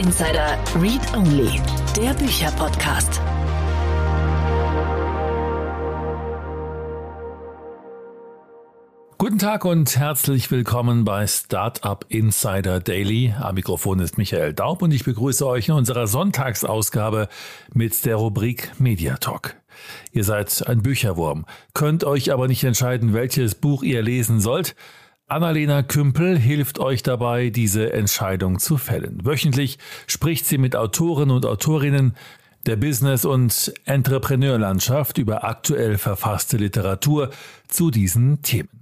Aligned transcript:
Insider 0.00 0.56
Read 0.76 1.14
Only, 1.14 1.60
der 1.94 2.14
Bücherpodcast. 2.14 3.20
Guten 9.18 9.38
Tag 9.38 9.66
und 9.66 9.94
herzlich 9.98 10.50
willkommen 10.50 11.04
bei 11.04 11.26
Startup 11.26 12.02
Insider 12.08 12.80
Daily. 12.80 13.34
Am 13.38 13.56
Mikrofon 13.56 14.00
ist 14.00 14.16
Michael 14.16 14.54
Daub 14.54 14.80
und 14.80 14.92
ich 14.92 15.04
begrüße 15.04 15.46
euch 15.46 15.68
in 15.68 15.74
unserer 15.74 16.06
Sonntagsausgabe 16.06 17.28
mit 17.74 18.02
der 18.06 18.16
Rubrik 18.16 18.72
Media 18.78 19.18
Talk. 19.18 19.56
Ihr 20.12 20.24
seid 20.24 20.66
ein 20.66 20.80
Bücherwurm, 20.80 21.44
könnt 21.74 22.04
euch 22.04 22.32
aber 22.32 22.48
nicht 22.48 22.64
entscheiden, 22.64 23.12
welches 23.12 23.54
Buch 23.54 23.82
ihr 23.82 24.00
lesen 24.00 24.40
sollt. 24.40 24.74
Annalena 25.30 25.84
Kümpel 25.84 26.36
hilft 26.36 26.80
euch 26.80 27.04
dabei, 27.04 27.50
diese 27.50 27.92
Entscheidung 27.92 28.58
zu 28.58 28.76
fällen. 28.76 29.24
Wöchentlich 29.24 29.78
spricht 30.08 30.44
sie 30.44 30.58
mit 30.58 30.74
Autoren 30.74 31.30
und 31.30 31.46
Autorinnen 31.46 32.16
der 32.66 32.74
Business- 32.74 33.24
und 33.24 33.72
Entrepreneurlandschaft 33.84 35.18
über 35.18 35.44
aktuell 35.44 35.98
verfasste 35.98 36.56
Literatur 36.56 37.30
zu 37.68 37.92
diesen 37.92 38.42
Themen. 38.42 38.79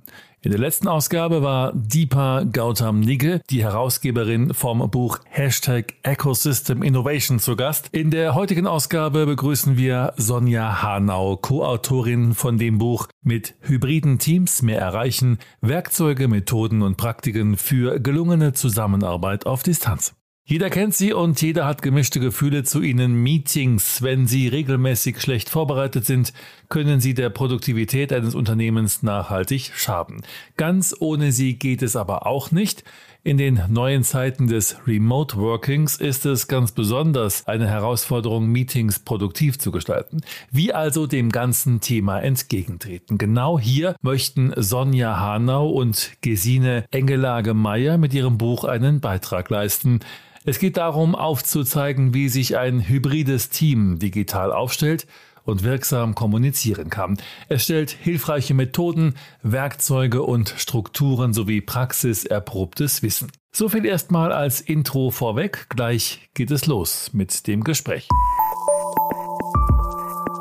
In 0.48 0.52
der 0.52 0.60
letzten 0.60 0.88
Ausgabe 0.88 1.42
war 1.42 1.74
Deepa 1.74 2.44
Gautam 2.44 3.00
Nigge, 3.00 3.42
die 3.50 3.62
Herausgeberin 3.64 4.54
vom 4.54 4.90
Buch 4.90 5.18
Hashtag 5.28 5.92
Ecosystem 6.02 6.82
Innovation 6.82 7.38
zu 7.38 7.54
Gast. 7.54 7.90
In 7.92 8.10
der 8.10 8.34
heutigen 8.34 8.66
Ausgabe 8.66 9.26
begrüßen 9.26 9.77
wir 9.77 10.14
Sonja 10.16 10.80
Hanau, 10.82 11.36
Co-Autorin 11.36 12.32
von 12.32 12.56
dem 12.56 12.78
Buch 12.78 13.08
Mit 13.22 13.56
hybriden 13.60 14.18
Teams 14.18 14.62
mehr 14.62 14.80
erreichen, 14.80 15.36
Werkzeuge, 15.60 16.28
Methoden 16.28 16.80
und 16.80 16.96
Praktiken 16.96 17.58
für 17.58 18.00
gelungene 18.00 18.55
Zusammenarbeit 18.55 19.44
auf 19.44 19.62
Distanz. 19.62 20.14
Jeder 20.50 20.70
kennt 20.70 20.94
sie 20.94 21.12
und 21.12 21.42
jeder 21.42 21.66
hat 21.66 21.82
gemischte 21.82 22.20
Gefühle 22.20 22.64
zu 22.64 22.80
ihnen. 22.80 23.22
Meetings, 23.22 24.00
wenn 24.00 24.27
sie 24.27 24.48
regelmäßig 24.48 25.20
schlecht 25.20 25.50
vorbereitet 25.50 26.06
sind, 26.06 26.32
können 26.70 27.00
sie 27.00 27.12
der 27.12 27.28
Produktivität 27.28 28.14
eines 28.14 28.34
Unternehmens 28.34 29.02
nachhaltig 29.02 29.72
schaden. 29.74 30.22
Ganz 30.56 30.96
ohne 30.98 31.32
sie 31.32 31.58
geht 31.58 31.82
es 31.82 31.96
aber 31.96 32.27
auch 32.27 32.50
nicht. 32.50 32.82
In 33.28 33.36
den 33.36 33.60
neuen 33.68 34.04
Zeiten 34.04 34.46
des 34.46 34.78
Remote 34.86 35.36
Workings 35.36 35.96
ist 35.96 36.24
es 36.24 36.48
ganz 36.48 36.72
besonders 36.72 37.46
eine 37.46 37.68
Herausforderung, 37.68 38.46
Meetings 38.46 39.00
produktiv 39.00 39.58
zu 39.58 39.70
gestalten. 39.70 40.22
Wie 40.50 40.72
also 40.72 41.06
dem 41.06 41.30
ganzen 41.30 41.82
Thema 41.82 42.20
entgegentreten? 42.20 43.18
Genau 43.18 43.58
hier 43.58 43.96
möchten 44.00 44.54
Sonja 44.56 45.20
Hanau 45.20 45.68
und 45.68 46.12
Gesine 46.22 46.86
Engelage-Meyer 46.90 47.98
mit 47.98 48.14
ihrem 48.14 48.38
Buch 48.38 48.64
einen 48.64 49.00
Beitrag 49.00 49.50
leisten. 49.50 50.00
Es 50.46 50.58
geht 50.58 50.78
darum, 50.78 51.14
aufzuzeigen, 51.14 52.14
wie 52.14 52.30
sich 52.30 52.56
ein 52.56 52.88
hybrides 52.88 53.50
Team 53.50 53.98
digital 53.98 54.52
aufstellt 54.52 55.06
und 55.48 55.64
wirksam 55.64 56.14
kommunizieren 56.14 56.91
kann. 56.91 57.16
Es 57.48 57.64
stellt 57.64 57.91
hilfreiche 57.91 58.54
Methoden, 58.54 59.14
Werkzeuge 59.42 60.22
und 60.22 60.55
Strukturen 60.56 61.32
sowie 61.32 61.60
praxiserprobtes 61.60 63.02
Wissen. 63.02 63.32
So 63.50 63.68
viel 63.68 63.86
erstmal 63.86 64.30
als 64.30 64.60
Intro 64.60 65.10
vorweg. 65.10 65.66
Gleich 65.70 66.28
geht 66.34 66.50
es 66.50 66.66
los 66.66 67.10
mit 67.12 67.46
dem 67.46 67.64
Gespräch. 67.64 68.08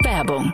Werbung 0.04 0.54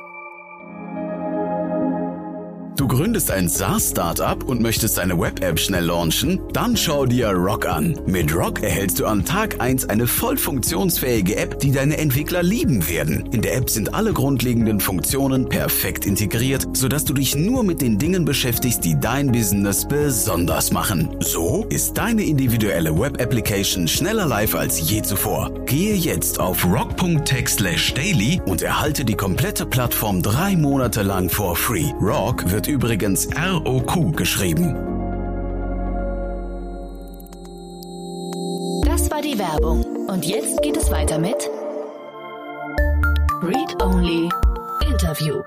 Du 2.75 2.87
gründest 2.87 3.29
ein 3.29 3.47
SaaS-Startup 3.49 4.43
und 4.43 4.59
möchtest 4.59 4.97
eine 4.97 5.19
Web-App 5.19 5.59
schnell 5.59 5.85
launchen? 5.85 6.41
Dann 6.53 6.75
schau 6.75 7.05
dir 7.05 7.29
Rock 7.29 7.67
an. 7.67 7.99
Mit 8.07 8.35
Rock 8.35 8.63
erhältst 8.63 8.99
du 8.99 9.05
an 9.05 9.23
Tag 9.23 9.61
1 9.61 9.89
eine 9.89 10.07
voll 10.07 10.37
funktionsfähige 10.37 11.35
App, 11.35 11.59
die 11.59 11.71
deine 11.71 11.97
Entwickler 11.97 12.41
lieben 12.41 12.89
werden. 12.89 13.27
In 13.31 13.43
der 13.43 13.55
App 13.57 13.69
sind 13.69 13.93
alle 13.93 14.11
grundlegenden 14.11 14.79
Funktionen 14.79 15.47
perfekt 15.47 16.07
integriert, 16.07 16.67
sodass 16.73 17.05
du 17.05 17.13
dich 17.13 17.35
nur 17.35 17.63
mit 17.63 17.79
den 17.79 17.99
Dingen 17.99 18.25
beschäftigst, 18.25 18.83
die 18.83 18.99
dein 18.99 19.31
Business 19.31 19.87
besonders 19.87 20.71
machen. 20.71 21.15
So 21.19 21.67
ist 21.69 21.95
deine 21.99 22.23
individuelle 22.23 22.97
Web-Application 22.97 23.87
schneller 23.87 24.25
live 24.25 24.55
als 24.55 24.89
je 24.89 25.03
zuvor. 25.03 25.51
Gehe 25.67 25.93
jetzt 25.93 26.39
auf 26.39 26.65
rock.tech/daily 26.65 28.41
und 28.47 28.63
erhalte 28.63 29.05
die 29.05 29.15
komplette 29.15 29.67
Plattform 29.67 30.23
drei 30.23 30.55
Monate 30.55 31.03
lang 31.03 31.29
for 31.29 31.55
free. 31.55 31.91
Rock 32.01 32.49
wird 32.49 32.62
wird 32.63 32.67
übrigens 32.67 33.27
ROQ 33.35 34.15
geschrieben. 34.15 34.73
Das 38.85 39.09
war 39.11 39.21
die 39.21 39.37
Werbung. 39.37 39.83
Und 40.07 40.25
jetzt 40.25 40.61
geht 40.61 40.77
es 40.77 40.89
weiter 40.89 41.17
mit 41.17 41.49
Read 43.41 43.81
Only 43.81 44.29
Interview. 44.85 45.41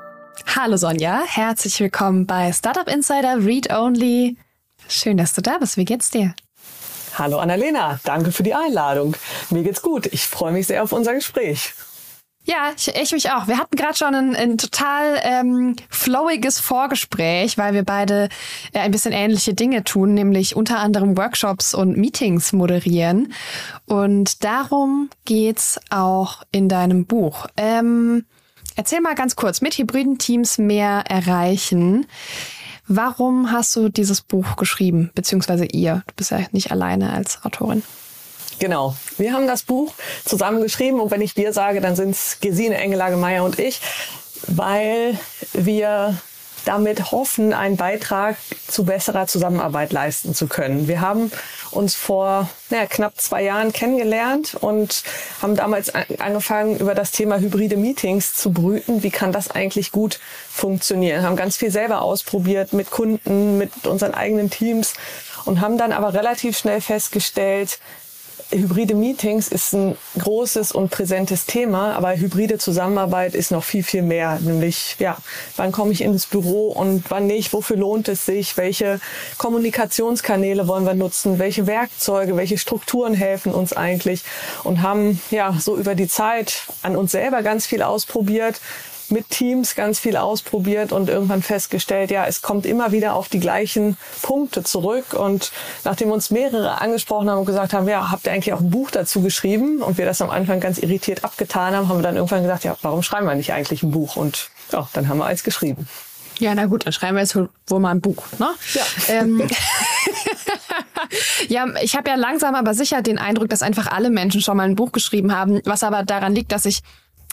Hallo 0.55 0.76
Sonja, 0.76 1.22
herzlich 1.26 1.81
willkommen 1.81 2.26
bei 2.26 2.53
Startup 2.53 2.88
Insider 2.88 3.44
Read 3.44 3.72
Only. 3.72 4.37
Schön, 4.88 5.16
dass 5.16 5.32
du 5.32 5.41
da 5.41 5.59
bist. 5.59 5.76
Wie 5.76 5.84
geht's 5.84 6.10
dir? 6.10 6.34
Hallo 7.15 7.38
Annalena, 7.38 7.99
danke 8.05 8.31
für 8.31 8.43
die 8.43 8.55
Einladung. 8.55 9.16
Mir 9.49 9.62
geht's 9.62 9.81
gut. 9.81 10.06
Ich 10.06 10.26
freue 10.26 10.53
mich 10.53 10.66
sehr 10.66 10.82
auf 10.82 10.93
unser 10.93 11.15
Gespräch. 11.15 11.72
Ja, 12.48 12.70
ich, 12.76 12.86
ich 12.94 13.10
mich 13.10 13.30
auch. 13.32 13.48
Wir 13.48 13.58
hatten 13.58 13.76
gerade 13.76 13.96
schon 13.96 14.14
ein, 14.14 14.36
ein 14.36 14.56
total 14.56 15.20
ähm, 15.24 15.74
flowiges 15.90 16.60
Vorgespräch, 16.60 17.58
weil 17.58 17.74
wir 17.74 17.82
beide 17.82 18.28
äh, 18.72 18.78
ein 18.78 18.92
bisschen 18.92 19.12
ähnliche 19.12 19.52
Dinge 19.52 19.82
tun, 19.82 20.14
nämlich 20.14 20.54
unter 20.54 20.78
anderem 20.78 21.16
Workshops 21.16 21.74
und 21.74 21.96
Meetings 21.96 22.52
moderieren. 22.52 23.32
Und 23.84 24.44
darum 24.44 25.10
geht's 25.24 25.80
auch 25.90 26.44
in 26.52 26.68
deinem 26.68 27.04
Buch. 27.04 27.48
Ähm, 27.56 28.24
erzähl 28.76 29.00
mal 29.00 29.16
ganz 29.16 29.34
kurz, 29.34 29.60
mit 29.60 29.76
hybriden 29.76 30.18
Teams 30.18 30.56
mehr 30.56 31.02
erreichen. 31.08 32.06
Warum 32.86 33.50
hast 33.50 33.74
du 33.74 33.88
dieses 33.88 34.20
Buch 34.20 34.54
geschrieben, 34.54 35.10
beziehungsweise 35.16 35.64
ihr? 35.64 36.04
Du 36.06 36.14
bist 36.14 36.30
ja 36.30 36.38
nicht 36.52 36.70
alleine 36.70 37.12
als 37.12 37.44
Autorin. 37.44 37.82
Genau. 38.59 38.94
Wir 39.19 39.33
haben 39.33 39.47
das 39.47 39.62
Buch 39.62 39.93
zusammen 40.25 40.62
geschrieben 40.62 41.00
und 41.00 41.11
wenn 41.11 41.21
ich 41.21 41.37
wir 41.37 41.53
sage, 41.53 41.81
dann 41.81 41.97
sind 41.97 42.11
es 42.11 42.39
Gesine 42.41 42.77
Engelage 42.77 43.17
Meier 43.17 43.44
und 43.44 43.59
ich, 43.59 43.81
weil 44.47 45.19
wir 45.53 46.17
damit 46.67 47.12
hoffen, 47.12 47.53
einen 47.53 47.77
Beitrag 47.77 48.37
zu 48.67 48.84
besserer 48.84 49.27
Zusammenarbeit 49.27 49.93
leisten 49.93 50.34
zu 50.34 50.49
können. 50.49 50.89
Wir 50.89 51.00
haben 51.00 51.31
uns 51.71 51.94
vor 51.94 52.49
naja, 52.71 52.87
knapp 52.87 53.21
zwei 53.21 53.44
Jahren 53.44 53.72
kennengelernt 53.72 54.56
und 54.61 55.05
haben 55.41 55.55
damals 55.55 55.93
angefangen, 55.94 56.78
über 56.78 56.94
das 56.94 57.12
Thema 57.12 57.38
hybride 57.38 57.77
Meetings 57.77 58.34
zu 58.34 58.50
brüten. 58.53 59.03
Wie 59.03 59.11
kann 59.11 59.33
das 59.33 59.50
eigentlich 59.50 59.93
gut 59.93 60.19
funktionieren? 60.50 61.23
Haben 61.23 61.37
ganz 61.37 61.56
viel 61.56 61.71
selber 61.71 62.03
ausprobiert 62.03 62.73
mit 62.73 62.91
Kunden, 62.91 63.59
mit 63.59 63.87
unseren 63.87 64.15
eigenen 64.15 64.50
Teams 64.50 64.94
und 65.44 65.61
haben 65.61 65.78
dann 65.78 65.93
aber 65.93 66.15
relativ 66.15 66.59
schnell 66.59 66.81
festgestellt, 66.81 67.78
hybride 68.50 68.94
Meetings 68.94 69.48
ist 69.48 69.72
ein 69.72 69.96
großes 70.18 70.72
und 70.72 70.90
präsentes 70.90 71.46
Thema, 71.46 71.94
aber 71.94 72.16
hybride 72.16 72.58
Zusammenarbeit 72.58 73.34
ist 73.34 73.50
noch 73.50 73.64
viel, 73.64 73.82
viel 73.82 74.02
mehr. 74.02 74.38
Nämlich, 74.40 74.96
ja, 74.98 75.16
wann 75.56 75.72
komme 75.72 75.92
ich 75.92 76.00
ins 76.00 76.26
Büro 76.26 76.68
und 76.68 77.04
wann 77.08 77.26
nicht? 77.26 77.52
Wofür 77.52 77.76
lohnt 77.76 78.08
es 78.08 78.24
sich? 78.24 78.56
Welche 78.56 79.00
Kommunikationskanäle 79.38 80.68
wollen 80.68 80.84
wir 80.84 80.94
nutzen? 80.94 81.38
Welche 81.38 81.66
Werkzeuge, 81.66 82.36
welche 82.36 82.58
Strukturen 82.58 83.14
helfen 83.14 83.52
uns 83.52 83.72
eigentlich? 83.72 84.22
Und 84.64 84.82
haben, 84.82 85.20
ja, 85.31 85.56
so 85.58 85.76
über 85.76 85.94
die 85.94 86.08
Zeit 86.08 86.62
an 86.82 86.96
uns 86.96 87.12
selber 87.12 87.42
ganz 87.42 87.66
viel 87.66 87.82
ausprobiert, 87.82 88.60
mit 89.11 89.31
Teams 89.31 89.75
ganz 89.75 89.99
viel 89.99 90.17
ausprobiert 90.17 90.93
und 90.93 91.08
irgendwann 91.08 91.43
festgestellt, 91.43 92.11
ja, 92.11 92.26
es 92.26 92.43
kommt 92.43 92.67
immer 92.67 92.93
wieder 92.93 93.14
auf 93.14 93.29
die 93.29 93.41
gleichen 93.41 93.97
Punkte 94.23 94.62
zurück. 94.62 95.14
Und 95.14 95.53
nachdem 95.85 96.11
uns 96.11 96.31
mehrere 96.31 96.81
angesprochen 96.81 97.31
haben 97.31 97.41
und 97.41 97.47
gesagt 97.47 97.73
haben, 97.73 97.88
ja, 97.88 98.11
habt 98.11 98.26
ihr 98.26 98.32
eigentlich 98.32 98.53
auch 98.53 98.61
ein 98.61 98.70
Buch 98.70 98.91
dazu 98.91 99.23
geschrieben? 99.23 99.82
Und 99.82 99.99
wir 99.99 100.06
das 100.06 100.20
am 100.23 100.31
Anfang 100.31 100.61
ganz 100.61 100.79
irritiert 100.79 101.25
abgetan 101.25 101.75
haben, 101.75 101.88
haben 101.88 101.99
wir 101.99 102.03
dann 102.03 102.17
irgendwann 102.17 102.43
gesagt, 102.43 102.64
ja, 102.64 102.76
warum 102.82 103.03
schreiben 103.03 103.26
wir 103.26 103.35
nicht 103.35 103.53
eigentlich 103.53 103.82
ein 103.82 103.91
Buch? 103.91 104.17
Und 104.17 104.50
ja, 104.73 104.88
dann 104.93 105.09
haben 105.09 105.19
wir 105.19 105.26
eins 105.26 105.44
geschrieben. 105.44 105.88
Ja, 106.38 106.55
na 106.55 106.67
gut, 106.67 106.85
dann 106.85 106.93
schreiben 106.93 107.17
wir 107.17 107.23
jetzt 107.23 107.35
wohl 107.35 107.81
mal 107.81 107.93
ein 107.93 108.00
Buch, 108.00 108.23
ne? 108.38 108.50
Ja. 108.75 108.82
Ähm, 109.09 109.49
ja, 111.49 111.67
ich 111.81 111.97
habe 111.97 112.11
ja 112.11 112.17
langsam 112.17 112.55
aber 112.55 112.75
sicher 112.75 113.00
den 113.00 113.19
Eindruck, 113.19 113.49
dass 113.49 113.62
einfach 113.62 113.87
alle 113.87 114.11
Menschen 114.11 114.43
schon 114.43 114.56
mal 114.56 114.64
ein 114.64 114.76
Buch 114.76 114.93
geschrieben 114.93 115.35
haben, 115.35 115.62
was 115.64 115.82
aber 115.82 116.02
daran 116.02 116.35
liegt, 116.35 116.52
dass 116.52 116.67
ich 116.67 116.82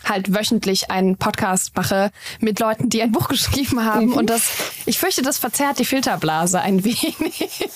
halt 0.03 0.33
wöchentlich 0.33 0.91
einen 0.91 1.17
Podcast 1.17 1.75
mache 1.75 2.11
mit 2.39 2.59
Leuten, 2.59 2.89
die 2.89 3.01
ein 3.01 3.11
Buch 3.11 3.27
geschrieben 3.29 3.83
haben. 3.83 4.07
Mhm. 4.07 4.13
Und 4.13 4.29
das, 4.29 4.49
ich 4.85 4.99
fürchte, 4.99 5.21
das 5.21 5.37
verzerrt 5.37 5.79
die 5.79 5.85
Filterblase 5.85 6.61
ein 6.61 6.83
wenig. 6.83 7.69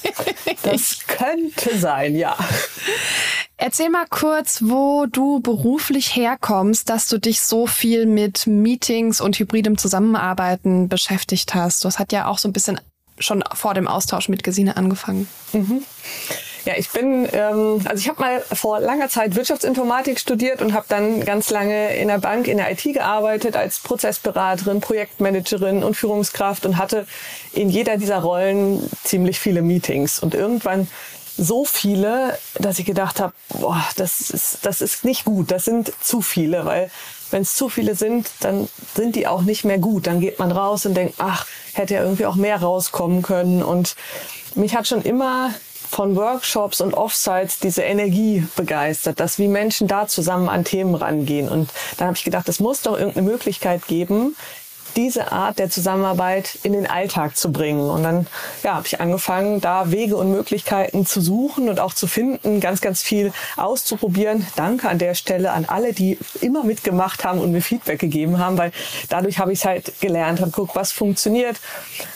Das 0.63 0.99
könnte 1.07 1.77
sein, 1.77 2.15
ja. 2.15 2.35
Erzähl 3.57 3.89
mal 3.89 4.05
kurz, 4.09 4.61
wo 4.61 5.07
du 5.07 5.39
beruflich 5.39 6.15
herkommst, 6.15 6.89
dass 6.89 7.07
du 7.07 7.17
dich 7.17 7.41
so 7.41 7.65
viel 7.67 8.05
mit 8.05 8.45
Meetings 8.45 9.19
und 9.19 9.39
hybridem 9.39 9.77
Zusammenarbeiten 9.77 10.89
beschäftigt 10.89 11.55
hast. 11.55 11.83
Das 11.85 11.97
hat 11.97 12.11
ja 12.11 12.27
auch 12.27 12.37
so 12.37 12.47
ein 12.47 12.53
bisschen 12.53 12.79
schon 13.19 13.43
vor 13.53 13.73
dem 13.73 13.87
Austausch 13.87 14.29
mit 14.29 14.43
Gesine 14.43 14.77
angefangen. 14.77 15.27
Mhm. 15.53 15.83
Ja, 16.67 16.73
ich 16.75 16.89
bin, 16.89 17.29
ähm, 17.31 17.79
also 17.85 17.95
ich 17.95 18.09
habe 18.09 18.19
mal 18.19 18.41
vor 18.41 18.81
langer 18.81 19.07
Zeit 19.07 19.37
Wirtschaftsinformatik 19.37 20.19
studiert 20.19 20.61
und 20.61 20.73
habe 20.73 20.85
dann 20.89 21.23
ganz 21.23 21.49
lange 21.49 21.95
in 21.95 22.09
der 22.09 22.17
Bank, 22.17 22.49
in 22.49 22.57
der 22.57 22.69
IT 22.69 22.83
gearbeitet 22.83 23.55
als 23.55 23.79
Prozessberaterin, 23.79 24.81
Projektmanagerin 24.81 25.81
und 25.81 25.95
Führungskraft 25.95 26.65
und 26.65 26.75
hatte 26.75 27.07
in 27.53 27.69
jeder 27.69 27.95
dieser 27.95 28.19
Rollen 28.19 28.81
ziemlich 29.05 29.39
viele 29.39 29.61
Meetings. 29.61 30.19
Und 30.19 30.35
irgendwann 30.35 30.89
so 31.37 31.63
viele, 31.63 32.37
dass 32.55 32.79
ich 32.79 32.85
gedacht 32.85 33.21
habe, 33.21 33.31
boah, 33.47 33.81
das 33.95 34.29
ist, 34.29 34.65
das 34.65 34.81
ist 34.81 35.05
nicht 35.05 35.23
gut, 35.23 35.51
das 35.51 35.63
sind 35.63 35.93
zu 36.01 36.21
viele, 36.21 36.65
weil 36.65 36.91
wenn 37.31 37.43
es 37.43 37.55
zu 37.55 37.69
viele 37.69 37.95
sind, 37.95 38.29
dann 38.41 38.67
sind 38.93 39.15
die 39.15 39.25
auch 39.25 39.43
nicht 39.43 39.63
mehr 39.63 39.77
gut. 39.77 40.05
Dann 40.05 40.19
geht 40.19 40.37
man 40.37 40.51
raus 40.51 40.85
und 40.85 40.95
denkt, 40.95 41.15
ach, 41.17 41.45
hätte 41.71 41.93
ja 41.93 42.01
irgendwie 42.01 42.25
auch 42.25 42.35
mehr 42.35 42.57
rauskommen 42.57 43.21
können. 43.21 43.63
Und 43.63 43.95
mich 44.55 44.75
hat 44.75 44.85
schon 44.85 45.01
immer 45.01 45.53
von 45.89 46.15
Workshops 46.15 46.81
und 46.81 46.93
Offsites 46.93 47.59
diese 47.59 47.83
Energie 47.83 48.47
begeistert, 48.55 49.19
dass 49.19 49.39
wie 49.39 49.47
Menschen 49.47 49.87
da 49.87 50.07
zusammen 50.07 50.49
an 50.49 50.63
Themen 50.63 50.95
rangehen. 50.95 51.49
Und 51.49 51.69
dann 51.97 52.07
habe 52.07 52.17
ich 52.17 52.23
gedacht, 52.23 52.49
es 52.49 52.59
muss 52.59 52.81
doch 52.81 52.97
irgendeine 52.97 53.27
Möglichkeit 53.27 53.87
geben, 53.87 54.35
diese 54.97 55.31
Art 55.31 55.59
der 55.59 55.69
Zusammenarbeit 55.69 56.57
in 56.63 56.73
den 56.73 56.87
Alltag 56.87 57.37
zu 57.37 57.51
bringen. 57.51 57.89
Und 57.89 58.03
dann 58.03 58.27
ja, 58.63 58.75
habe 58.75 58.87
ich 58.87 58.99
angefangen, 58.99 59.61
da 59.61 59.91
Wege 59.91 60.17
und 60.17 60.31
Möglichkeiten 60.31 61.05
zu 61.05 61.21
suchen 61.21 61.69
und 61.69 61.79
auch 61.79 61.93
zu 61.93 62.07
finden, 62.07 62.59
ganz, 62.59 62.81
ganz 62.81 63.03
viel 63.03 63.31
auszuprobieren. 63.55 64.45
Danke 64.55 64.89
an 64.89 64.97
der 64.97 65.13
Stelle 65.13 65.51
an 65.51 65.65
alle, 65.65 65.93
die 65.93 66.17
immer 66.41 66.63
mitgemacht 66.63 67.23
haben 67.23 67.39
und 67.39 67.51
mir 67.51 67.61
Feedback 67.61 67.99
gegeben 67.99 68.39
haben, 68.39 68.57
weil 68.57 68.71
dadurch 69.09 69.37
habe 69.37 69.53
ich 69.53 69.59
es 69.59 69.65
halt 69.65 70.01
gelernt, 70.01 70.41
habe 70.41 70.49
geguckt, 70.49 70.75
was 70.75 70.91
funktioniert, 70.91 71.57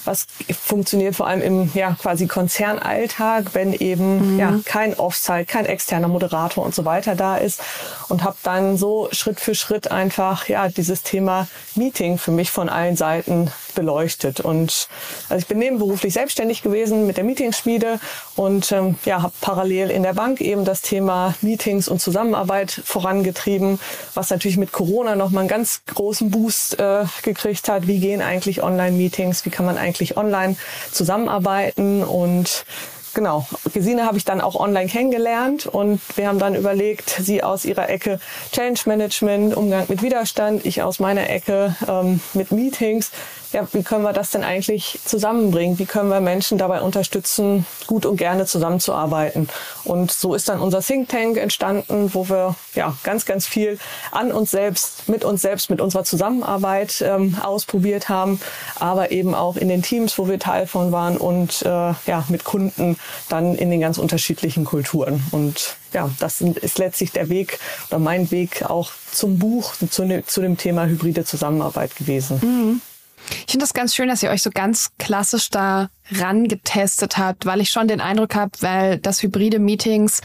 was 0.03 0.25
funktioniert 0.59 1.15
vor 1.15 1.27
allem 1.27 1.41
im 1.41 1.71
ja, 1.75 1.95
quasi 2.01 2.25
Konzernalltag, 2.25 3.53
wenn 3.53 3.73
eben 3.73 4.33
mhm. 4.33 4.39
ja, 4.39 4.59
kein 4.65 4.97
Offsite, 4.97 5.45
kein 5.45 5.67
externer 5.67 6.07
Moderator 6.07 6.65
und 6.65 6.73
so 6.73 6.83
weiter 6.83 7.15
da 7.15 7.37
ist 7.37 7.61
und 8.09 8.23
habe 8.23 8.37
dann 8.41 8.77
so 8.77 9.07
Schritt 9.11 9.39
für 9.39 9.53
Schritt 9.53 9.91
einfach 9.91 10.47
ja 10.47 10.67
dieses 10.67 11.03
Thema 11.03 11.47
Meeting 11.75 12.17
für 12.17 12.31
mich 12.31 12.49
von 12.49 12.70
allen 12.71 12.95
Seiten 12.95 13.51
beleuchtet. 13.75 14.39
Und 14.39 14.87
also 15.29 15.41
ich 15.41 15.47
bin 15.47 15.59
nebenberuflich 15.59 16.13
selbstständig 16.13 16.61
gewesen 16.61 17.07
mit 17.07 17.17
der 17.17 17.23
Meetingschmiede 17.23 17.99
und 18.35 18.71
ähm, 18.71 18.95
ja, 19.05 19.21
habe 19.21 19.33
parallel 19.41 19.91
in 19.91 20.03
der 20.03 20.13
Bank 20.13 20.41
eben 20.41 20.65
das 20.65 20.81
Thema 20.81 21.35
Meetings 21.41 21.87
und 21.87 22.01
Zusammenarbeit 22.01 22.71
vorangetrieben, 22.83 23.79
was 24.13 24.29
natürlich 24.29 24.57
mit 24.57 24.71
Corona 24.71 25.15
nochmal 25.15 25.41
einen 25.41 25.49
ganz 25.49 25.81
großen 25.93 26.31
Boost 26.31 26.79
äh, 26.79 27.05
gekriegt 27.23 27.69
hat. 27.69 27.87
Wie 27.87 27.99
gehen 27.99 28.21
eigentlich 28.21 28.63
Online-Meetings? 28.63 29.45
Wie 29.45 29.49
kann 29.49 29.65
man 29.65 29.77
eigentlich 29.77 30.17
online 30.17 30.55
zusammenarbeiten? 30.91 32.03
Und 32.03 32.65
genau, 33.13 33.45
Gesine 33.73 34.05
habe 34.05 34.17
ich 34.17 34.25
dann 34.25 34.41
auch 34.41 34.55
online 34.55 34.87
kennengelernt 34.87 35.65
und 35.65 36.01
wir 36.15 36.27
haben 36.27 36.39
dann 36.39 36.55
überlegt, 36.55 37.09
sie 37.09 37.43
aus 37.43 37.65
ihrer 37.65 37.89
Ecke 37.89 38.19
Change 38.51 38.81
Management, 38.85 39.55
Umgang 39.55 39.85
mit 39.87 40.01
Widerstand, 40.01 40.65
ich 40.65 40.81
aus 40.81 40.99
meiner 40.99 41.29
Ecke 41.29 41.75
ähm, 41.87 42.19
mit 42.33 42.51
Meetings, 42.51 43.11
ja, 43.51 43.67
wie 43.73 43.83
können 43.83 44.03
wir 44.03 44.13
das 44.13 44.31
denn 44.31 44.43
eigentlich 44.43 44.99
zusammenbringen? 45.03 45.77
Wie 45.77 45.85
können 45.85 46.09
wir 46.09 46.21
Menschen 46.21 46.57
dabei 46.57 46.81
unterstützen, 46.81 47.65
gut 47.85 48.05
und 48.05 48.17
gerne 48.17 48.45
zusammenzuarbeiten? 48.45 49.49
Und 49.83 50.11
so 50.11 50.35
ist 50.35 50.47
dann 50.47 50.59
unser 50.59 50.81
Think 50.81 51.09
Tank 51.09 51.37
entstanden, 51.37 52.13
wo 52.13 52.29
wir 52.29 52.55
ja 52.75 52.95
ganz, 53.03 53.25
ganz 53.25 53.45
viel 53.47 53.77
an 54.11 54.31
uns 54.31 54.51
selbst, 54.51 55.09
mit 55.09 55.25
uns 55.25 55.41
selbst, 55.41 55.69
mit 55.69 55.81
unserer 55.81 56.03
Zusammenarbeit 56.03 57.03
ähm, 57.05 57.37
ausprobiert 57.41 58.09
haben, 58.09 58.39
aber 58.79 59.11
eben 59.11 59.35
auch 59.35 59.57
in 59.57 59.67
den 59.67 59.81
Teams, 59.81 60.17
wo 60.17 60.29
wir 60.29 60.39
Teil 60.39 60.67
von 60.67 60.91
waren 60.91 61.17
und 61.17 61.61
äh, 61.63 61.67
ja 61.67 62.23
mit 62.29 62.43
Kunden 62.45 62.97
dann 63.27 63.55
in 63.55 63.69
den 63.69 63.81
ganz 63.81 63.97
unterschiedlichen 63.97 64.63
Kulturen. 64.63 65.23
Und 65.31 65.75
ja, 65.93 66.09
das 66.19 66.39
ist 66.39 66.77
letztlich 66.77 67.11
der 67.11 67.27
Weg 67.29 67.59
oder 67.89 67.99
mein 67.99 68.31
Weg 68.31 68.63
auch 68.63 68.91
zum 69.11 69.39
Buch, 69.39 69.73
zu, 69.89 70.05
ne, 70.05 70.25
zu 70.25 70.41
dem 70.41 70.57
Thema 70.57 70.85
hybride 70.85 71.25
Zusammenarbeit 71.25 71.95
gewesen. 71.97 72.39
Mhm. 72.41 72.81
Ich 73.29 73.51
finde 73.51 73.63
das 73.63 73.73
ganz 73.73 73.95
schön, 73.95 74.07
dass 74.07 74.23
ihr 74.23 74.29
euch 74.29 74.41
so 74.41 74.49
ganz 74.49 74.91
klassisch 74.97 75.49
da 75.49 75.89
rangetestet 76.11 77.17
habt, 77.17 77.45
weil 77.45 77.61
ich 77.61 77.69
schon 77.69 77.87
den 77.87 78.01
Eindruck 78.01 78.35
habe, 78.35 78.51
weil 78.61 78.97
das 78.97 79.23
hybride 79.23 79.59
Meetings 79.59 80.21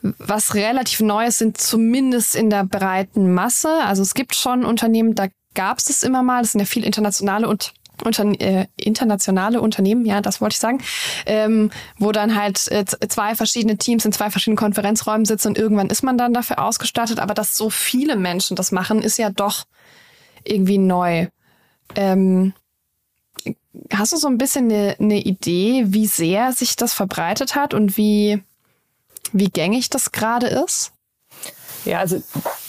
was 0.00 0.54
relativ 0.54 1.00
Neues 1.00 1.38
sind, 1.38 1.58
zumindest 1.58 2.36
in 2.36 2.50
der 2.50 2.64
breiten 2.64 3.32
Masse. 3.34 3.68
Also 3.84 4.02
es 4.02 4.14
gibt 4.14 4.36
schon 4.36 4.64
Unternehmen, 4.64 5.14
da 5.14 5.26
gab 5.54 5.78
es 5.78 5.90
es 5.90 6.02
immer 6.04 6.22
mal. 6.22 6.42
Das 6.42 6.52
sind 6.52 6.60
ja 6.60 6.66
viel 6.66 6.84
internationale 6.84 7.48
und 7.48 7.72
unter, 8.04 8.24
äh, 8.40 8.66
internationale 8.76 9.60
Unternehmen, 9.60 10.04
ja, 10.04 10.20
das 10.20 10.40
wollte 10.40 10.54
ich 10.54 10.60
sagen, 10.60 10.80
ähm, 11.26 11.70
wo 11.98 12.12
dann 12.12 12.40
halt 12.40 12.70
äh, 12.70 12.84
zwei 12.84 13.34
verschiedene 13.34 13.76
Teams 13.76 14.04
in 14.04 14.12
zwei 14.12 14.30
verschiedenen 14.30 14.56
Konferenzräumen 14.56 15.24
sitzen 15.24 15.48
und 15.48 15.58
irgendwann 15.58 15.90
ist 15.90 16.02
man 16.02 16.16
dann 16.16 16.32
dafür 16.32 16.62
ausgestattet. 16.62 17.18
Aber 17.18 17.34
dass 17.34 17.56
so 17.56 17.70
viele 17.70 18.14
Menschen 18.14 18.56
das 18.56 18.70
machen, 18.70 19.02
ist 19.02 19.18
ja 19.18 19.30
doch 19.30 19.64
irgendwie 20.44 20.78
neu. 20.78 21.26
Ähm, 21.94 22.52
hast 23.92 24.12
du 24.12 24.16
so 24.16 24.28
ein 24.28 24.38
bisschen 24.38 24.70
eine, 24.70 24.96
eine 24.98 25.20
Idee, 25.20 25.84
wie 25.86 26.06
sehr 26.06 26.52
sich 26.52 26.76
das 26.76 26.94
verbreitet 26.94 27.54
hat 27.54 27.74
und 27.74 27.96
wie, 27.96 28.42
wie 29.32 29.48
gängig 29.48 29.90
das 29.90 30.12
gerade 30.12 30.46
ist? 30.46 30.92
Ja, 31.84 32.00
also 32.00 32.22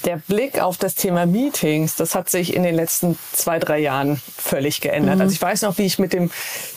der 0.05 0.17
Blick 0.17 0.61
auf 0.61 0.77
das 0.77 0.95
Thema 0.95 1.25
Meetings, 1.25 1.95
das 1.95 2.15
hat 2.15 2.29
sich 2.29 2.53
in 2.55 2.63
den 2.63 2.75
letzten 2.75 3.17
zwei, 3.33 3.59
drei 3.59 3.79
Jahren 3.79 4.21
völlig 4.37 4.81
geändert. 4.81 5.15
Mhm. 5.15 5.21
Also 5.21 5.33
ich 5.33 5.41
weiß 5.41 5.63
noch, 5.63 5.77
wie 5.77 5.85
ich 5.85 5.99
mit 5.99 6.13
dem 6.13 6.29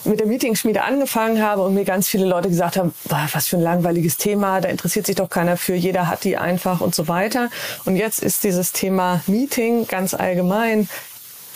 mit 0.05 0.19
der 0.19 0.27
Meetingschmiede 0.27 0.83
angefangen 0.83 1.43
habe 1.43 1.63
und 1.63 1.75
mir 1.75 1.85
ganz 1.85 2.09
viele 2.09 2.27
Leute 2.27 2.49
gesagt 2.49 2.77
haben, 2.77 2.95
was 3.05 3.49
für 3.49 3.59
ein 3.59 3.63
langweiliges 3.63 4.17
Thema, 4.17 4.61
da 4.61 4.69
interessiert 4.69 5.07
sich 5.07 5.17
doch 5.17 5.31
keiner 5.31 5.57
für, 5.57 5.75
jeder 5.75 6.09
hat 6.09 6.25
die 6.25 6.37
einfach 6.37 6.81
und 6.81 6.95
so 6.95 7.07
weiter. 7.07 7.51
Und 7.85 7.97
jetzt 7.97 8.23
ist 8.23 8.45
dieses 8.45 8.73
Thema 8.73 9.21
Meeting 9.27 9.87
ganz 9.87 10.15
allgemein 10.15 10.89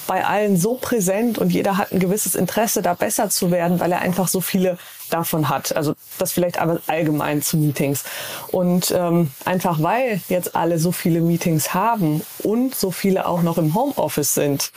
bei 0.07 0.25
allen 0.25 0.57
so 0.57 0.75
präsent 0.75 1.39
und 1.39 1.51
jeder 1.51 1.77
hat 1.77 1.93
ein 1.93 1.99
gewisses 1.99 2.35
Interesse, 2.35 2.83
da 2.83 2.95
besser 2.95 3.31
zu 3.31 3.51
werden, 3.51 3.81
weil 3.81 3.93
er 3.93 4.01
einfach 4.01 4.29
so 4.29 4.41
viele 4.41 4.79
davon 5.11 5.49
hat. 5.49 5.75
Also 5.77 5.95
das 6.19 6.33
vielleicht 6.33 6.59
aber 6.59 6.81
allgemein 6.87 7.43
zu 7.43 7.57
Meetings. 7.57 8.05
Und 8.49 8.93
ähm, 8.97 9.31
einfach 9.45 9.83
weil 9.83 10.21
jetzt 10.29 10.57
alle 10.57 10.79
so 10.79 10.93
viele 10.93 11.21
Meetings 11.21 11.75
haben 11.75 12.23
und 12.43 12.75
so 12.75 12.91
viele 12.91 13.27
auch 13.27 13.43
noch 13.43 13.59
im 13.59 13.75
Homeoffice 13.75 14.35
sind, 14.35 14.73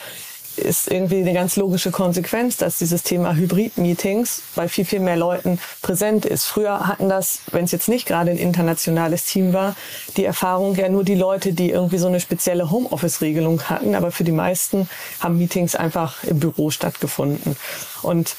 ist 0.60 0.92
irgendwie 0.92 1.20
eine 1.20 1.34
ganz 1.34 1.56
logische 1.56 1.92
Konsequenz, 1.92 2.58
dass 2.58 2.78
dieses 2.78 3.04
Thema 3.04 3.36
Hybrid-Meetings 3.36 4.42
bei 4.56 4.68
viel, 4.68 4.86
viel 4.86 5.00
mehr 5.00 5.18
Leuten 5.18 5.60
präsent 5.82 6.26
ist. 6.26 6.46
Früher 6.46 6.88
hatten 6.88 7.10
das, 7.10 7.40
wenn 7.52 7.66
es 7.66 7.72
jetzt 7.72 7.90
nicht 7.90 8.06
gerade 8.06 8.32
ein 8.32 8.38
internationales 8.38 9.26
Team 9.26 9.54
war, 9.54 9.76
die 10.18 10.26
Erfahrung 10.26 10.76
ja 10.76 10.90
nur 10.90 11.04
die 11.04 11.16
Leute, 11.16 11.54
die 11.54 11.72
irgendwie 11.72 11.98
so 11.98 12.08
eine 12.08 12.20
spezielle 12.20 12.70
Homeoffice-Regelung 12.70 13.64
hatten. 13.64 13.96
Aber 13.96 14.12
für 14.12 14.24
die 14.24 14.32
meisten 14.32 14.90
haben 15.20 15.38
Meetings 15.38 15.76
einfach 15.76 16.24
im 16.24 16.40
Büro 16.40 16.70
stattgefunden. 16.70 17.56
Und 18.02 18.36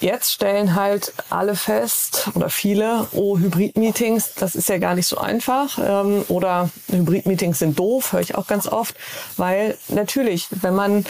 Jetzt 0.00 0.32
stellen 0.32 0.76
halt 0.76 1.12
alle 1.28 1.56
fest 1.56 2.28
oder 2.34 2.50
viele, 2.50 3.08
oh, 3.12 3.36
Hybrid-Meetings, 3.36 4.34
das 4.34 4.54
ist 4.54 4.68
ja 4.68 4.78
gar 4.78 4.94
nicht 4.94 5.08
so 5.08 5.18
einfach. 5.18 5.78
Ähm, 5.84 6.24
oder 6.28 6.70
Hybrid-Meetings 6.92 7.58
sind 7.58 7.78
doof, 7.78 8.12
höre 8.12 8.20
ich 8.20 8.36
auch 8.36 8.46
ganz 8.46 8.68
oft. 8.68 8.94
Weil 9.36 9.76
natürlich, 9.88 10.46
wenn 10.50 10.74
man 10.76 11.04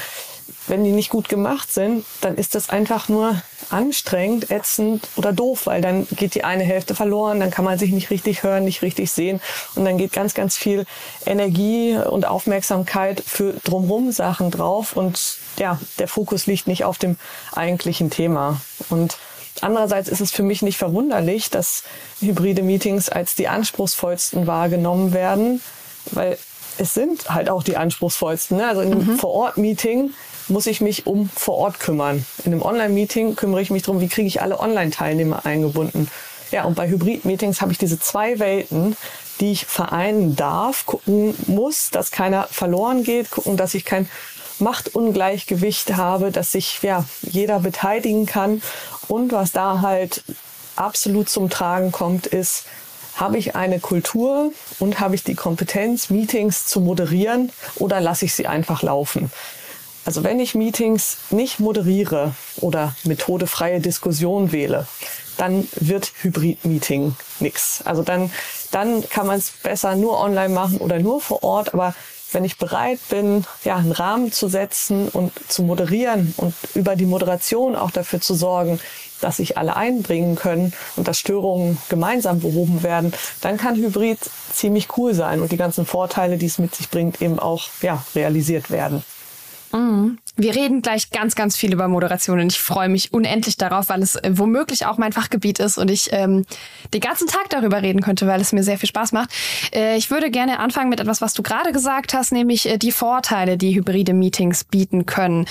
wenn 0.69 0.85
die 0.85 0.91
nicht 0.91 1.11
gut 1.11 1.29
gemacht 1.29 1.73
sind, 1.73 2.05
dann 2.21 2.37
ist 2.37 2.55
das 2.55 2.71
einfach 2.71 3.09
nur 3.09 3.41
anstrengend, 3.71 4.51
ätzend 4.51 5.09
oder 5.17 5.33
doof, 5.33 5.67
weil 5.67 5.81
dann 5.81 6.07
geht 6.17 6.35
die 6.35 6.45
eine 6.45 6.65
Hälfte 6.65 6.95
verloren, 6.95 7.41
dann 7.41 7.51
kann 7.51 7.65
man 7.65 7.79
sich 7.79 7.93
nicht 7.93 8.11
richtig 8.11 8.43
hören, 8.43 8.65
nicht 8.65 8.83
richtig 8.83 9.11
sehen 9.11 9.41
und 9.75 9.85
dann 9.85 9.99
geht 9.99 10.13
ganz, 10.13 10.35
ganz 10.35 10.57
viel 10.57 10.87
Energie 11.27 11.97
und 11.97 12.27
Aufmerksamkeit 12.27 13.23
für 13.27 13.55
drumherum 13.65 14.13
Sachen 14.13 14.51
drauf 14.51 14.97
und 14.97 15.39
ja, 15.59 15.79
der 15.99 16.09
Fokus 16.09 16.47
liegt 16.47 16.67
nicht 16.67 16.85
auf 16.85 16.99
dem 16.99 17.17
eigentlichen 17.53 18.11
Thema. 18.11 18.61
Und 18.91 19.19
andererseits 19.61 20.09
ist 20.09 20.21
es 20.21 20.31
für 20.31 20.43
mich 20.43 20.63
nicht 20.63 20.79
verwunderlich, 20.79 21.51
dass 21.51 21.83
hybride 22.21 22.63
Meetings 22.63 23.09
als 23.09 23.35
die 23.35 23.49
anspruchsvollsten 23.49 24.47
wahrgenommen 24.47 25.13
werden, 25.13 25.61
weil 26.13 26.39
es 26.79 26.95
sind 26.95 27.29
halt 27.29 27.51
auch 27.51 27.63
die 27.63 27.77
anspruchsvollsten. 27.77 28.59
Ne? 28.59 28.69
Also 28.69 28.83
im 28.83 28.99
mhm. 28.99 29.19
Vor-Ort-Meeting 29.19 30.13
muss 30.49 30.67
ich 30.67 30.81
mich 30.81 31.07
um 31.07 31.29
vor 31.29 31.57
Ort 31.57 31.81
kümmern. 31.81 32.25
In 32.45 32.53
einem 32.53 32.63
Online-Meeting 32.63 33.37
kümmere 33.37 33.63
ich 33.63 33.71
mich 33.71 33.83
darum, 33.83 34.01
wie 34.01 34.09
kriege 34.09 34.29
ich 34.29 34.41
alle 34.43 34.61
Online-Teilnehmer 34.61 35.45
eingebunden. 35.45 36.11
Ja, 36.51 36.65
und 36.65 36.75
bei 36.75 36.89
Hybrid-Meetings 36.89 37.61
habe 37.61 37.73
ich 37.73 37.79
diese 37.79 37.99
zwei 37.99 38.39
Welten, 38.39 38.97
die 39.41 39.53
ich 39.53 39.67
vereinen 39.67 40.35
darf, 40.35 40.87
gucken 40.87 41.35
muss, 41.47 41.91
dass 41.91 42.11
keiner 42.11 42.49
verloren 42.51 43.05
geht, 43.05 43.31
gucken, 43.31 43.57
dass 43.57 43.75
ich 43.75 43.85
kein 43.85 44.09
Machtungleichgewicht 44.59 45.97
habe, 45.97 46.33
dass 46.33 46.53
sich 46.53 46.83
ja, 46.83 47.05
jeder 47.23 47.61
beteiligen 47.61 48.27
kann. 48.27 48.63
Und 49.09 49.33
was 49.33 49.53
da 49.53 49.81
halt 49.83 50.25
absolut 50.77 51.29
zum 51.29 51.51
Tragen 51.51 51.93
kommt, 51.93 52.27
ist, 52.27 52.65
habe 53.17 53.37
ich 53.37 53.57
eine 53.57 53.81
Kultur 53.81 54.53
und 54.79 55.01
habe 55.01 55.15
ich 55.15 55.25
die 55.25 55.35
Kompetenz, 55.35 56.09
Meetings 56.09 56.67
zu 56.67 56.81
moderieren 56.81 57.51
oder 57.77 58.01
lasse 58.01 58.25
ich 58.25 58.35
sie 58.35 58.47
einfach 58.47 58.83
laufen? 58.83 59.31
Also 60.09 60.25
wenn 60.25 60.41
ich 60.41 60.55
Meetings 60.55 61.19
nicht 61.29 61.61
moderiere 61.61 62.35
oder 62.63 62.97
methodefreie 63.05 63.79
Diskussion 63.79 64.53
wähle, 64.53 64.87
dann 65.37 65.69
wird 65.75 66.13
Hybrid-Meeting 66.23 67.15
nix. 67.41 67.83
Also 67.85 68.03
dann, 68.03 68.33
dann 68.71 69.07
kann 69.11 69.27
man 69.27 69.37
es 69.37 69.51
besser 69.63 69.97
nur 69.97 70.19
online 70.19 70.49
machen 70.49 70.79
oder 70.79 70.99
nur 70.99 71.21
vor 71.21 71.43
Ort. 71.43 71.75
Aber 71.75 71.95
wenn 72.33 72.47
ich 72.47 72.57
bereit 72.57 73.01
bin, 73.11 73.45
ja, 73.65 73.77
einen 73.77 73.93
Rahmen 73.93 74.33
zu 74.33 74.49
setzen 74.49 75.09
und 75.09 75.31
zu 75.47 75.63
moderieren 75.63 76.33
und 76.39 76.55
über 76.75 76.97
die 76.97 77.05
Moderation 77.05 77.77
auch 77.77 77.91
dafür 77.91 78.23
zu 78.23 78.33
sorgen, 78.33 78.81
dass 79.21 79.37
sich 79.37 79.59
alle 79.59 79.77
einbringen 79.77 80.37
können 80.37 80.73
und 80.97 81.07
dass 81.07 81.19
Störungen 81.19 81.77
gemeinsam 81.91 82.41
behoben 82.41 82.83
werden, 82.83 83.13
dann 83.43 83.59
kann 83.59 83.77
Hybrid 83.77 84.21
ziemlich 84.55 84.89
cool 84.97 85.13
sein 85.13 85.43
und 85.43 85.53
die 85.53 85.59
ganzen 85.59 85.85
Vorteile, 85.85 86.39
die 86.39 86.47
es 86.47 86.57
mit 86.57 86.75
sich 86.75 86.89
bringt, 86.89 87.21
eben 87.21 87.39
auch 87.39 87.69
ja, 87.83 88.03
realisiert 88.15 88.71
werden. 88.71 89.05
Mhm. 89.73 90.19
Wir 90.37 90.55
reden 90.55 90.83
gleich 90.83 91.11
ganz, 91.11 91.35
ganz 91.35 91.57
viel 91.57 91.73
über 91.73 91.89
Moderation 91.89 92.41
und 92.41 92.53
ich 92.53 92.61
freue 92.61 92.89
mich 92.89 93.13
unendlich 93.13 93.57
darauf, 93.57 93.89
weil 93.89 94.03
es 94.03 94.17
äh, 94.17 94.31
womöglich 94.35 94.87
auch 94.87 94.99
mein 94.99 95.13
Fachgebiet 95.13 95.59
ist 95.59 95.79
und 95.79 95.91
ich 95.91 96.11
ähm, 96.13 96.45
den 96.95 97.01
ganzen 97.01 97.27
Tag 97.27 97.51
darüber 97.51 97.83
reden 97.83 98.01
könnte, 98.01 98.27
weil 98.27 98.41
es 98.41 98.53
mir 98.53 98.63
sehr 98.63 98.79
viel 98.79 98.89
Spaß 98.89 99.13
macht. 99.13 99.31
Äh, 99.75 99.97
ich 99.97 100.11
würde 100.11 100.31
gerne 100.31 100.61
anfangen 100.61 100.91
mit 100.91 101.01
etwas, 101.01 101.21
was 101.21 101.35
du 101.35 101.43
gerade 101.43 101.73
gesagt 101.73 102.15
hast, 102.15 102.33
nämlich 102.33 102.69
äh, 102.69 102.79
die 102.79 102.93
Vorteile, 102.93 103.59
die 103.59 103.75
hybride 103.75 104.15
Meetings 104.15 104.65
bieten 104.65 105.07
können. 105.07 105.47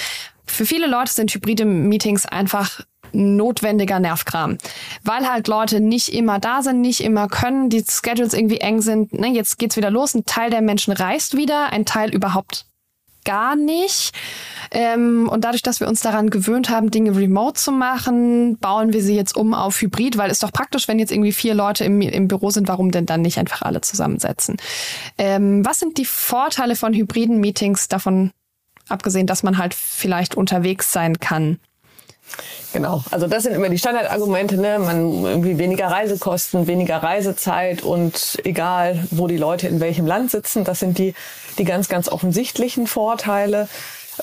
Für 0.45 0.65
viele 0.65 0.87
Leute 0.87 1.11
sind 1.11 1.33
hybride 1.33 1.65
Meetings 1.65 2.25
einfach 2.25 2.81
notwendiger 3.13 3.99
Nervkram, 3.99 4.57
weil 5.03 5.29
halt 5.29 5.47
Leute 5.47 5.79
nicht 5.79 6.13
immer 6.13 6.39
da 6.39 6.61
sind, 6.61 6.81
nicht 6.81 7.01
immer 7.01 7.27
können, 7.27 7.69
die 7.69 7.83
Schedules 7.87 8.33
irgendwie 8.33 8.59
eng 8.59 8.81
sind. 8.81 9.13
Ne, 9.13 9.27
jetzt 9.27 9.57
geht's 9.59 9.77
wieder 9.77 9.91
los. 9.91 10.13
Ein 10.13 10.25
Teil 10.25 10.49
der 10.49 10.61
Menschen 10.61 10.93
reist 10.93 11.35
wieder, 11.35 11.71
ein 11.71 11.85
Teil 11.85 12.13
überhaupt 12.13 12.65
gar 13.27 13.55
nicht. 13.57 14.15
Ähm, 14.71 15.29
und 15.29 15.43
dadurch, 15.43 15.61
dass 15.61 15.79
wir 15.79 15.87
uns 15.87 16.01
daran 16.01 16.29
gewöhnt 16.29 16.69
haben, 16.69 16.89
Dinge 16.89 17.15
remote 17.15 17.59
zu 17.59 17.71
machen, 17.71 18.57
bauen 18.57 18.93
wir 18.93 19.03
sie 19.03 19.15
jetzt 19.15 19.35
um 19.35 19.53
auf 19.53 19.81
Hybrid, 19.81 20.17
weil 20.17 20.31
es 20.31 20.39
doch 20.39 20.51
praktisch, 20.51 20.87
wenn 20.87 20.97
jetzt 20.97 21.11
irgendwie 21.11 21.33
vier 21.33 21.53
Leute 21.53 21.83
im, 21.83 22.01
im 22.01 22.27
Büro 22.27 22.49
sind, 22.49 22.67
warum 22.67 22.91
denn 22.91 23.05
dann 23.05 23.21
nicht 23.21 23.37
einfach 23.37 23.61
alle 23.61 23.81
zusammensetzen? 23.81 24.57
Ähm, 25.17 25.65
was 25.65 25.79
sind 25.79 25.97
die 25.97 26.05
Vorteile 26.05 26.75
von 26.75 26.93
hybriden 26.93 27.39
Meetings 27.39 27.89
davon 27.89 28.31
abgesehen, 28.87 29.27
dass 29.27 29.43
man 29.43 29.57
halt 29.57 29.73
vielleicht 29.73 30.35
unterwegs 30.35 30.91
sein 30.93 31.19
kann? 31.19 31.59
Genau, 32.73 33.03
also 33.11 33.27
das 33.27 33.43
sind 33.43 33.53
immer 33.53 33.69
die 33.69 33.77
Standardargumente, 33.77 34.57
ne? 34.57 34.77
Man 34.79 35.23
irgendwie 35.23 35.57
weniger 35.57 35.87
Reisekosten, 35.87 36.67
weniger 36.67 36.97
Reisezeit 36.97 37.81
und 37.81 38.39
egal, 38.43 39.07
wo 39.11 39.27
die 39.27 39.37
Leute 39.37 39.67
in 39.67 39.79
welchem 39.79 40.05
Land 40.05 40.31
sitzen, 40.31 40.63
das 40.63 40.79
sind 40.79 40.97
die, 40.97 41.13
die 41.57 41.63
ganz, 41.63 41.89
ganz 41.89 42.09
offensichtlichen 42.09 42.85
Vorteile. 42.87 43.67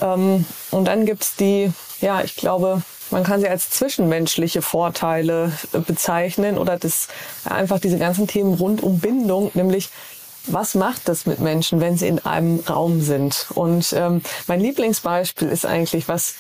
Ähm, 0.01 0.45
und 0.71 0.85
dann 0.87 1.07
gibt's 1.07 1.37
die, 1.37 1.73
ja, 2.01 2.23
ich 2.23 2.37
glaube, 2.37 2.83
man 3.11 3.23
kann 3.23 3.41
sie 3.41 3.49
als 3.49 3.71
zwischenmenschliche 3.71 4.63
Vorteile 4.63 5.53
äh, 5.73 5.79
bezeichnen 5.79 6.59
oder 6.59 6.79
das 6.79 7.09
einfach 7.45 7.79
diese 7.79 7.99
ganzen 7.99 8.27
Themen 8.27 8.55
rund 8.55 8.83
um 8.83 8.99
Bindung, 8.99 9.51
nämlich 9.55 9.91
was 10.47 10.75
macht 10.75 11.09
das 11.09 11.25
mit 11.25 11.41
Menschen, 11.41 11.81
wenn 11.81 11.97
sie 11.97 12.07
in 12.07 12.19
einem 12.19 12.61
Raum 12.61 13.01
sind? 13.01 13.47
Und 13.55 13.95
ähm, 13.97 14.21
mein 14.47 14.61
Lieblingsbeispiel 14.61 15.49
ist 15.49 15.65
eigentlich, 15.65 16.07
was 16.07 16.35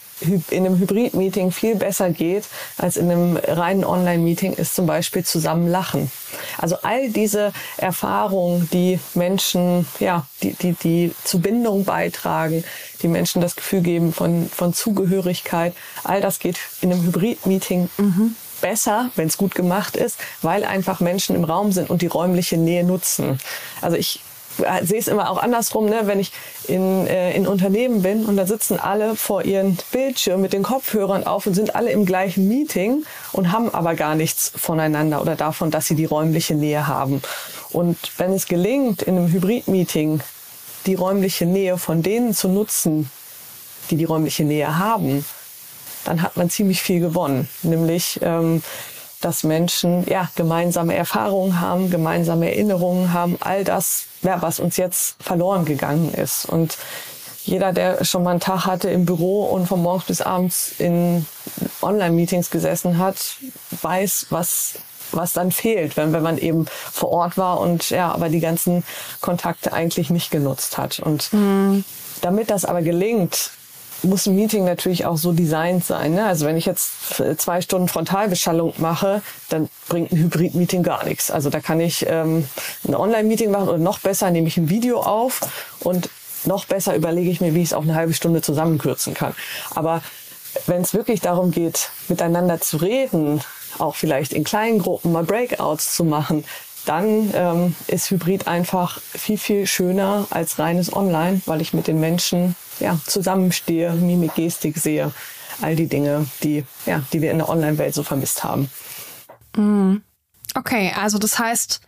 in 0.50 0.66
einem 0.66 0.78
Hybrid-Meeting 0.78 1.50
viel 1.52 1.76
besser 1.76 2.11
geht 2.11 2.45
als 2.78 2.97
in 2.97 3.11
einem 3.11 3.37
reinen 3.37 3.85
Online-Meeting, 3.85 4.54
ist 4.54 4.75
zum 4.75 4.87
Beispiel 4.87 5.25
zusammen 5.25 5.69
lachen. 5.69 6.11
Also 6.59 6.76
all 6.83 7.11
diese 7.11 7.52
Erfahrungen, 7.76 8.69
die 8.73 8.99
Menschen, 9.14 9.87
ja, 10.00 10.26
die, 10.43 10.52
die, 10.54 10.73
die 10.73 11.14
zu 11.25 11.40
Bindung 11.40 11.85
beitragen, 11.85 12.64
die 13.02 13.09
Menschen 13.09 13.40
das 13.40 13.57
Gefühl 13.57 13.83
geben 13.83 14.12
von, 14.12 14.49
von 14.49 14.75
Zugehörigkeit, 14.75 15.75
all 16.02 16.21
das 16.21 16.38
geht 16.38 16.59
in 16.81 16.93
einem 16.93 17.04
Hybrid-Meeting 17.04 17.90
mhm. 17.99 18.35
besser, 18.61 19.11
wenn 19.16 19.28
es 19.28 19.37
gut 19.37 19.54
gemacht 19.54 19.97
ist, 19.97 20.19
weil 20.43 20.64
einfach 20.64 21.00
Menschen 21.00 21.37
im 21.37 21.45
Raum 21.45 21.73
sind 21.73 21.90
und 21.90 22.02
die 22.02 22.07
räumliche 22.07 22.57
Nähe 22.57 22.85
nutzen. 22.85 23.38
Also 23.81 23.97
ich 23.97 24.21
sehe 24.82 24.99
es 24.99 25.08
immer 25.08 25.30
auch 25.30 25.38
andersrum, 25.38 25.87
ne? 25.87 26.02
wenn 26.04 26.20
ich 26.20 26.32
in, 26.68 27.06
äh, 27.06 27.34
in 27.34 27.46
Unternehmen 27.46 28.02
bin 28.02 28.25
und 28.25 28.37
da 28.37 28.46
sitzen 28.46 28.78
alle 28.78 29.16
vor 29.16 29.44
ihren 29.44 29.78
Bildschirmen 29.92 30.42
mit 30.42 30.52
den 30.52 30.62
Kopfhörern 30.62 31.26
auf 31.26 31.46
und 31.46 31.54
sind 31.54 31.75
alle 31.75 31.90
im 31.90 32.04
gleichen 32.06 32.49
Meeting 32.49 33.04
und 33.32 33.52
haben 33.52 33.73
aber 33.73 33.94
gar 33.94 34.14
nichts 34.14 34.52
voneinander 34.56 35.20
oder 35.20 35.37
davon, 35.37 35.70
dass 35.70 35.87
sie 35.87 35.94
die 35.94 36.04
räumliche 36.04 36.54
Nähe 36.54 36.87
haben. 36.87 37.23
Und 37.70 37.99
wenn 38.18 38.32
es 38.32 38.46
gelingt, 38.46 39.02
in 39.02 39.16
einem 39.16 39.32
Hybrid-Meeting 39.32 40.20
die 40.87 40.94
räumliche 40.94 41.46
Nähe 41.46 41.78
von 41.78 42.02
denen 42.02 42.34
zu 42.34 42.49
nutzen, 42.49 43.11
die 43.90 43.96
die 43.96 44.04
räumliche 44.04 44.44
Nähe 44.44 44.78
haben, 44.78 45.25
dann 46.04 46.23
hat 46.23 46.37
man 46.37 46.50
ziemlich 46.50 46.82
viel 46.82 47.00
gewonnen. 47.00 47.49
Nämlich 47.62 48.20
ähm, 48.23 48.62
dass 49.25 49.42
Menschen 49.42 50.06
ja 50.06 50.28
gemeinsame 50.37 50.94
Erfahrungen 50.94 51.61
haben, 51.61 51.90
gemeinsame 51.90 52.50
Erinnerungen 52.50 53.12
haben, 53.12 53.38
all 53.40 53.64
das, 53.64 54.04
ja, 54.25 54.43
was 54.43 54.59
uns 54.59 54.76
jetzt 54.76 55.23
verloren 55.23 55.64
gegangen 55.64 56.12
ist. 56.12 56.47
Und 56.47 56.76
jeder, 57.45 57.73
der 57.73 58.04
schon 58.04 58.23
mal 58.23 58.33
einen 58.33 58.40
Tag 58.40 58.66
hatte 58.66 58.90
im 58.90 59.04
Büro 59.04 59.45
und 59.45 59.66
von 59.66 59.83
morgens 59.83 60.07
bis 60.07 60.21
abends 60.23 60.73
in 60.78 61.26
Online-Meetings 61.83 62.50
gesessen 62.50 62.99
hat, 62.99 63.37
weiß, 63.83 64.26
was 64.31 64.75
was 65.12 65.33
dann 65.33 65.52
fehlt, 65.52 65.97
wenn, 65.97 66.12
wenn 66.12 66.23
man 66.23 66.38
eben 66.38 66.66
vor 66.66 67.11
Ort 67.11 67.38
war 67.38 67.61
und 67.61 67.90
ja, 67.90 68.11
aber 68.11 68.31
die 68.31 68.40
ganzen 68.40 68.83
Kontakte 69.21 69.73
eigentlich 69.73 70.11
nicht 70.11 70.33
genutzt 70.33 70.76
hat. 70.76 70.99
Und 70.99 71.33
mhm. 71.33 71.85
damit 72.21 72.50
das 72.50 72.64
aber 72.64 72.83
gelingt, 72.83 73.52
muss 74.03 74.27
ein 74.27 74.37
Meeting 74.37 74.65
natürlich 74.65 75.07
auch 75.07 75.17
so 75.17 75.33
designt 75.33 75.85
sein. 75.85 76.15
Ne? 76.15 76.27
Also 76.27 76.47
wenn 76.47 76.57
ich 76.57 76.67
jetzt 76.67 76.93
zwei 77.39 77.61
Stunden 77.61 77.89
Frontalbeschallung 77.89 78.75
mache, 78.79 79.23
dann 79.49 79.69
bringt 79.89 80.13
ein 80.13 80.19
Hybrid-Meeting 80.19 80.83
gar 80.83 81.05
nichts. 81.05 81.31
Also 81.31 81.51
da 81.51 81.61
kann 81.61 81.81
ich 81.81 82.07
ähm, 82.09 82.47
ein 82.87 82.95
Online-Meeting 82.95 83.51
machen 83.51 83.69
oder 83.69 83.79
noch 83.79 84.01
besser 84.01 84.31
nehme 84.31 84.49
ich 84.49 84.57
ein 84.57 84.69
Video 84.69 85.01
auf 85.01 85.41
und 85.81 86.11
noch 86.45 86.67
besser 86.67 86.95
überlege 86.95 87.31
ich 87.31 87.41
mir, 87.41 87.55
wie 87.55 87.63
ich 87.63 87.69
es 87.69 87.73
auf 87.73 87.85
eine 87.85 87.95
halbe 87.95 88.13
Stunde 88.13 88.43
zusammenkürzen 88.43 89.15
kann. 89.15 89.35
Aber 89.75 90.03
wenn 90.67 90.83
es 90.83 90.95
wirklich 90.95 91.21
darum 91.21 91.51
geht, 91.51 91.91
miteinander 92.09 92.61
zu 92.61 92.77
reden, 92.77 93.41
auch 93.79 93.97
vielleicht 93.97 94.33
in 94.33 94.45
kleinen 94.45 94.79
Gruppen 94.79 95.13
mal 95.13 95.25
Breakouts 95.25 95.95
zu 95.95 96.05
machen, 96.05 96.45
dann 96.85 97.31
ähm, 97.35 97.76
ist 97.87 98.11
Hybrid 98.11 98.47
einfach 98.47 99.00
viel, 99.00 99.38
viel 99.38 99.67
schöner 99.67 100.26
als 100.31 100.59
reines 100.59 100.95
Online, 100.95 101.41
weil 101.47 101.61
ich 101.61 101.75
mit 101.75 101.87
den 101.87 102.00
Menschen 102.00 102.57
ja, 102.81 102.99
zusammenstehe, 103.07 103.93
Mimik, 103.93 104.35
Gestik 104.35 104.76
sehe. 104.79 105.12
All 105.61 105.76
die 105.76 105.87
Dinge, 105.87 106.26
die, 106.43 106.64
ja, 106.85 107.03
die 107.12 107.23
wir 107.23 107.31
in 107.31 107.38
der 107.38 107.49
Online-Welt 107.49 107.95
so 107.95 108.03
vermisst 108.03 108.43
haben. 108.43 108.69
Mm. 109.57 109.97
Okay, 110.57 110.93
also 110.97 111.19
das 111.19 111.38
heißt, 111.38 111.81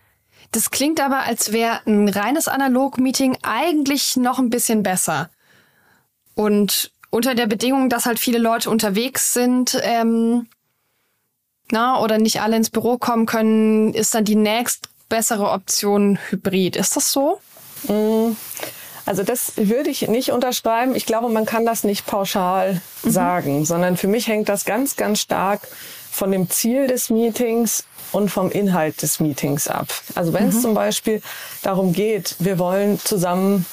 das 0.52 0.70
klingt 0.70 1.00
aber, 1.00 1.20
als 1.24 1.52
wäre 1.52 1.80
ein 1.86 2.08
reines 2.08 2.48
Analog-Meeting 2.48 3.38
eigentlich 3.42 4.16
noch 4.16 4.38
ein 4.38 4.50
bisschen 4.50 4.82
besser. 4.82 5.30
Und 6.34 6.92
unter 7.10 7.34
der 7.34 7.46
Bedingung, 7.46 7.88
dass 7.88 8.06
halt 8.06 8.18
viele 8.18 8.38
Leute 8.38 8.70
unterwegs 8.70 9.32
sind, 9.32 9.78
ähm, 9.82 10.48
na, 11.70 12.00
oder 12.00 12.18
nicht 12.18 12.40
alle 12.40 12.56
ins 12.56 12.70
Büro 12.70 12.98
kommen 12.98 13.26
können, 13.26 13.94
ist 13.94 14.14
dann 14.14 14.24
die 14.24 14.36
nächst 14.36 14.88
bessere 15.08 15.50
Option 15.50 16.18
Hybrid. 16.30 16.76
Ist 16.76 16.96
das 16.96 17.12
so? 17.12 17.40
Mm. 17.88 18.36
Also 19.06 19.22
das 19.22 19.52
würde 19.56 19.88
ich 19.88 20.08
nicht 20.08 20.32
unterschreiben. 20.32 20.96
Ich 20.96 21.06
glaube, 21.06 21.28
man 21.28 21.46
kann 21.46 21.64
das 21.64 21.84
nicht 21.84 22.06
pauschal 22.06 22.80
mhm. 23.04 23.10
sagen, 23.10 23.64
sondern 23.64 23.96
für 23.96 24.08
mich 24.08 24.26
hängt 24.26 24.48
das 24.48 24.64
ganz, 24.64 24.96
ganz 24.96 25.20
stark 25.20 25.60
von 26.10 26.32
dem 26.32 26.50
Ziel 26.50 26.88
des 26.88 27.08
Meetings 27.08 27.84
und 28.10 28.30
vom 28.30 28.50
Inhalt 28.50 29.02
des 29.02 29.20
Meetings 29.20 29.68
ab. 29.68 29.86
Also 30.16 30.32
wenn 30.32 30.48
es 30.48 30.56
mhm. 30.56 30.60
zum 30.60 30.74
Beispiel 30.74 31.22
darum 31.62 31.92
geht, 31.92 32.34
wir 32.40 32.58
wollen 32.58 32.98
zusammen 32.98 33.64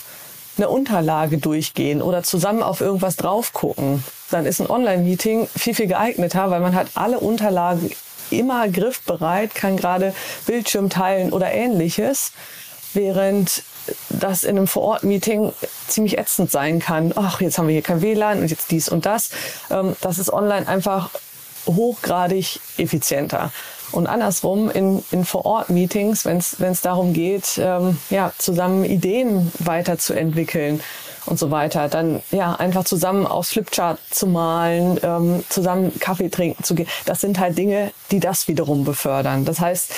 eine 0.58 0.70
Unterlage 0.70 1.38
durchgehen 1.38 2.02
oder 2.02 2.24
zusammen 2.24 2.64
auf 2.64 2.82
irgendwas 2.82 3.16
drauf 3.16 3.54
gucken, 3.54 4.04
dann 4.30 4.46
ist 4.46 4.60
ein 4.60 4.70
Online-Meeting 4.70 5.48
viel, 5.56 5.76
viel 5.76 5.88
geeigneter, 5.88 6.52
weil 6.52 6.60
man 6.60 6.76
hat 6.76 6.88
alle 6.96 7.20
Unterlagen 7.20 7.92
immer 8.30 8.68
griffbereit, 8.68 9.56
kann 9.56 9.78
gerade 9.78 10.14
Bildschirm 10.46 10.90
teilen 10.90 11.34
oder 11.34 11.52
ähnliches, 11.52 12.32
während 12.94 13.64
das 14.10 14.44
in 14.44 14.58
einem 14.58 14.68
Vor-Ort-Meeting 14.68 15.52
ziemlich 15.88 16.18
ätzend 16.18 16.52
sein 16.52 16.80
kann. 16.80 17.14
Ach, 17.16 17.42
jetzt 17.42 17.58
haben 17.58 17.68
wir 17.68 17.74
hier 17.74 17.82
kein 17.82 18.02
WLAN 18.02 18.40
und 18.40 18.50
jetzt 18.50 18.72
dies 18.72 18.90
und 18.90 19.06
das. 19.06 19.30
Ähm, 19.70 19.96
das 20.02 20.20
ist 20.20 20.32
online 20.32 20.68
einfach 20.68 21.10
hochgradig 21.66 22.60
effizienter. 22.78 23.52
Und 23.94 24.08
andersrum 24.08 24.72
in, 24.72 25.04
in 25.12 25.24
Vor-Ort-Meetings, 25.24 26.26
wenn 26.26 26.38
es 26.38 26.82
darum 26.82 27.14
geht, 27.14 27.60
ähm, 27.60 28.00
ja, 28.10 28.34
zusammen 28.40 28.86
Ideen 28.86 29.52
weiterzuentwickeln 29.60 30.82
und 31.28 31.38
so 31.38 31.52
weiter, 31.52 31.88
dann 31.90 32.24
ja 32.32 32.56
einfach 32.56 32.86
zusammen 32.86 33.28
aufs 33.28 33.52
Flipchart 33.52 34.00
zu 34.10 34.26
malen, 34.26 35.00
ähm, 35.04 35.44
zusammen 35.48 35.98
Kaffee 36.00 36.30
trinken 36.30 36.64
zu 36.64 36.74
gehen, 36.74 36.88
das 37.06 37.22
sind 37.22 37.40
halt 37.40 37.58
Dinge, 37.58 37.92
die 38.10 38.20
das 38.20 38.48
wiederum 38.48 38.84
befördern. 38.84 39.46
Das 39.46 39.60
heißt, 39.60 39.92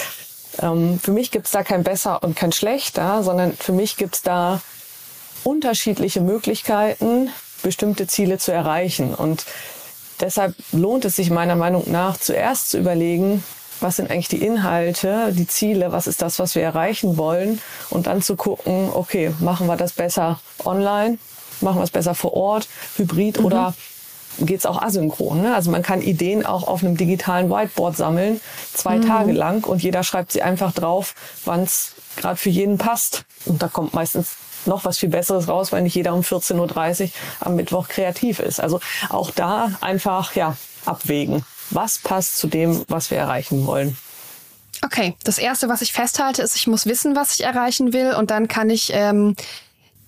ähm, 0.62 1.00
für 1.02 1.12
mich 1.12 1.32
gibt 1.32 1.46
es 1.46 1.52
da 1.52 1.64
kein 1.64 1.84
besser 1.84 2.22
und 2.22 2.36
kein 2.36 2.52
schlechter, 2.52 3.24
sondern 3.24 3.54
für 3.54 3.72
mich 3.72 3.96
gibt 3.96 4.16
es 4.16 4.22
da 4.24 4.62
unterschiedliche 5.46 6.20
Möglichkeiten, 6.20 7.30
bestimmte 7.64 8.08
Ziele 8.08 8.40
zu 8.40 8.52
erreichen. 8.52 9.14
Und 9.14 9.46
deshalb 10.20 10.54
lohnt 10.74 11.06
es 11.06 11.16
sich 11.16 11.30
meiner 11.30 11.56
Meinung 11.56 11.90
nach 11.90 12.18
zuerst 12.18 12.72
zu 12.72 12.78
überlegen, 12.78 13.44
was 13.86 13.98
sind 13.98 14.10
eigentlich 14.10 14.30
die 14.30 14.44
Inhalte, 14.44 15.32
die 15.32 15.48
Ziele, 15.48 15.92
was 15.92 16.08
ist 16.08 16.24
das, 16.24 16.40
was 16.40 16.56
wir 16.56 16.64
erreichen 16.64 17.18
wollen 17.18 17.62
und 17.92 18.08
dann 18.08 18.24
zu 18.24 18.36
gucken, 18.36 18.90
okay, 18.92 19.32
machen 19.40 19.68
wir 19.68 19.78
das 19.78 19.94
besser 19.94 20.40
online, 20.66 21.20
machen 21.62 21.78
wir 21.78 21.84
es 21.84 21.92
besser 21.92 22.16
vor 22.16 22.34
Ort, 22.34 22.68
hybrid 22.98 23.40
mhm. 23.40 23.46
oder 23.46 23.74
geht 24.40 24.58
es 24.58 24.66
auch 24.66 24.82
asynchron. 24.82 25.44
Ne? 25.44 25.54
Also 25.54 25.70
man 25.70 25.84
kann 25.84 26.02
Ideen 26.02 26.48
auch 26.48 26.68
auf 26.68 26.84
einem 26.84 26.98
digitalen 26.98 27.52
Whiteboard 27.52 27.96
sammeln, 27.96 28.42
zwei 28.74 28.98
mhm. 28.98 29.06
Tage 29.06 29.32
lang 29.34 29.64
und 29.66 29.84
jeder 29.84 30.04
schreibt 30.04 30.32
sie 30.32 30.42
einfach 30.42 30.74
drauf, 30.74 31.14
wann 31.46 31.62
es 31.62 31.94
gerade 32.16 32.38
für 32.38 32.50
jeden 32.50 32.80
passt. 32.80 33.24
Und 33.46 33.62
da 33.62 33.68
kommt 33.68 33.94
meistens 33.94 34.32
noch 34.66 34.84
was 34.84 34.98
viel 34.98 35.10
Besseres 35.10 35.48
raus, 35.48 35.72
weil 35.72 35.84
nicht 35.84 35.94
jeder 35.94 36.16
um 36.16 36.22
14.30 36.22 37.04
Uhr 37.04 37.10
am 37.42 37.56
Mittwoch 37.56 37.88
kreativ 37.88 38.40
ist. 38.40 38.60
Also 38.60 38.80
auch 39.10 39.30
da 39.30 39.74
einfach 39.80 40.36
ja 40.36 40.58
abwägen. 40.88 41.46
Was 41.72 42.00
passt 42.00 42.38
zu 42.38 42.48
dem, 42.48 42.84
was 42.88 43.12
wir 43.12 43.18
erreichen 43.18 43.66
wollen? 43.66 43.98
Okay, 44.84 45.16
das 45.24 45.38
Erste, 45.38 45.70
was 45.70 45.82
ich 45.82 45.94
festhalte, 45.94 46.42
ist, 46.42 46.56
ich 46.56 46.68
muss 46.68 46.86
wissen, 46.86 47.16
was 47.16 47.36
ich 47.36 47.44
erreichen 47.44 47.94
will 47.94 48.14
und 48.14 48.30
dann 48.30 48.48
kann 48.48 48.70
ich 48.70 48.92
ähm, 48.94 49.36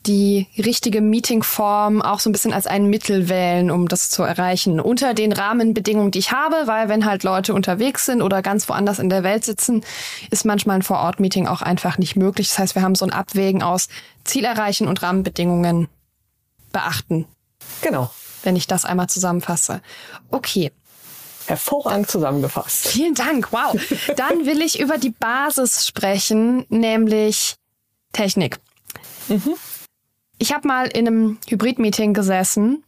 die 0.08 0.48
richtige 0.58 1.02
Meetingform 1.02 2.02
auch 2.02 2.20
so 2.20 2.30
ein 2.30 2.34
bisschen 2.34 2.54
als 2.54 2.68
ein 2.68 2.86
Mittel 2.86 3.30
wählen, 3.30 3.70
um 3.72 3.88
das 3.88 4.10
zu 4.10 4.24
erreichen. 4.24 4.80
Unter 4.80 5.14
den 5.14 5.34
Rahmenbedingungen, 5.34 6.12
die 6.12 6.20
ich 6.20 6.32
habe, 6.32 6.64
weil 6.66 6.90
wenn 6.90 7.06
halt 7.06 7.24
Leute 7.24 7.54
unterwegs 7.54 8.06
sind 8.06 8.22
oder 8.22 8.42
ganz 8.42 8.70
woanders 8.70 9.00
in 9.00 9.10
der 9.10 9.24
Welt 9.24 9.44
sitzen, 9.44 9.84
ist 10.32 10.46
manchmal 10.46 10.78
ein 10.78 10.84
Vor-Ort-Meeting 10.84 11.48
auch 11.48 11.62
einfach 11.62 11.98
nicht 11.98 12.16
möglich. 12.16 12.48
Das 12.48 12.60
heißt, 12.60 12.76
wir 12.76 12.82
haben 12.82 12.96
so 12.96 13.06
ein 13.06 13.12
Abwägen 13.12 13.64
aus 13.64 13.90
Ziel 14.24 14.46
erreichen 14.46 14.88
und 14.88 15.02
Rahmenbedingungen 15.02 15.90
beachten. 16.72 17.26
Genau. 17.82 18.10
Wenn 18.44 18.56
ich 18.56 18.68
das 18.68 18.86
einmal 18.86 19.08
zusammenfasse. 19.08 19.82
Okay. 20.32 20.72
Hervorragend 21.48 22.10
zusammengefasst. 22.10 22.88
Vielen 22.88 23.14
Dank. 23.14 23.52
Wow. 23.52 23.80
Dann 24.16 24.46
will 24.46 24.62
ich 24.62 24.80
über 24.80 24.98
die 24.98 25.12
Basis 25.12 25.88
sprechen, 25.88 26.66
nämlich 26.70 27.56
Technik. 28.14 28.60
Mhm. 29.28 29.56
Ich 30.40 30.54
habe 30.54 30.68
mal 30.68 30.88
in 30.88 31.08
einem 31.08 31.38
Hybrid-Meeting 31.48 32.14
gesessen. 32.14 32.84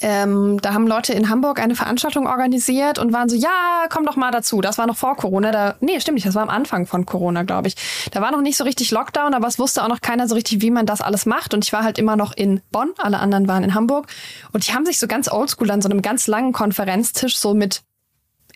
Ähm, 0.00 0.60
da 0.60 0.74
haben 0.74 0.86
Leute 0.86 1.12
in 1.12 1.28
Hamburg 1.28 1.60
eine 1.60 1.74
Veranstaltung 1.74 2.26
organisiert 2.26 2.98
und 2.98 3.12
waren 3.12 3.28
so, 3.28 3.34
ja, 3.34 3.86
komm 3.90 4.06
doch 4.06 4.16
mal 4.16 4.30
dazu. 4.30 4.60
Das 4.60 4.78
war 4.78 4.86
noch 4.86 4.96
vor 4.96 5.16
Corona. 5.16 5.50
Da, 5.50 5.74
nee, 5.80 5.98
stimmt 5.98 6.16
nicht, 6.16 6.26
das 6.26 6.34
war 6.34 6.42
am 6.42 6.50
Anfang 6.50 6.86
von 6.86 7.04
Corona, 7.04 7.42
glaube 7.42 7.68
ich. 7.68 7.74
Da 8.12 8.20
war 8.20 8.30
noch 8.30 8.40
nicht 8.40 8.56
so 8.56 8.64
richtig 8.64 8.90
Lockdown, 8.90 9.34
aber 9.34 9.48
es 9.48 9.58
wusste 9.58 9.82
auch 9.82 9.88
noch 9.88 10.00
keiner 10.00 10.28
so 10.28 10.34
richtig, 10.34 10.62
wie 10.62 10.70
man 10.70 10.86
das 10.86 11.00
alles 11.00 11.26
macht. 11.26 11.52
Und 11.52 11.64
ich 11.64 11.72
war 11.72 11.82
halt 11.82 11.98
immer 11.98 12.16
noch 12.16 12.32
in 12.32 12.60
Bonn, 12.70 12.92
alle 12.98 13.18
anderen 13.18 13.48
waren 13.48 13.64
in 13.64 13.74
Hamburg. 13.74 14.06
Und 14.52 14.68
die 14.68 14.72
haben 14.72 14.86
sich 14.86 14.98
so 14.98 15.08
ganz 15.08 15.30
oldschool 15.30 15.70
an 15.70 15.82
so 15.82 15.88
einem 15.88 16.02
ganz 16.02 16.26
langen 16.26 16.52
Konferenztisch 16.52 17.36
so 17.36 17.54
mit 17.54 17.82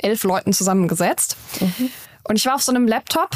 elf 0.02 0.24
Leuten 0.24 0.52
zusammengesetzt. 0.52 1.36
Mhm. 1.60 1.90
Und 2.24 2.36
ich 2.36 2.46
war 2.46 2.54
auf 2.54 2.62
so 2.62 2.72
einem 2.72 2.86
Laptop 2.86 3.30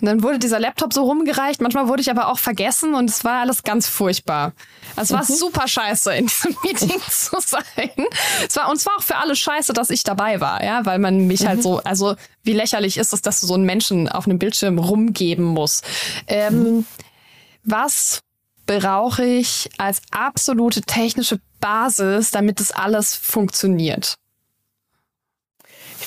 und 0.00 0.06
dann 0.06 0.22
wurde 0.24 0.40
dieser 0.40 0.58
Laptop 0.58 0.92
so 0.92 1.04
rumgereicht. 1.04 1.60
Manchmal 1.60 1.86
wurde 1.86 2.02
ich 2.02 2.10
aber 2.10 2.26
auch 2.26 2.38
vergessen 2.38 2.94
und 2.94 3.08
es 3.08 3.24
war 3.24 3.40
alles 3.40 3.62
ganz 3.62 3.86
furchtbar. 3.86 4.52
Es 4.96 5.12
war 5.12 5.22
mhm. 5.22 5.34
super 5.34 5.68
scheiße, 5.68 6.12
in 6.14 6.26
diesem 6.26 6.56
Meeting 6.64 7.00
zu 7.08 7.36
sein. 7.38 7.90
Es 8.46 8.56
war, 8.56 8.68
und 8.68 8.78
es 8.78 8.86
war 8.86 8.94
auch 8.98 9.02
für 9.02 9.16
alle 9.16 9.36
scheiße, 9.36 9.72
dass 9.72 9.90
ich 9.90 10.02
dabei 10.02 10.40
war, 10.40 10.64
ja, 10.64 10.84
weil 10.84 10.98
man 10.98 11.28
mich 11.28 11.46
halt 11.46 11.50
mhm. 11.50 11.54
halt 11.54 11.62
so, 11.62 11.78
also 11.84 12.16
wie 12.42 12.52
lächerlich 12.52 12.96
ist 12.96 13.12
es, 13.12 13.22
dass 13.22 13.40
du 13.40 13.46
so 13.46 13.54
einen 13.54 13.64
Menschen 13.64 14.08
auf 14.08 14.26
einem 14.26 14.40
Bildschirm 14.40 14.78
rumgeben 14.78 15.44
musst. 15.44 15.84
Ähm, 16.26 16.62
mhm. 16.62 16.86
Was 17.62 18.22
brauche 18.66 19.24
ich 19.24 19.70
als 19.78 20.02
absolute 20.10 20.82
technische 20.82 21.38
Basis, 21.60 22.32
damit 22.32 22.58
das 22.58 22.72
alles 22.72 23.14
funktioniert? 23.14 24.16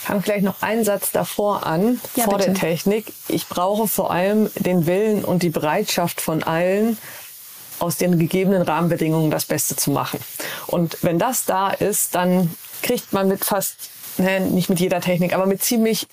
Fange 0.05 0.21
vielleicht 0.21 0.45
noch 0.45 0.61
einen 0.61 0.83
Satz 0.83 1.11
davor 1.11 1.65
an, 1.65 1.99
ja, 2.15 2.25
vor 2.25 2.37
bitte. 2.37 2.51
der 2.51 2.59
Technik. 2.59 3.13
Ich 3.27 3.47
brauche 3.47 3.87
vor 3.87 4.11
allem 4.11 4.49
den 4.55 4.85
Willen 4.85 5.25
und 5.25 5.43
die 5.43 5.49
Bereitschaft 5.49 6.21
von 6.21 6.43
allen, 6.43 6.97
aus 7.79 7.97
den 7.97 8.17
gegebenen 8.17 8.61
Rahmenbedingungen 8.61 9.31
das 9.31 9.45
Beste 9.45 9.75
zu 9.75 9.91
machen. 9.91 10.19
Und 10.67 10.97
wenn 11.01 11.19
das 11.19 11.45
da 11.45 11.71
ist, 11.71 12.15
dann 12.15 12.55
kriegt 12.81 13.13
man 13.13 13.27
mit 13.27 13.43
fast, 13.43 13.75
ne, 14.17 14.39
nicht 14.39 14.69
mit 14.69 14.79
jeder 14.79 15.01
Technik, 15.01 15.33
aber 15.33 15.45
mit 15.45 15.61
ziemlich 15.61 16.07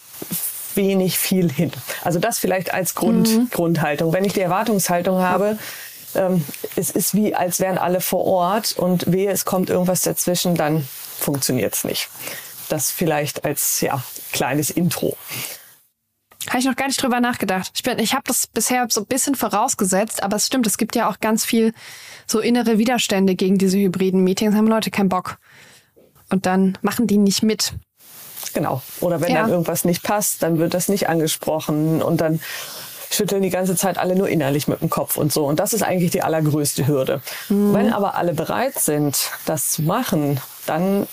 wenig 0.74 1.18
viel 1.18 1.52
hin. 1.52 1.70
Also 2.02 2.18
das 2.18 2.38
vielleicht 2.38 2.72
als 2.74 2.94
Grund, 2.94 3.28
mhm. 3.28 3.50
Grundhaltung. 3.50 4.12
Wenn 4.12 4.24
ich 4.24 4.32
die 4.32 4.40
Erwartungshaltung 4.40 5.18
habe, 5.18 5.58
ähm, 6.14 6.44
es 6.76 6.90
ist 6.90 7.14
wie, 7.14 7.34
als 7.34 7.60
wären 7.60 7.78
alle 7.78 8.00
vor 8.00 8.24
Ort 8.24 8.74
und 8.76 9.12
wehe, 9.12 9.30
es 9.30 9.44
kommt 9.44 9.70
irgendwas 9.70 10.02
dazwischen, 10.02 10.54
dann 10.54 10.86
funktioniert 11.18 11.74
es 11.74 11.84
nicht. 11.84 12.08
Das 12.72 12.90
vielleicht 12.90 13.44
als 13.44 13.82
ja, 13.82 14.02
kleines 14.32 14.70
Intro. 14.70 15.14
Habe 16.48 16.58
ich 16.58 16.64
noch 16.64 16.74
gar 16.74 16.86
nicht 16.86 17.02
drüber 17.02 17.20
nachgedacht. 17.20 17.70
Ich, 17.74 17.82
bin, 17.82 17.98
ich 17.98 18.14
habe 18.14 18.22
das 18.26 18.46
bisher 18.46 18.86
so 18.88 19.02
ein 19.02 19.06
bisschen 19.06 19.34
vorausgesetzt, 19.34 20.22
aber 20.22 20.36
es 20.36 20.46
stimmt, 20.46 20.66
es 20.66 20.78
gibt 20.78 20.96
ja 20.96 21.10
auch 21.10 21.20
ganz 21.20 21.44
viel 21.44 21.74
so 22.26 22.40
innere 22.40 22.78
Widerstände 22.78 23.34
gegen 23.34 23.58
diese 23.58 23.76
hybriden 23.76 24.24
Meetings. 24.24 24.56
Haben 24.56 24.68
Leute 24.68 24.90
keinen 24.90 25.10
Bock. 25.10 25.36
Und 26.30 26.46
dann 26.46 26.78
machen 26.80 27.06
die 27.06 27.18
nicht 27.18 27.42
mit. 27.42 27.74
Genau. 28.54 28.80
Oder 29.00 29.20
wenn 29.20 29.34
ja. 29.34 29.42
dann 29.42 29.50
irgendwas 29.50 29.84
nicht 29.84 30.02
passt, 30.02 30.42
dann 30.42 30.58
wird 30.58 30.72
das 30.72 30.88
nicht 30.88 31.10
angesprochen 31.10 32.00
und 32.00 32.22
dann 32.22 32.40
schütteln 33.10 33.42
die 33.42 33.50
ganze 33.50 33.76
Zeit 33.76 33.98
alle 33.98 34.16
nur 34.16 34.30
innerlich 34.30 34.66
mit 34.66 34.80
dem 34.80 34.88
Kopf 34.88 35.18
und 35.18 35.30
so. 35.30 35.44
Und 35.44 35.60
das 35.60 35.74
ist 35.74 35.82
eigentlich 35.82 36.12
die 36.12 36.22
allergrößte 36.22 36.86
Hürde. 36.86 37.20
Mhm. 37.50 37.74
Wenn 37.74 37.92
aber 37.92 38.14
alle 38.14 38.32
bereit 38.32 38.78
sind, 38.78 39.30
das 39.44 39.72
zu 39.72 39.82
machen, 39.82 40.40
dann 40.64 41.06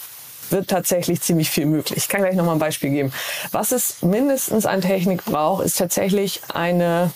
wird 0.52 0.70
tatsächlich 0.70 1.22
ziemlich 1.22 1.50
viel 1.50 1.66
möglich. 1.66 1.98
Ich 1.98 2.10
kann 2.10 2.22
gleich 2.22 2.36
noch 2.36 2.46
mal 2.46 2.54
ein 2.54 2.60
Beispiel 2.60 2.90
geben. 2.90 3.12
Was 3.52 3.72
es 3.72 4.02
mindestens 4.02 4.66
an 4.66 4.82
Technik 4.82 5.26
braucht, 5.26 5.66
ist 5.66 5.78
tatsächlich 5.78 6.42
eine 6.54 7.12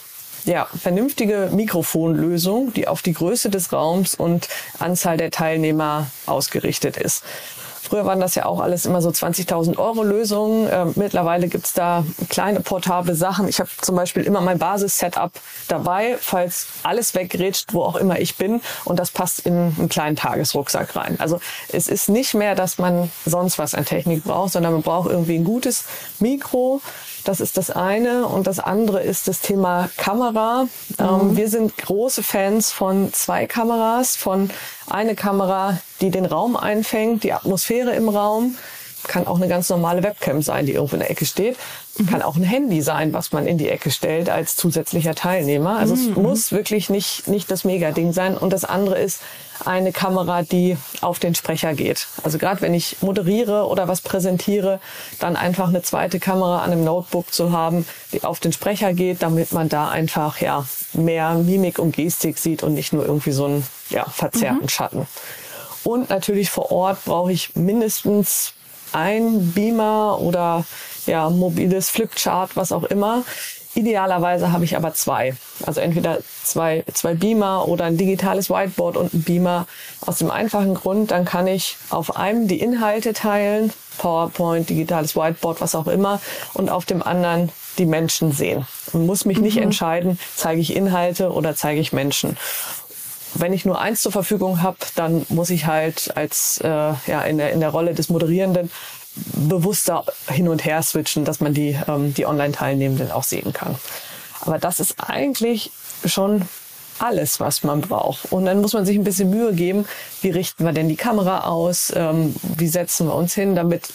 ja, 0.46 0.68
vernünftige 0.82 1.50
Mikrofonlösung, 1.54 2.74
die 2.74 2.88
auf 2.88 3.02
die 3.02 3.14
Größe 3.14 3.50
des 3.50 3.72
Raums 3.72 4.16
und 4.16 4.50
Anzahl 4.80 5.18
der 5.18 5.32
Teilnehmer 5.32 6.08
ausgerichtet 6.26 6.98
ist. 6.98 7.24
Früher 7.84 8.06
waren 8.06 8.22
das 8.22 8.36
ja 8.36 8.46
auch 8.46 8.62
alles 8.62 8.86
immer 8.86 9.02
so 9.02 9.10
20.000 9.10 9.78
Euro 9.78 10.04
Lösungen. 10.04 10.68
Äh, 10.68 10.86
mittlerweile 10.96 11.50
gibt's 11.50 11.74
da 11.74 12.06
kleine 12.30 12.62
portable 12.62 13.14
Sachen. 13.14 13.48
Ich 13.50 13.60
habe 13.60 13.70
zum 13.82 13.96
Beispiel 13.96 14.24
immer 14.24 14.40
mein 14.40 14.58
Basis-Setup 14.58 15.32
dabei, 15.68 16.18
falls 16.20 16.68
alles 16.84 17.14
wegrätscht, 17.14 17.74
wo 17.74 17.84
auch 17.84 17.98
immer 17.98 18.20
ich 18.20 18.38
bin. 18.38 18.62
Und 18.86 19.00
das 19.00 19.12
passt 19.12 19.42
in 19.42 19.54
einen 19.78 19.90
kleinen 19.90 20.16
Tagesrucksack 20.16 20.96
rein. 20.96 21.18
Also 21.20 21.40
es 21.70 21.90
ist 21.90 22.08
nicht 22.08 22.34
mehr, 22.34 22.56
dass 22.56 22.78
man 22.78 23.12
sonst 23.26 23.60
was 23.60 23.76
an 23.76 23.84
Technik 23.84 24.24
braucht, 24.24 24.54
sondern 24.54 24.72
man 24.72 24.82
braucht 24.82 25.10
irgendwie 25.10 25.36
ein 25.36 25.44
gutes 25.44 25.84
Mikro, 26.20 26.82
das 27.28 27.40
ist 27.40 27.58
das 27.58 27.70
eine. 27.70 28.28
Und 28.28 28.48
das 28.48 28.60
andere 28.60 29.02
ist 29.02 29.28
das 29.28 29.42
Thema 29.42 29.90
Kamera. 29.98 30.68
Ähm, 31.00 31.30
mhm. 31.30 31.38
wir 31.38 31.50
sind 31.50 31.78
große 31.78 32.24
Fans 32.24 32.72
von 32.72 33.14
zwei 33.14 33.46
Kameras, 33.46 34.16
von 34.16 34.50
eine 34.88 35.16
Kamera, 35.16 35.80
die 36.02 36.10
den 36.10 36.26
Raum 36.26 36.56
einfängt, 36.56 37.24
die 37.24 37.34
Atmosphäre 37.34 37.94
im 37.96 38.10
Raum. 38.10 38.58
Kann 39.08 39.28
auch 39.28 39.38
eine 39.38 39.48
ganz 39.48 39.70
normale 39.70 40.04
Webcam 40.04 40.42
sein, 40.42 40.66
die 40.66 40.74
irgendwo 40.74 40.96
in 40.96 41.02
der 41.02 41.12
Ecke 41.12 41.26
steht. 41.26 41.58
Mhm. 41.98 42.08
Kann 42.08 42.22
auch 42.22 42.36
ein 42.36 42.44
Handy 42.44 42.82
sein, 42.82 43.14
was 43.14 43.32
man 43.32 43.48
in 43.48 43.58
die 43.58 43.70
Ecke 43.70 43.92
stellt 43.92 44.30
als 44.30 44.56
zusätzlicher 44.56 45.16
Teilnehmer. 45.16 45.78
Also 45.78 45.96
mhm. 45.96 46.02
es 46.02 46.16
muss 46.16 46.52
wirklich 46.52 46.90
nicht, 46.90 47.28
nicht 47.28 47.52
das 47.52 47.64
Mega-Ding 47.64 48.14
sein. 48.14 48.38
Und 48.38 48.54
das 48.54 48.66
andere 48.66 48.98
ist 49.00 49.22
eine 49.66 49.92
Kamera, 49.92 50.42
die 50.42 50.78
auf 51.02 51.20
den 51.20 51.36
Sprecher 51.36 51.74
geht. 51.74 52.08
Also 52.24 52.38
gerade 52.38 52.62
wenn 52.62 52.74
ich 52.74 52.98
moderiere 53.02 53.68
oder 53.68 53.88
was 53.88 54.02
präsentiere, 54.02 54.80
dann 55.20 55.36
einfach 55.36 55.68
eine 55.68 55.82
zweite 55.82 56.20
Kamera 56.20 56.64
an 56.64 56.72
einem 56.72 56.84
Notebook 56.84 57.34
zu 57.34 57.52
haben, 57.52 57.86
die 58.12 58.24
auf 58.24 58.40
den 58.40 58.54
Sprecher 58.54 58.94
geht, 58.94 59.22
damit 59.22 59.52
man 59.52 59.70
da 59.70 59.90
einfach 59.90 60.42
ja 60.42 60.66
mehr 60.94 61.36
Mimik 61.36 61.80
und 61.80 61.96
Gestik 61.96 62.38
sieht 62.38 62.64
und 62.64 62.74
nicht 62.74 62.94
nur 62.94 63.06
irgendwie 63.06 63.32
so 63.32 63.46
einen 63.46 63.68
ja, 63.90 64.06
verzerrten 64.06 64.64
mhm. 64.64 64.70
Schatten. 64.70 65.08
Und 65.84 66.10
natürlich 66.10 66.50
vor 66.50 66.72
Ort 66.72 67.04
brauche 67.06 67.32
ich 67.32 67.56
mindestens 67.56 68.54
ein 68.94 69.52
Beamer 69.54 70.20
oder 70.20 70.66
ja, 71.06 71.30
mobiles 71.30 71.90
Flipchart, 71.90 72.56
was 72.56 72.72
auch 72.72 72.84
immer. 72.84 73.24
Idealerweise 73.76 74.52
habe 74.52 74.66
ich 74.66 74.78
aber 74.78 74.94
zwei. 74.94 75.36
Also 75.66 75.82
entweder 75.82 76.20
zwei, 76.44 76.84
zwei 76.94 77.16
Beamer 77.16 77.68
oder 77.68 77.86
ein 77.86 77.98
digitales 77.98 78.50
Whiteboard 78.50 78.98
und 78.98 79.14
ein 79.14 79.24
Beamer. 79.24 79.66
Aus 80.06 80.20
dem 80.20 80.30
einfachen 80.30 80.76
Grund, 80.76 81.10
dann 81.10 81.26
kann 81.26 81.48
ich 81.48 81.78
auf 81.90 82.16
einem 82.16 82.48
die 82.48 82.60
Inhalte 82.60 83.14
teilen, 83.14 83.74
PowerPoint, 83.98 84.70
digitales 84.70 85.16
Whiteboard, 85.16 85.60
was 85.60 85.74
auch 85.74 85.88
immer, 85.88 86.22
und 86.54 86.70
auf 86.70 86.86
dem 86.86 87.02
anderen 87.02 87.50
die 87.80 87.88
Menschen 87.88 88.32
sehen. 88.32 88.68
Und 88.92 89.08
muss 89.08 89.26
mich 89.26 89.40
nicht 89.40 89.58
mhm. 89.58 89.64
entscheiden, 89.64 90.20
zeige 90.36 90.62
ich 90.62 90.76
Inhalte 90.76 91.32
oder 91.32 91.56
zeige 91.56 91.82
ich 91.82 91.94
Menschen 91.94 92.38
wenn 93.36 93.54
ich 93.54 93.66
nur 93.66 93.80
eins 93.80 94.02
zur 94.02 94.12
Verfügung 94.12 94.62
habe, 94.62 94.78
dann 94.96 95.26
muss 95.30 95.50
ich 95.50 95.66
halt 95.66 96.16
als 96.16 96.60
äh, 96.64 96.68
ja 96.68 97.22
in 97.28 97.38
der 97.38 97.52
in 97.52 97.60
der 97.60 97.70
Rolle 97.70 97.94
des 97.94 98.10
Moderierenden 98.10 98.70
bewusster 99.16 100.06
hin 100.28 100.48
und 100.48 100.66
her 100.66 100.82
switchen, 100.82 101.26
dass 101.26 101.40
man 101.40 101.54
die, 101.54 101.78
ähm, 101.88 102.14
die 102.14 102.26
Online-Teilnehmenden 102.26 103.12
auch 103.12 103.24
sehen 103.24 103.54
kann. 103.54 103.76
Aber 104.42 104.58
das 104.58 104.80
ist 104.80 104.96
eigentlich 105.00 105.72
schon 106.06 106.48
alles, 107.00 107.40
was 107.40 107.64
man 107.64 107.82
braucht. 107.82 108.32
Und 108.32 108.46
dann 108.46 108.62
muss 108.62 108.74
man 108.74 108.86
sich 108.86 108.98
ein 108.98 109.04
bisschen 109.04 109.30
Mühe 109.30 109.54
geben, 109.54 109.86
wie 110.22 110.30
richten 110.30 110.66
wir 110.66 110.74
denn 110.74 110.90
die 110.90 110.96
Kamera 110.96 111.42
aus, 111.46 111.92
ähm, 111.96 112.36
wie 112.58 112.68
setzen 112.68 113.08
wir 113.08 113.16
uns 113.16 113.34
hin, 113.34 113.56
damit 113.56 113.90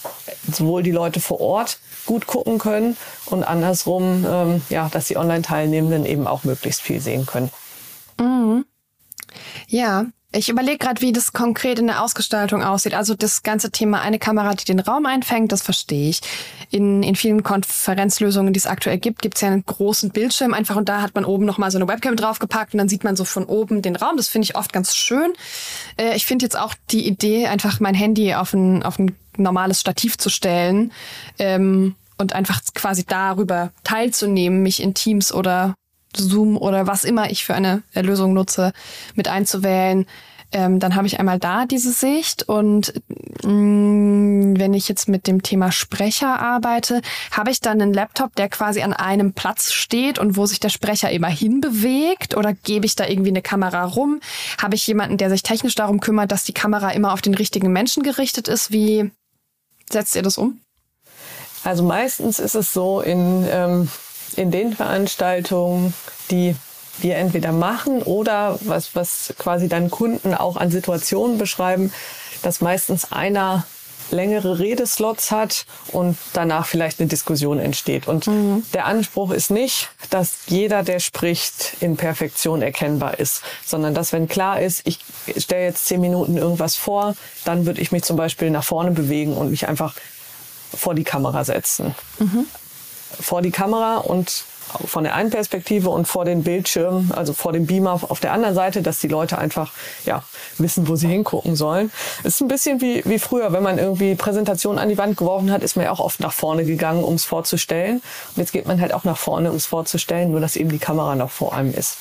sowohl 0.51 0.83
die 0.83 0.91
Leute 0.91 1.21
vor 1.21 1.41
Ort 1.41 1.79
gut 2.07 2.27
gucken 2.27 2.59
können 2.59 2.97
und 3.27 3.45
andersrum, 3.45 4.27
ähm, 4.29 4.63
ja, 4.69 4.89
dass 4.91 5.09
die 5.09 5.17
Online-Teilnehmenden 5.17 6.07
eben 6.07 6.27
auch 6.27 6.45
möglichst 6.45 6.81
viel 6.81 7.01
sehen 7.01 7.27
können. 7.27 7.51
Mhm. 8.19 8.65
Ja, 9.69 10.07
ich 10.31 10.51
überlege 10.51 10.79
gerade, 10.79 11.01
wie 11.01 11.13
das 11.13 11.33
konkret 11.33 11.79
in 11.79 11.87
der 11.87 12.03
Ausgestaltung 12.03 12.63
aussieht. 12.63 12.93
Also 12.93 13.15
das 13.15 13.43
ganze 13.43 13.71
Thema 13.71 14.03
eine 14.03 14.19
Kamera, 14.19 14.53
die 14.55 14.67
den 14.67 14.81
Raum 14.81 15.07
einfängt, 15.07 15.53
das 15.53 15.63
verstehe 15.63 16.11
ich. 16.11 16.21
In, 16.71 17.03
in 17.03 17.17
vielen 17.17 17.43
Konferenzlösungen, 17.43 18.53
die 18.53 18.59
es 18.59 18.67
aktuell 18.67 18.99
gibt, 18.99 19.23
gibt 19.23 19.37
es 19.37 19.41
ja 19.41 19.49
einen 19.49 19.65
großen 19.65 20.11
Bildschirm 20.11 20.53
einfach 20.53 20.77
und 20.77 20.89
da 20.91 21.01
hat 21.01 21.15
man 21.15 21.25
oben 21.25 21.47
nochmal 21.47 21.71
so 21.71 21.79
eine 21.79 21.89
Webcam 21.89 22.15
draufgepackt 22.15 22.75
und 22.75 22.79
dann 22.79 22.91
sieht 22.91 23.05
man 23.05 23.17
so 23.17 23.25
von 23.25 23.45
oben 23.45 23.81
den 23.81 23.97
Raum. 23.97 24.19
Das 24.19 24.29
finde 24.29 24.45
ich 24.45 24.57
oft 24.57 24.73
ganz 24.73 24.95
schön. 24.95 25.33
Äh, 25.97 26.15
ich 26.15 26.27
finde 26.27 26.45
jetzt 26.45 26.59
auch 26.59 26.75
die 26.91 27.07
Idee, 27.07 27.47
einfach 27.47 27.81
mein 27.81 27.95
Handy 27.95 28.35
auf 28.35 28.53
ein, 28.53 28.83
auf 28.83 28.99
ein 28.99 29.17
normales 29.39 29.81
Stativ 29.81 30.19
zu 30.19 30.29
stellen 30.29 30.93
ähm, 31.39 31.95
und 32.19 32.35
einfach 32.35 32.61
quasi 32.75 33.05
darüber 33.07 33.73
teilzunehmen, 33.83 34.63
mich 34.63 34.83
in 34.83 34.93
Teams 34.93 35.33
oder 35.33 35.75
Zoom 36.17 36.57
oder 36.57 36.87
was 36.87 37.05
immer 37.05 37.31
ich 37.31 37.45
für 37.45 37.55
eine 37.55 37.83
Lösung 37.95 38.33
nutze, 38.33 38.73
mit 39.15 39.29
einzuwählen. 39.29 40.07
Ähm, 40.51 40.81
dann 40.81 40.95
habe 40.95 41.07
ich 41.07 41.21
einmal 41.21 41.39
da 41.39 41.67
diese 41.67 41.93
Sicht 41.93 42.49
und 42.49 42.95
mh, 43.45 43.53
mm, 43.53 44.59
wenn 44.59 44.73
ich 44.73 44.89
jetzt 44.89 45.07
mit 45.07 45.27
dem 45.27 45.43
Thema 45.43 45.71
Sprecher 45.73 46.41
arbeite, 46.41 47.03
habe 47.33 47.51
ich 47.51 47.61
dann 47.61 47.83
einen 47.83 47.93
Laptop, 47.93 48.35
der 48.35 48.49
quasi 48.49 48.81
an 48.81 48.95
einem 48.95 49.35
Platz 49.35 49.73
steht 49.73 50.19
und 50.19 50.39
wo 50.39 50.47
sich 50.47 50.59
der 50.59 50.71
Sprecher 50.71 51.11
immer 51.11 51.29
hinbewegt 51.29 52.35
oder 52.35 52.55
gebe 52.55 52.87
ich 52.87 52.97
da 52.97 53.07
irgendwie 53.07 53.29
eine 53.29 53.43
Kamera 53.43 53.85
rum? 53.85 54.21
Habe 54.59 54.75
ich 54.75 54.87
jemanden, 54.87 55.19
der 55.19 55.29
sich 55.29 55.43
technisch 55.43 55.75
darum 55.75 56.01
kümmert, 56.01 56.33
dass 56.33 56.45
die 56.45 56.55
Kamera 56.55 56.93
immer 56.93 57.13
auf 57.13 57.21
den 57.21 57.35
richtigen 57.35 57.71
Menschen 57.71 58.03
gerichtet 58.03 58.49
ist? 58.49 58.73
Wie 58.73 59.11
setzt 59.91 60.17
ihr 60.17 60.23
das 60.23 60.39
um? 60.39 60.61
Also 61.63 61.83
meistens 61.83 62.39
ist 62.39 62.55
es 62.55 62.73
so 62.73 63.03
in 63.03 63.47
ähm 63.51 63.89
in 64.39 64.51
den 64.51 64.73
Veranstaltungen, 64.73 65.93
die 66.31 66.55
wir 67.01 67.17
entweder 67.17 67.53
machen 67.53 68.03
oder 68.03 68.59
was, 68.63 68.95
was 68.95 69.35
quasi 69.39 69.69
dann 69.69 69.91
Kunden 69.91 70.35
auch 70.35 70.57
an 70.57 70.71
Situationen 70.71 71.39
beschreiben, 71.39 71.93
dass 72.43 72.61
meistens 72.61 73.13
einer 73.13 73.67
längere 74.11 74.59
Redeslots 74.59 75.31
hat 75.31 75.67
und 75.89 76.17
danach 76.33 76.67
vielleicht 76.67 76.99
eine 76.99 77.09
Diskussion 77.09 77.59
entsteht. 77.59 78.09
Und 78.09 78.27
mhm. 78.27 78.65
der 78.73 78.87
Anspruch 78.87 79.33
ist 79.33 79.51
nicht, 79.51 79.91
dass 80.09 80.39
jeder, 80.47 80.83
der 80.83 80.99
spricht, 80.99 81.77
in 81.81 81.97
Perfektion 81.97 82.63
erkennbar 82.63 83.19
ist, 83.19 83.43
sondern 83.67 83.95
dass, 83.95 84.13
wenn 84.13 84.27
klar 84.27 84.61
ist, 84.61 84.87
ich 84.87 85.01
stelle 85.37 85.65
jetzt 85.65 85.87
zehn 85.87 86.01
Minuten 86.01 86.39
irgendwas 86.39 86.75
vor, 86.75 87.17
dann 87.45 87.67
würde 87.67 87.81
ich 87.81 87.93
mich 87.93 88.03
zum 88.03 88.17
Beispiel 88.17 88.51
nach 88.51 88.65
vorne 88.65 88.93
bewegen 88.93 89.37
und 89.37 89.51
mich 89.51 89.69
einfach 89.69 89.95
vor 90.75 90.95
die 90.95 91.05
Kamera 91.05 91.45
setzen. 91.45 91.95
Mhm 92.19 92.47
vor 93.21 93.43
die 93.43 93.51
Kamera 93.51 93.99
und 93.99 94.45
von 94.85 95.05
der 95.05 95.15
einen 95.15 95.31
Perspektive 95.31 95.91
und 95.91 96.07
vor 96.07 96.25
den 96.25 96.43
Bildschirm, 96.43 97.13
also 97.15 97.33
vor 97.33 97.53
dem 97.53 97.67
Beamer 97.67 98.01
auf 98.09 98.21
der 98.21 98.33
anderen 98.33 98.55
Seite, 98.55 98.83
dass 98.83 99.01
die 99.01 99.09
Leute 99.09 99.39
einfach 99.39 99.73
ja, 100.05 100.23
wissen, 100.59 100.89
wo 100.89 100.97
sie 100.97 101.09
hingucken 101.09 101.57
sollen. 101.57 101.91
Es 102.21 102.35
ist 102.35 102.41
ein 102.43 102.49
bisschen 102.49 102.81
wie, 102.81 103.03
wie 103.05 103.19
früher, 103.19 103.53
wenn 103.53 103.63
man 103.63 103.79
irgendwie 103.79 104.15
Präsentationen 104.15 104.79
an 104.79 104.89
die 104.89 104.99
Wand 104.99 105.17
geworfen 105.17 105.51
hat, 105.51 105.63
ist 105.63 105.77
man 105.77 105.87
ja 105.87 105.93
auch 105.93 106.01
oft 106.01 106.21
nach 106.21 106.33
vorne 106.33 106.65
gegangen, 106.65 107.03
um 107.03 107.15
es 107.15 107.25
vorzustellen. 107.25 107.97
Und 107.97 108.37
jetzt 108.37 108.53
geht 108.53 108.67
man 108.67 108.81
halt 108.81 108.93
auch 108.93 109.05
nach 109.05 109.19
vorne, 109.19 109.51
um 109.51 109.57
es 109.57 109.67
vorzustellen, 109.67 110.31
nur 110.31 110.41
dass 110.41 110.57
eben 110.57 110.71
die 110.71 110.79
Kamera 110.79 111.15
noch 111.15 111.31
vor 111.31 111.55
einem 111.55 111.73
ist. 111.73 111.97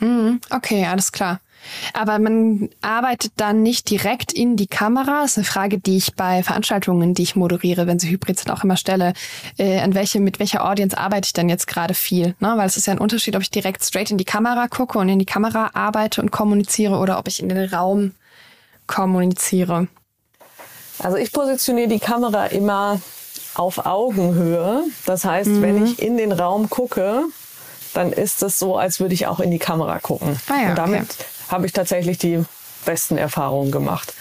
Mhm, 0.00 0.40
okay, 0.50 0.86
alles 0.86 1.12
klar. 1.12 1.40
Aber 1.92 2.18
man 2.18 2.70
arbeitet 2.82 3.32
dann 3.36 3.62
nicht 3.62 3.90
direkt 3.90 4.32
in 4.32 4.56
die 4.56 4.66
Kamera. 4.66 5.22
Das 5.22 5.32
ist 5.32 5.38
eine 5.38 5.44
Frage, 5.44 5.78
die 5.78 5.96
ich 5.96 6.14
bei 6.14 6.42
Veranstaltungen, 6.42 7.14
die 7.14 7.22
ich 7.22 7.36
moderiere, 7.36 7.86
wenn 7.86 7.98
sie 7.98 8.10
hybrid 8.10 8.38
sind, 8.38 8.50
auch 8.50 8.64
immer 8.64 8.76
stelle. 8.76 9.12
Äh, 9.58 9.80
an 9.80 9.94
welche, 9.94 10.20
mit 10.20 10.38
welcher 10.38 10.64
Audience 10.64 10.96
arbeite 10.96 11.26
ich 11.26 11.32
denn 11.32 11.48
jetzt 11.48 11.66
gerade 11.66 11.94
viel? 11.94 12.34
Ne? 12.40 12.54
Weil 12.56 12.66
es 12.66 12.76
ist 12.76 12.86
ja 12.86 12.92
ein 12.92 12.98
Unterschied, 12.98 13.36
ob 13.36 13.42
ich 13.42 13.50
direkt 13.50 13.84
straight 13.84 14.10
in 14.10 14.18
die 14.18 14.24
Kamera 14.24 14.68
gucke 14.68 14.98
und 14.98 15.08
in 15.08 15.18
die 15.18 15.26
Kamera 15.26 15.70
arbeite 15.74 16.20
und 16.20 16.30
kommuniziere 16.30 16.96
oder 16.98 17.18
ob 17.18 17.28
ich 17.28 17.42
in 17.42 17.48
den 17.48 17.72
Raum 17.72 18.12
kommuniziere. 18.86 19.88
Also 20.98 21.16
ich 21.16 21.32
positioniere 21.32 21.88
die 21.88 21.98
Kamera 21.98 22.46
immer 22.46 23.00
auf 23.54 23.86
Augenhöhe. 23.86 24.84
Das 25.06 25.24
heißt, 25.24 25.50
mhm. 25.50 25.62
wenn 25.62 25.84
ich 25.84 26.00
in 26.00 26.16
den 26.16 26.32
Raum 26.32 26.70
gucke, 26.70 27.22
dann 27.94 28.12
ist 28.12 28.42
es 28.42 28.58
so, 28.58 28.76
als 28.76 29.00
würde 29.00 29.14
ich 29.14 29.26
auch 29.26 29.40
in 29.40 29.50
die 29.50 29.58
Kamera 29.58 29.98
gucken. 30.00 30.36
Ah 30.48 30.62
ja, 30.62 30.70
und 30.70 30.78
damit 30.78 31.02
okay 31.02 31.33
habe 31.54 31.66
ich 31.66 31.72
tatsächlich 31.72 32.18
die 32.18 32.44
besten 32.84 33.16
Erfahrungen 33.16 33.70
gemacht. 33.70 34.12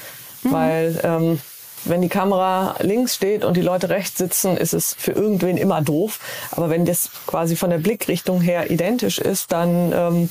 Mhm. 0.44 0.52
Weil 0.52 1.00
ähm, 1.04 1.40
wenn 1.86 2.02
die 2.02 2.10
Kamera 2.10 2.76
links 2.80 3.16
steht 3.16 3.44
und 3.44 3.58
die 3.58 3.62
Leute 3.62 3.90
rechts 3.90 4.18
sitzen, 4.18 4.56
ist 4.56 4.74
es 4.74 4.96
für 4.98 5.12
irgendwen 5.12 5.58
immer 5.58 5.82
doof. 5.82 6.20
Aber 6.52 6.70
wenn 6.70 6.86
das 6.86 7.10
quasi 7.28 7.56
von 7.56 7.70
der 7.70 7.80
Blickrichtung 7.80 8.40
her 8.40 8.72
identisch 8.72 9.20
ist, 9.20 9.52
dann 9.52 9.92
ähm, 9.92 10.30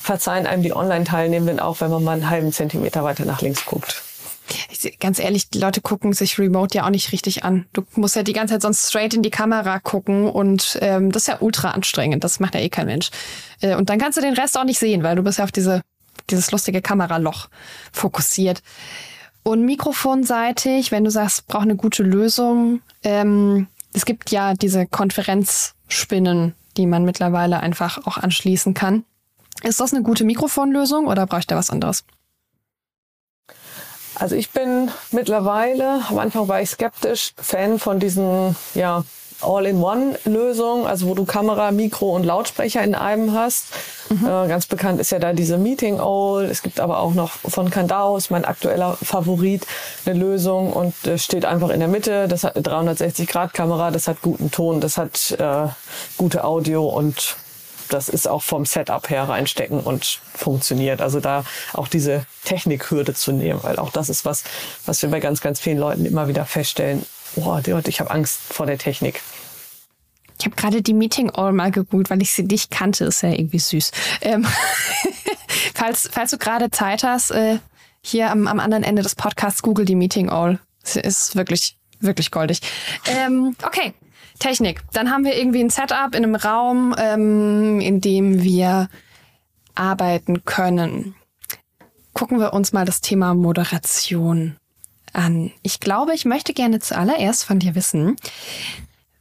verzeihen 0.00 0.46
einem 0.46 0.62
die 0.62 0.74
Online-Teilnehmenden 0.74 1.60
auch, 1.60 1.80
wenn 1.80 1.90
man 1.90 2.04
mal 2.04 2.12
einen 2.12 2.30
halben 2.30 2.52
Zentimeter 2.52 3.04
weiter 3.04 3.24
nach 3.24 3.42
links 3.42 3.66
guckt. 3.66 4.02
Ich, 4.70 4.98
ganz 5.00 5.18
ehrlich, 5.18 5.50
die 5.50 5.58
Leute 5.58 5.80
gucken 5.80 6.12
sich 6.12 6.38
Remote 6.38 6.78
ja 6.78 6.86
auch 6.86 6.90
nicht 6.90 7.10
richtig 7.10 7.44
an. 7.44 7.66
Du 7.72 7.82
musst 7.96 8.14
ja 8.14 8.22
die 8.22 8.32
ganze 8.32 8.54
Zeit 8.54 8.62
sonst 8.62 8.88
straight 8.88 9.12
in 9.12 9.22
die 9.22 9.30
Kamera 9.30 9.80
gucken 9.80 10.28
und 10.28 10.78
ähm, 10.80 11.10
das 11.10 11.22
ist 11.22 11.28
ja 11.28 11.38
ultra 11.40 11.72
anstrengend. 11.72 12.22
Das 12.22 12.38
macht 12.38 12.54
ja 12.54 12.60
eh 12.60 12.68
kein 12.68 12.86
Mensch. 12.86 13.10
Äh, 13.60 13.74
und 13.74 13.90
dann 13.90 13.98
kannst 13.98 14.16
du 14.16 14.22
den 14.22 14.34
Rest 14.34 14.56
auch 14.56 14.64
nicht 14.64 14.78
sehen, 14.78 15.02
weil 15.02 15.16
du 15.16 15.22
bist 15.22 15.38
ja 15.38 15.44
auf 15.44 15.52
diese 15.52 15.82
dieses 16.30 16.50
lustige 16.52 16.82
Kameraloch 16.82 17.48
fokussiert. 17.92 18.62
Und 19.42 19.64
mikrofonseitig, 19.64 20.90
wenn 20.90 21.04
du 21.04 21.10
sagst, 21.10 21.46
braucht 21.46 21.62
eine 21.62 21.76
gute 21.76 22.02
Lösung, 22.02 22.80
ähm, 23.04 23.68
es 23.92 24.04
gibt 24.04 24.30
ja 24.30 24.54
diese 24.54 24.86
Konferenzspinnen, 24.86 26.54
die 26.76 26.86
man 26.86 27.04
mittlerweile 27.04 27.60
einfach 27.60 28.06
auch 28.06 28.18
anschließen 28.18 28.74
kann. 28.74 29.04
Ist 29.62 29.80
das 29.80 29.94
eine 29.94 30.02
gute 30.02 30.24
Mikrofonlösung 30.24 31.06
oder 31.06 31.26
brauche 31.26 31.40
ich 31.40 31.46
da 31.46 31.56
was 31.56 31.70
anderes? 31.70 32.04
Also 34.16 34.34
ich 34.34 34.50
bin 34.50 34.90
mittlerweile, 35.12 36.02
am 36.08 36.18
Anfang 36.18 36.48
war 36.48 36.60
ich 36.60 36.70
skeptisch, 36.70 37.32
Fan 37.36 37.78
von 37.78 38.00
diesen 38.00 38.56
ja, 38.74 39.04
All-in-One-Lösung, 39.40 40.86
also 40.86 41.06
wo 41.06 41.14
du 41.14 41.24
Kamera, 41.24 41.70
Mikro 41.70 42.14
und 42.14 42.24
Lautsprecher 42.24 42.82
in 42.82 42.94
einem 42.94 43.32
hast. 43.34 43.66
Mhm. 44.08 44.26
Äh, 44.26 44.48
ganz 44.48 44.66
bekannt 44.66 45.00
ist 45.00 45.10
ja 45.10 45.18
da 45.18 45.32
diese 45.32 45.58
Meeting 45.58 46.00
All. 46.00 46.44
Es 46.44 46.62
gibt 46.62 46.80
aber 46.80 47.00
auch 47.00 47.14
noch 47.14 47.32
von 47.32 47.70
Candaus, 47.70 48.30
mein 48.30 48.44
aktueller 48.44 48.96
Favorit, 49.02 49.66
eine 50.04 50.18
Lösung 50.18 50.72
und 50.72 50.94
äh, 51.06 51.18
steht 51.18 51.44
einfach 51.44 51.70
in 51.70 51.80
der 51.80 51.88
Mitte. 51.88 52.28
Das 52.28 52.44
hat 52.44 52.56
eine 52.56 52.64
360-Grad-Kamera, 52.64 53.90
das 53.90 54.08
hat 54.08 54.22
guten 54.22 54.50
Ton, 54.50 54.80
das 54.80 54.96
hat 54.96 55.32
äh, 55.38 55.68
gute 56.16 56.44
Audio 56.44 56.86
und 56.86 57.36
das 57.88 58.08
ist 58.08 58.26
auch 58.26 58.42
vom 58.42 58.64
Setup 58.64 59.08
her 59.10 59.28
reinstecken 59.28 59.80
und 59.80 60.20
funktioniert. 60.34 61.00
Also 61.00 61.20
da 61.20 61.44
auch 61.72 61.88
diese 61.88 62.26
Technikhürde 62.44 63.14
zu 63.14 63.32
nehmen, 63.32 63.60
weil 63.62 63.78
auch 63.78 63.90
das 63.90 64.08
ist 64.08 64.24
was, 64.24 64.44
was 64.86 65.02
wir 65.02 65.10
bei 65.10 65.20
ganz, 65.20 65.40
ganz 65.40 65.60
vielen 65.60 65.78
Leuten 65.78 66.04
immer 66.04 66.26
wieder 66.26 66.44
feststellen 66.44 67.06
oh, 67.36 67.60
ich 67.86 68.00
habe 68.00 68.10
Angst 68.10 68.38
vor 68.52 68.66
der 68.66 68.78
Technik. 68.78 69.20
Ich 70.38 70.44
habe 70.44 70.56
gerade 70.56 70.82
die 70.82 70.92
Meeting 70.92 71.30
All 71.30 71.52
mal 71.52 71.70
gegoogelt, 71.70 72.10
weil 72.10 72.20
ich 72.20 72.32
sie 72.32 72.42
nicht 72.42 72.70
kannte. 72.70 73.04
Ist 73.04 73.22
ja 73.22 73.30
irgendwie 73.30 73.58
süß. 73.58 73.90
Ähm, 74.20 74.46
falls, 75.74 76.08
falls 76.12 76.30
du 76.30 76.38
gerade 76.38 76.70
Zeit 76.70 77.02
hast, 77.04 77.30
äh, 77.30 77.58
hier 78.02 78.30
am, 78.30 78.46
am 78.46 78.60
anderen 78.60 78.84
Ende 78.84 79.02
des 79.02 79.14
Podcasts, 79.14 79.62
google 79.62 79.84
die 79.84 79.94
Meeting 79.94 80.28
All. 80.28 80.60
Sie 80.82 81.00
ist 81.00 81.36
wirklich, 81.36 81.78
wirklich 82.00 82.30
goldig. 82.30 82.60
Ähm, 83.06 83.56
okay, 83.64 83.94
Technik. 84.38 84.82
Dann 84.92 85.10
haben 85.10 85.24
wir 85.24 85.36
irgendwie 85.36 85.60
ein 85.60 85.70
Setup 85.70 86.14
in 86.14 86.24
einem 86.24 86.34
Raum, 86.34 86.94
ähm, 86.98 87.80
in 87.80 88.00
dem 88.00 88.42
wir 88.42 88.88
arbeiten 89.74 90.44
können. 90.44 91.14
Gucken 92.12 92.40
wir 92.40 92.52
uns 92.52 92.72
mal 92.72 92.84
das 92.84 93.00
Thema 93.00 93.34
Moderation 93.34 94.56
an. 95.16 95.52
Ich 95.62 95.80
glaube, 95.80 96.14
ich 96.14 96.24
möchte 96.24 96.52
gerne 96.52 96.80
zuallererst 96.80 97.44
von 97.44 97.58
dir 97.58 97.74
wissen, 97.74 98.16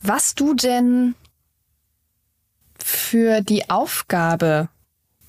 was 0.02 0.36
du 0.36 0.54
denn 0.54 1.16
für 2.78 3.42
die 3.42 3.70
Aufgabe 3.70 4.70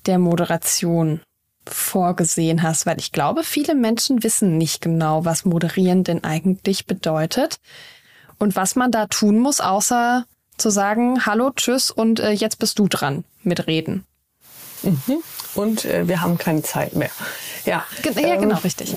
der 0.05 0.19
Moderation 0.19 1.21
vorgesehen 1.65 2.63
hast, 2.63 2.85
weil 2.85 2.99
ich 2.99 3.11
glaube, 3.11 3.43
viele 3.43 3.75
Menschen 3.75 4.23
wissen 4.23 4.57
nicht 4.57 4.81
genau, 4.81 5.25
was 5.25 5.45
moderieren 5.45 6.03
denn 6.03 6.23
eigentlich 6.23 6.85
bedeutet 6.85 7.59
und 8.39 8.55
was 8.55 8.75
man 8.75 8.91
da 8.91 9.07
tun 9.07 9.39
muss, 9.39 9.59
außer 9.59 10.25
zu 10.57 10.69
sagen, 10.69 11.25
hallo, 11.25 11.51
tschüss 11.55 11.91
und 11.91 12.19
äh, 12.19 12.31
jetzt 12.31 12.59
bist 12.59 12.79
du 12.79 12.87
dran 12.87 13.23
mit 13.43 13.67
Reden. 13.67 14.05
Mhm. 14.83 15.23
Und 15.55 15.85
äh, 15.85 16.07
wir 16.07 16.21
haben 16.21 16.37
keine 16.37 16.61
Zeit 16.61 16.95
mehr. 16.95 17.09
Ja, 17.65 17.83
ja 18.03 18.11
ähm, 18.15 18.41
genau, 18.41 18.57
richtig. 18.57 18.95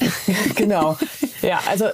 genau. 0.54 0.98
Ja, 1.42 1.60
also 1.68 1.88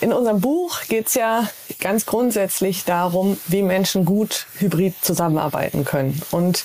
in 0.00 0.12
unserem 0.12 0.40
Buch 0.40 0.80
geht 0.88 1.06
es 1.06 1.14
ja 1.14 1.48
ganz 1.80 2.06
grundsätzlich 2.06 2.84
darum, 2.84 3.38
wie 3.46 3.62
Menschen 3.62 4.04
gut 4.04 4.46
hybrid 4.58 4.94
zusammenarbeiten 5.02 5.84
können. 5.84 6.20
Und 6.30 6.64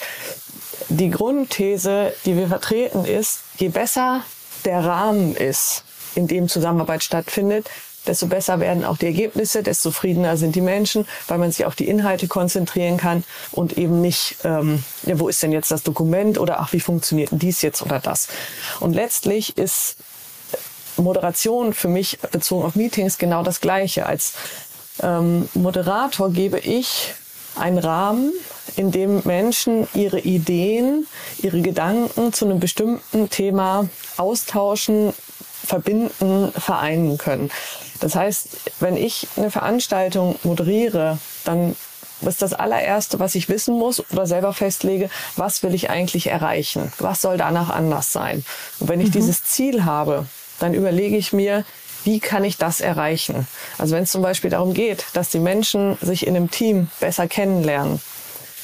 die 0.89 1.11
Grundthese, 1.11 2.13
die 2.25 2.35
wir 2.35 2.47
vertreten, 2.47 3.05
ist, 3.05 3.41
je 3.57 3.69
besser 3.69 4.21
der 4.65 4.83
Rahmen 4.83 5.35
ist, 5.35 5.83
in 6.15 6.27
dem 6.27 6.49
Zusammenarbeit 6.49 7.03
stattfindet, 7.03 7.69
desto 8.07 8.27
besser 8.27 8.59
werden 8.59 8.83
auch 8.83 8.97
die 8.97 9.05
Ergebnisse, 9.05 9.61
desto 9.61 9.89
zufriedener 9.89 10.37
sind 10.37 10.55
die 10.55 10.61
Menschen, 10.61 11.07
weil 11.27 11.37
man 11.37 11.51
sich 11.51 11.65
auf 11.65 11.75
die 11.75 11.87
Inhalte 11.87 12.27
konzentrieren 12.27 12.97
kann 12.97 13.23
und 13.51 13.77
eben 13.77 14.01
nicht, 14.01 14.37
ähm, 14.43 14.83
ja, 15.03 15.19
wo 15.19 15.27
ist 15.27 15.43
denn 15.43 15.51
jetzt 15.51 15.69
das 15.69 15.83
Dokument 15.83 16.39
oder 16.39 16.59
ach, 16.59 16.73
wie 16.73 16.79
funktioniert 16.79 17.29
dies 17.31 17.61
jetzt 17.61 17.81
oder 17.81 17.99
das. 17.99 18.27
Und 18.79 18.93
letztlich 18.93 19.57
ist 19.57 19.97
Moderation 20.99 21.73
für 21.73 21.87
mich 21.87 22.19
bezogen 22.31 22.65
auf 22.65 22.75
Meetings 22.75 23.17
genau 23.17 23.43
das 23.43 23.61
Gleiche. 23.61 24.05
Als 24.05 24.33
ähm, 25.01 25.49
Moderator 25.53 26.31
gebe 26.31 26.59
ich 26.59 27.13
einen 27.55 27.77
Rahmen, 27.77 28.31
in 28.75 28.91
dem 28.91 29.21
Menschen 29.25 29.87
ihre 29.93 30.19
Ideen, 30.19 31.07
ihre 31.39 31.61
Gedanken 31.61 32.31
zu 32.33 32.45
einem 32.45 32.59
bestimmten 32.59 33.29
Thema 33.29 33.89
austauschen, 34.17 35.13
verbinden, 35.65 36.51
vereinen 36.51 37.17
können. 37.17 37.51
Das 37.99 38.15
heißt, 38.15 38.49
wenn 38.79 38.95
ich 38.95 39.27
eine 39.35 39.51
Veranstaltung 39.51 40.35
moderiere, 40.43 41.17
dann 41.43 41.75
ist 42.21 42.41
das 42.41 42.53
allererste, 42.53 43.19
was 43.19 43.35
ich 43.35 43.49
wissen 43.49 43.77
muss 43.77 44.03
oder 44.11 44.25
selber 44.25 44.53
festlege, 44.53 45.09
was 45.35 45.63
will 45.63 45.73
ich 45.73 45.89
eigentlich 45.89 46.27
erreichen? 46.27 46.91
Was 46.99 47.21
soll 47.21 47.37
danach 47.37 47.69
anders 47.69 48.11
sein? 48.11 48.43
Und 48.79 48.89
wenn 48.89 48.99
ich 48.99 49.09
mhm. 49.09 49.13
dieses 49.13 49.43
Ziel 49.43 49.85
habe, 49.85 50.25
dann 50.59 50.73
überlege 50.73 51.17
ich 51.17 51.33
mir, 51.33 51.65
wie 52.03 52.19
kann 52.19 52.43
ich 52.43 52.57
das 52.57 52.81
erreichen? 52.81 53.47
Also 53.77 53.95
wenn 53.95 54.03
es 54.03 54.11
zum 54.11 54.21
Beispiel 54.21 54.49
darum 54.49 54.73
geht, 54.73 55.05
dass 55.13 55.29
die 55.29 55.39
Menschen 55.39 55.97
sich 56.01 56.25
in 56.25 56.35
einem 56.35 56.49
Team 56.49 56.89
besser 56.99 57.27
kennenlernen, 57.27 57.99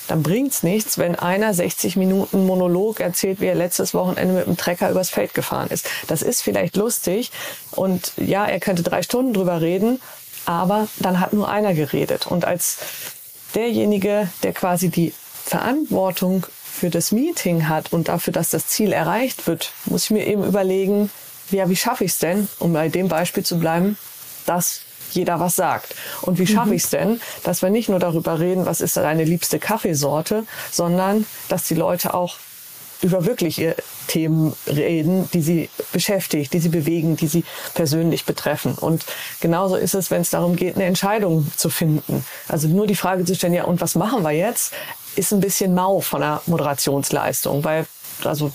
dann 0.08 0.24
bringt's 0.24 0.64
nichts, 0.64 0.98
wenn 0.98 1.16
einer 1.16 1.54
60 1.54 1.96
Minuten 1.96 2.46
Monolog 2.46 3.00
erzählt, 3.00 3.42
wie 3.42 3.48
er 3.48 3.56
letztes 3.56 3.94
Wochenende 3.94 4.36
mit 4.36 4.46
dem 4.46 4.58
Trecker 4.58 4.90
übers 4.92 5.10
Feld 5.10 5.34
gefahren 5.34 5.70
ist. 5.70 5.90
Das 6.08 6.22
ist 6.22 6.42
vielleicht 6.42 6.76
lustig 6.76 7.32
und 7.72 8.14
ja, 8.18 8.46
er 8.46 8.60
könnte 8.60 8.84
drei 8.84 9.02
Stunden 9.02 9.34
drüber 9.34 9.62
reden, 9.62 10.00
aber 10.46 10.88
dann 11.00 11.20
hat 11.20 11.34
nur 11.34 11.50
einer 11.50 11.74
geredet. 11.74 12.28
Und 12.28 12.46
als 12.46 12.78
derjenige, 13.56 14.30
der 14.44 14.54
quasi 14.54 14.90
die 14.90 15.14
Verantwortung 15.44 16.46
für 16.64 16.90
das 16.90 17.12
Meeting 17.12 17.68
hat 17.68 17.94
und 17.94 18.10
dafür, 18.10 18.34
dass 18.34 18.50
das 18.50 18.68
Ziel 18.68 18.92
erreicht 18.92 19.48
wird, 19.48 19.72
muss 19.86 20.06
ich 20.06 20.12
mir 20.12 20.28
eben 20.28 20.44
überlegen, 20.44 21.10
ja, 21.52 21.70
wie 21.70 21.76
schaffe 21.76 22.04
ich 22.04 22.12
es 22.12 22.20
denn, 22.20 22.48
um 22.60 22.74
bei 22.74 22.90
dem 22.90 23.08
Beispiel 23.08 23.44
zu 23.44 23.60
bleiben, 23.60 23.98
dass 24.46 24.82
jeder 25.12 25.40
was 25.40 25.56
sagt. 25.56 25.96
Und 26.22 26.40
wie 26.40 26.48
schaffe 26.48 26.70
mhm. 26.70 26.76
ich 26.76 26.84
es 26.84 26.90
denn, 26.90 27.22
dass 27.44 27.62
wir 27.62 27.70
nicht 27.70 27.90
nur 27.90 28.00
darüber 28.00 28.40
reden, 28.40 28.66
was 28.66 28.82
ist 28.82 28.98
deine 28.98 29.24
liebste 29.24 29.60
Kaffeesorte, 29.60 30.46
sondern 30.72 31.26
dass 31.48 31.68
die 31.68 31.76
Leute 31.76 32.14
auch 32.14 32.38
über 33.02 33.26
wirkliche 33.26 33.76
Themen 34.08 34.56
reden, 34.68 35.30
die 35.34 35.42
sie 35.42 35.70
beschäftigt, 35.92 36.54
die 36.54 36.60
sie 36.60 36.70
bewegen, 36.70 37.18
die 37.18 37.28
sie 37.28 37.44
persönlich 37.74 38.26
betreffen. 38.26 38.76
Und 38.76 39.06
genauso 39.42 39.76
ist 39.76 39.94
es, 39.94 40.12
wenn 40.12 40.22
es 40.22 40.30
darum 40.30 40.56
geht, 40.56 40.76
eine 40.76 40.86
Entscheidung 40.86 41.52
zu 41.56 41.70
finden. 41.70 42.26
Also 42.48 42.68
nur 42.68 42.88
die 42.88 42.96
Frage 42.96 43.26
zu 43.26 43.36
stellen, 43.36 43.54
ja, 43.54 43.66
und 43.66 43.82
was 43.82 43.96
machen 43.96 44.24
wir 44.24 44.32
jetzt, 44.32 44.74
ist 45.16 45.34
ein 45.34 45.40
bisschen 45.40 45.74
mau 45.74 46.02
von 46.02 46.22
der 46.22 46.42
Moderationsleistung, 46.46 47.64
weil 47.64 47.86
also 48.24 48.52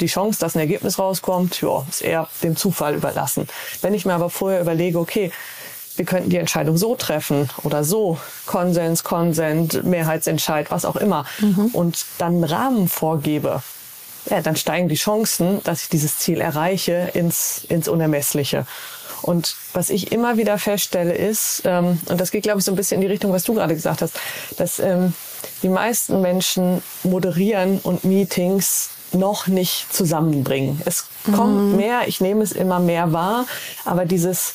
die 0.00 0.06
Chance, 0.06 0.40
dass 0.40 0.54
ein 0.54 0.60
Ergebnis 0.60 0.98
rauskommt, 0.98 1.60
ja, 1.60 1.84
ist 1.88 2.02
eher 2.02 2.28
dem 2.42 2.56
Zufall 2.56 2.94
überlassen. 2.94 3.48
Wenn 3.80 3.94
ich 3.94 4.04
mir 4.04 4.14
aber 4.14 4.30
vorher 4.30 4.60
überlege, 4.60 4.98
okay, 4.98 5.30
wir 5.96 6.04
könnten 6.04 6.30
die 6.30 6.38
Entscheidung 6.38 6.76
so 6.76 6.96
treffen 6.96 7.48
oder 7.62 7.84
so, 7.84 8.18
Konsens, 8.46 9.04
Konsent, 9.04 9.84
Mehrheitsentscheid, 9.84 10.70
was 10.70 10.84
auch 10.84 10.96
immer, 10.96 11.24
mhm. 11.38 11.66
und 11.66 12.04
dann 12.18 12.34
einen 12.34 12.44
Rahmen 12.44 12.88
vorgebe, 12.88 13.62
ja, 14.30 14.40
dann 14.40 14.56
steigen 14.56 14.88
die 14.88 14.96
Chancen, 14.96 15.62
dass 15.64 15.82
ich 15.82 15.88
dieses 15.90 16.18
Ziel 16.18 16.40
erreiche, 16.40 17.10
ins, 17.14 17.64
ins 17.68 17.88
Unermessliche. 17.88 18.66
Und 19.22 19.56
was 19.72 19.90
ich 19.90 20.12
immer 20.12 20.36
wieder 20.36 20.58
feststelle 20.58 21.14
ist, 21.14 21.62
ähm, 21.64 22.00
und 22.06 22.20
das 22.20 22.30
geht, 22.30 22.42
glaube 22.42 22.58
ich, 22.58 22.64
so 22.64 22.72
ein 22.72 22.76
bisschen 22.76 22.96
in 22.96 23.02
die 23.02 23.12
Richtung, 23.12 23.32
was 23.32 23.44
du 23.44 23.54
gerade 23.54 23.74
gesagt 23.74 24.02
hast, 24.02 24.14
dass 24.58 24.78
ähm, 24.78 25.14
die 25.62 25.68
meisten 25.68 26.20
Menschen 26.20 26.82
moderieren 27.04 27.78
und 27.82 28.04
Meetings 28.04 28.90
noch 29.14 29.46
nicht 29.46 29.92
zusammenbringen. 29.92 30.80
Es 30.84 31.06
kommt 31.34 31.72
mhm. 31.72 31.76
mehr, 31.76 32.06
ich 32.06 32.20
nehme 32.20 32.42
es 32.42 32.52
immer 32.52 32.80
mehr 32.80 33.12
wahr, 33.12 33.46
aber 33.84 34.04
dieses 34.04 34.54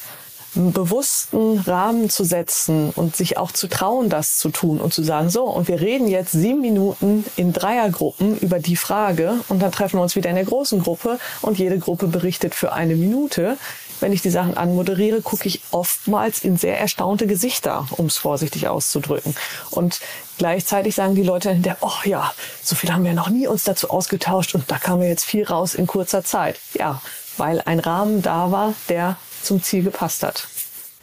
bewussten 0.56 1.60
Rahmen 1.60 2.10
zu 2.10 2.24
setzen 2.24 2.92
und 2.96 3.16
sich 3.16 3.38
auch 3.38 3.52
zu 3.52 3.68
trauen, 3.68 4.10
das 4.10 4.38
zu 4.38 4.50
tun 4.50 4.80
und 4.80 4.94
zu 4.94 5.04
sagen, 5.04 5.30
so, 5.30 5.44
und 5.44 5.68
wir 5.68 5.80
reden 5.80 6.08
jetzt 6.08 6.32
sieben 6.32 6.62
Minuten 6.62 7.24
in 7.36 7.54
Dreiergruppen 7.54 8.38
über 8.40 8.60
die 8.60 8.76
Frage 8.76 9.36
und 9.50 9.62
dann 9.62 9.72
treffen 9.72 10.00
wir 10.00 10.04
uns 10.04 10.16
wieder 10.16 10.30
in 10.30 10.36
der 10.36 10.46
großen 10.46 10.82
Gruppe 10.82 11.20
und 11.42 11.60
jede 11.60 11.78
Gruppe 11.78 12.08
berichtet 12.08 12.56
für 12.56 12.74
eine 12.74 12.96
Minute. 12.96 13.58
Wenn 14.00 14.14
ich 14.14 14.22
die 14.22 14.30
Sachen 14.30 14.56
anmoderiere, 14.56 15.22
gucke 15.22 15.48
ich 15.48 15.62
oftmals 15.72 16.44
in 16.44 16.58
sehr 16.58 16.80
erstaunte 16.80 17.28
Gesichter, 17.28 17.88
um 17.92 18.06
es 18.06 18.18
vorsichtig 18.18 18.68
auszudrücken. 18.68 19.36
Und 19.72 20.00
gleichzeitig 20.38 20.96
sagen 20.96 21.16
die 21.16 21.24
Leute 21.24 21.52
hinterher, 21.52 21.78
oh 21.82 22.06
ja, 22.06 22.34
so 22.64 22.76
viel 22.76 22.92
haben 22.94 23.04
wir 23.04 23.14
noch 23.14 23.30
nie 23.30 23.48
uns 23.48 23.64
dazu 23.64 23.90
ausgetauscht 23.90 24.56
und 24.56 24.70
da 24.72 24.78
kam 24.78 25.00
mir 25.00 25.10
jetzt 25.10 25.26
viel 25.26 25.44
raus 25.44 25.76
in 25.76 25.88
kurzer 25.88 26.24
Zeit. 26.24 26.60
Ja, 26.74 27.02
weil 27.38 27.62
ein 27.62 27.80
Rahmen 27.80 28.22
da 28.22 28.52
war, 28.52 28.74
der 28.88 29.18
zum 29.42 29.62
Ziel 29.64 29.84
gepasst 29.84 30.24
hat. 30.24 30.48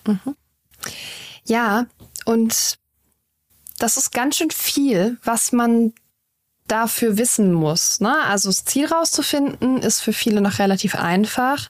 Mhm. 0.07 0.37
Ja, 1.45 1.87
und 2.25 2.79
das 3.79 3.97
ist 3.97 4.13
ganz 4.13 4.37
schön 4.37 4.51
viel, 4.51 5.19
was 5.23 5.53
man 5.53 5.93
dafür 6.67 7.19
wissen 7.19 7.53
muss. 7.53 8.01
Ne? 8.01 8.23
Also 8.25 8.49
das 8.49 8.65
Ziel 8.65 8.87
rauszufinden 8.87 9.79
ist 9.79 10.01
für 10.01 10.13
viele 10.13 10.41
noch 10.41 10.59
relativ 10.59 10.95
einfach. 10.97 11.69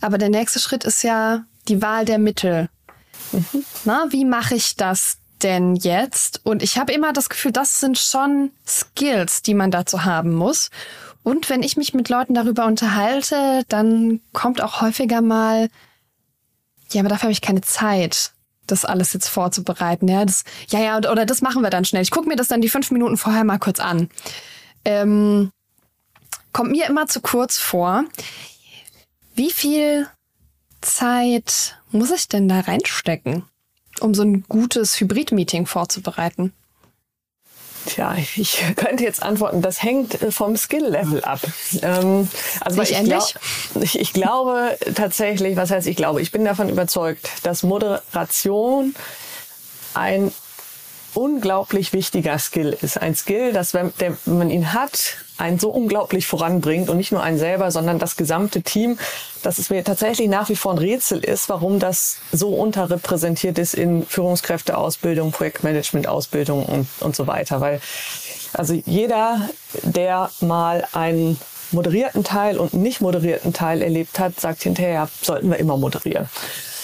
Aber 0.00 0.18
der 0.18 0.28
nächste 0.28 0.58
Schritt 0.58 0.84
ist 0.84 1.02
ja 1.02 1.44
die 1.68 1.82
Wahl 1.82 2.04
der 2.04 2.18
Mittel. 2.18 2.68
Mhm. 3.32 3.64
Na, 3.84 4.06
wie 4.10 4.24
mache 4.24 4.54
ich 4.54 4.76
das 4.76 5.18
denn 5.42 5.76
jetzt? 5.76 6.40
Und 6.44 6.62
ich 6.62 6.78
habe 6.78 6.92
immer 6.92 7.12
das 7.12 7.28
Gefühl, 7.28 7.52
das 7.52 7.80
sind 7.80 7.98
schon 7.98 8.50
Skills, 8.66 9.42
die 9.42 9.54
man 9.54 9.70
dazu 9.70 10.04
haben 10.04 10.34
muss. 10.34 10.70
Und 11.22 11.50
wenn 11.50 11.62
ich 11.62 11.76
mich 11.76 11.92
mit 11.92 12.08
Leuten 12.08 12.34
darüber 12.34 12.66
unterhalte, 12.66 13.62
dann 13.68 14.20
kommt 14.32 14.62
auch 14.62 14.80
häufiger 14.80 15.20
mal 15.20 15.68
ja, 16.92 17.00
aber 17.00 17.08
dafür 17.08 17.24
habe 17.24 17.32
ich 17.32 17.40
keine 17.40 17.60
Zeit, 17.60 18.32
das 18.66 18.84
alles 18.84 19.12
jetzt 19.12 19.28
vorzubereiten. 19.28 20.08
Ja, 20.08 20.24
das, 20.24 20.44
ja, 20.68 20.80
ja, 20.80 20.96
oder 20.98 21.26
das 21.26 21.40
machen 21.40 21.62
wir 21.62 21.70
dann 21.70 21.84
schnell. 21.84 22.02
Ich 22.02 22.10
gucke 22.10 22.28
mir 22.28 22.36
das 22.36 22.48
dann 22.48 22.60
die 22.60 22.68
fünf 22.68 22.90
Minuten 22.90 23.16
vorher 23.16 23.44
mal 23.44 23.58
kurz 23.58 23.80
an. 23.80 24.08
Ähm, 24.84 25.50
kommt 26.52 26.72
mir 26.72 26.86
immer 26.86 27.06
zu 27.06 27.20
kurz 27.20 27.58
vor. 27.58 28.04
Wie 29.40 29.50
viel 29.50 30.06
Zeit 30.82 31.78
muss 31.92 32.10
ich 32.10 32.28
denn 32.28 32.46
da 32.46 32.60
reinstecken, 32.60 33.44
um 34.00 34.12
so 34.12 34.20
ein 34.20 34.44
gutes 34.46 35.00
Hybrid-Meeting 35.00 35.64
vorzubereiten? 35.64 36.52
Tja, 37.86 38.14
ich 38.36 38.62
könnte 38.76 39.02
jetzt 39.02 39.22
antworten, 39.22 39.62
das 39.62 39.82
hängt 39.82 40.20
äh, 40.20 40.30
vom 40.30 40.58
Skill-Level 40.58 41.24
ab. 41.24 41.40
Ähm, 41.80 42.28
also 42.60 42.82
ich, 42.82 43.02
glaub, 43.02 43.34
ich, 43.80 43.98
ich 43.98 44.12
glaube 44.12 44.76
tatsächlich, 44.94 45.56
was 45.56 45.70
heißt 45.70 45.86
ich 45.86 45.96
glaube, 45.96 46.20
ich 46.20 46.32
bin 46.32 46.44
davon 46.44 46.68
überzeugt, 46.68 47.26
dass 47.42 47.62
Moderation 47.62 48.94
ein 49.94 50.34
unglaublich 51.14 51.94
wichtiger 51.94 52.38
Skill 52.38 52.76
ist. 52.82 52.98
Ein 52.98 53.14
Skill, 53.14 53.54
dass 53.54 53.72
wenn, 53.72 53.90
der, 54.00 54.18
wenn 54.26 54.36
man 54.36 54.50
ihn 54.50 54.74
hat, 54.74 55.16
einen 55.40 55.58
so 55.58 55.70
unglaublich 55.70 56.26
voranbringt 56.26 56.90
und 56.90 56.96
nicht 56.96 57.12
nur 57.12 57.22
einen 57.22 57.38
selber, 57.38 57.70
sondern 57.70 57.98
das 57.98 58.16
gesamte 58.16 58.62
Team, 58.62 58.98
dass 59.42 59.58
es 59.58 59.70
mir 59.70 59.82
tatsächlich 59.84 60.28
nach 60.28 60.48
wie 60.48 60.56
vor 60.56 60.72
ein 60.72 60.78
Rätsel 60.78 61.24
ist, 61.24 61.48
warum 61.48 61.78
das 61.78 62.18
so 62.32 62.50
unterrepräsentiert 62.54 63.58
ist 63.58 63.74
in 63.74 64.04
Führungskräfteausbildung, 64.06 65.32
Projektmanagementausbildung 65.32 66.64
und, 66.66 66.88
und 67.00 67.16
so 67.16 67.26
weiter. 67.26 67.60
Weil 67.60 67.80
also 68.52 68.74
jeder, 68.84 69.48
der 69.82 70.30
mal 70.40 70.86
einen 70.92 71.38
moderierten 71.72 72.24
Teil 72.24 72.58
und 72.58 72.74
nicht 72.74 73.00
moderierten 73.00 73.52
Teil 73.52 73.82
erlebt 73.82 74.18
hat, 74.18 74.40
sagt 74.40 74.62
hinterher, 74.62 75.08
sollten 75.22 75.50
wir 75.50 75.58
immer 75.58 75.76
moderieren. 75.76 76.28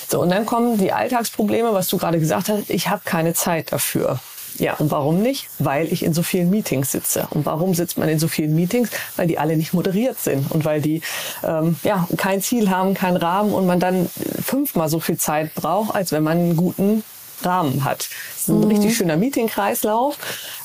So, 0.09 0.21
und 0.21 0.31
dann 0.31 0.47
kommen 0.47 0.79
die 0.79 0.93
Alltagsprobleme, 0.93 1.73
was 1.73 1.89
du 1.89 1.99
gerade 1.99 2.21
gesagt 2.21 2.49
hast, 2.49 2.71
ich 2.71 2.89
habe 2.89 3.03
keine 3.05 3.35
Zeit 3.35 3.73
dafür. 3.73 4.21
Ja, 4.59 4.75
und 4.75 4.91
warum 4.91 5.21
nicht? 5.21 5.49
Weil 5.59 5.93
ich 5.93 6.05
in 6.05 6.15
so 6.15 6.23
vielen 6.23 6.51
Meetings 6.51 6.93
sitze. 6.93 7.29
Und 7.31 7.47
warum 7.47 7.75
sitzt 7.75 7.99
man 7.99 8.09
in 8.09 8.19
so 8.19 8.29
vielen 8.29 8.55
Meetings? 8.55 8.91
Weil 9.17 9.27
die 9.27 9.39
alle 9.39 9.57
nicht 9.57 9.73
moderiert 9.73 10.19
sind 10.19 10.51
und 10.51 10.65
weil 10.65 10.81
die 10.81 11.03
ähm, 11.45 11.77
ja 11.83 12.09
kein 12.17 12.41
Ziel 12.41 12.71
haben, 12.71 12.95
keinen 12.95 13.17
Rahmen 13.17 13.53
und 13.53 13.67
man 13.67 13.81
dann 13.81 14.09
fünfmal 14.43 14.89
so 14.89 15.01
viel 15.01 15.19
Zeit 15.19 15.55
braucht, 15.55 15.95
als 15.95 16.13
wenn 16.13 16.23
man 16.23 16.39
einen 16.39 16.57
guten 16.57 17.03
Rahmen 17.43 17.85
hat. 17.85 18.09
Das 18.33 18.43
ist 18.43 18.49
ein 18.49 18.61
mhm. 18.61 18.69
richtig 18.69 18.97
schöner 18.97 19.17
Meeting-Kreislauf. 19.17 20.17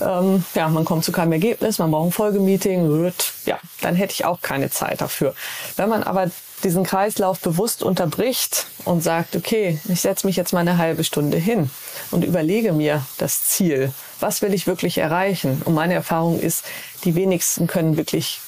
Ähm, 0.01 0.43
ja, 0.55 0.67
man 0.69 0.85
kommt 0.85 1.03
zu 1.03 1.11
keinem 1.11 1.33
Ergebnis, 1.33 1.79
man 1.79 1.91
braucht 1.91 2.07
ein 2.07 2.11
Folgemeeting. 2.11 3.11
Ja, 3.45 3.59
dann 3.81 3.95
hätte 3.95 4.13
ich 4.13 4.25
auch 4.25 4.41
keine 4.41 4.69
Zeit 4.69 5.01
dafür. 5.01 5.33
Wenn 5.75 5.89
man 5.89 6.03
aber 6.03 6.29
diesen 6.63 6.83
Kreislauf 6.83 7.39
bewusst 7.39 7.83
unterbricht 7.83 8.67
und 8.85 9.01
sagt, 9.01 9.35
okay, 9.35 9.79
ich 9.89 10.01
setze 10.01 10.27
mich 10.27 10.35
jetzt 10.35 10.53
mal 10.53 10.59
eine 10.59 10.77
halbe 10.77 11.03
Stunde 11.03 11.37
hin 11.37 11.69
und 12.11 12.23
überlege 12.23 12.71
mir 12.71 13.03
das 13.17 13.45
Ziel. 13.45 13.91
Was 14.19 14.41
will 14.41 14.53
ich 14.53 14.67
wirklich 14.67 14.99
erreichen? 14.99 15.61
Und 15.65 15.73
meine 15.73 15.95
Erfahrung 15.95 16.39
ist, 16.39 16.63
die 17.03 17.15
wenigsten 17.15 17.67
können 17.67 17.97
wirklich 17.97 18.40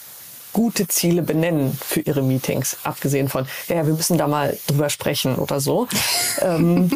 gute 0.54 0.88
Ziele 0.88 1.22
benennen 1.22 1.78
für 1.86 2.00
ihre 2.02 2.22
Meetings, 2.22 2.78
abgesehen 2.84 3.28
von, 3.28 3.46
ja, 3.68 3.86
wir 3.86 3.94
müssen 3.94 4.18
da 4.18 4.28
mal 4.28 4.58
drüber 4.68 4.90
sprechen 4.90 5.36
oder 5.36 5.60
so. 5.60 5.88
ähm, 6.42 6.92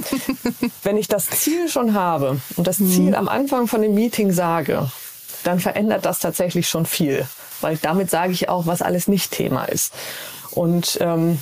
wenn 0.84 0.98
ich 0.98 1.08
das 1.08 1.30
Ziel 1.30 1.68
schon 1.68 1.94
habe 1.94 2.40
und 2.56 2.68
das 2.68 2.78
Ziel 2.78 3.10
mhm. 3.10 3.16
am 3.16 3.28
Anfang 3.28 3.68
von 3.68 3.82
dem 3.82 3.96
Meeting 3.96 4.32
sage, 4.32 4.90
dann 5.44 5.60
verändert 5.60 6.06
das 6.06 6.20
tatsächlich 6.20 6.70
schon 6.70 6.86
viel, 6.86 7.28
weil 7.62 7.78
damit 7.78 8.10
sage 8.10 8.34
ich 8.34 8.50
auch, 8.50 8.68
was 8.68 8.82
alles 8.82 9.08
nicht 9.08 9.32
Thema 9.32 9.66
ist. 9.66 9.94
Und 10.58 10.98
ähm, 11.02 11.38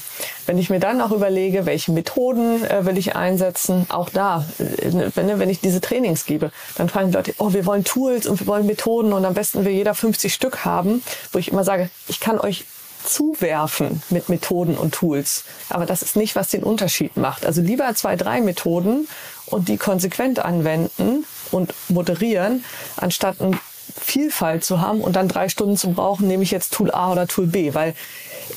wenn 0.45 0.57
ich 0.57 0.69
mir 0.69 0.81
dann 0.81 0.99
auch 0.99 1.11
überlege, 1.11 1.65
welche 1.65 1.93
Methoden 1.93 2.65
äh, 2.65 2.85
will 2.85 2.97
ich 2.97 3.15
einsetzen, 3.15 3.85
auch 3.87 4.09
da, 4.09 4.45
äh, 4.59 5.09
wenn, 5.15 5.39
wenn 5.39 5.49
ich 5.49 5.61
diese 5.61 5.79
Trainings 5.79 6.25
gebe, 6.25 6.51
dann 6.75 6.89
fragen 6.89 7.11
die 7.11 7.15
Leute, 7.15 7.33
oh, 7.37 7.53
wir 7.53 7.65
wollen 7.65 7.85
Tools 7.85 8.27
und 8.27 8.41
wir 8.41 8.47
wollen 8.47 8.65
Methoden 8.65 9.13
und 9.13 9.23
am 9.23 9.33
besten 9.33 9.63
will 9.63 9.71
jeder 9.71 9.95
50 9.95 10.33
Stück 10.33 10.65
haben, 10.65 11.01
wo 11.31 11.39
ich 11.39 11.47
immer 11.47 11.63
sage, 11.63 11.89
ich 12.09 12.19
kann 12.19 12.41
euch 12.41 12.65
zuwerfen 13.05 14.03
mit 14.09 14.27
Methoden 14.27 14.75
und 14.75 14.93
Tools. 14.93 15.45
Aber 15.69 15.85
das 15.85 16.01
ist 16.01 16.17
nicht, 16.17 16.35
was 16.35 16.49
den 16.49 16.63
Unterschied 16.63 17.15
macht. 17.15 17.45
Also 17.45 17.61
lieber 17.61 17.93
zwei, 17.95 18.17
drei 18.17 18.41
Methoden 18.41 19.07
und 19.45 19.69
die 19.69 19.77
konsequent 19.77 20.39
anwenden 20.39 21.25
und 21.51 21.73
moderieren, 21.87 22.65
anstatt 22.97 23.39
eine 23.39 23.57
Vielfalt 23.99 24.63
zu 24.63 24.81
haben 24.81 25.01
und 25.01 25.15
dann 25.15 25.27
drei 25.27 25.49
Stunden 25.49 25.77
zu 25.77 25.91
brauchen, 25.91 26.27
nehme 26.27 26.43
ich 26.43 26.51
jetzt 26.51 26.73
Tool 26.73 26.91
A 26.91 27.11
oder 27.11 27.27
Tool 27.27 27.47
B, 27.47 27.73
weil 27.73 27.93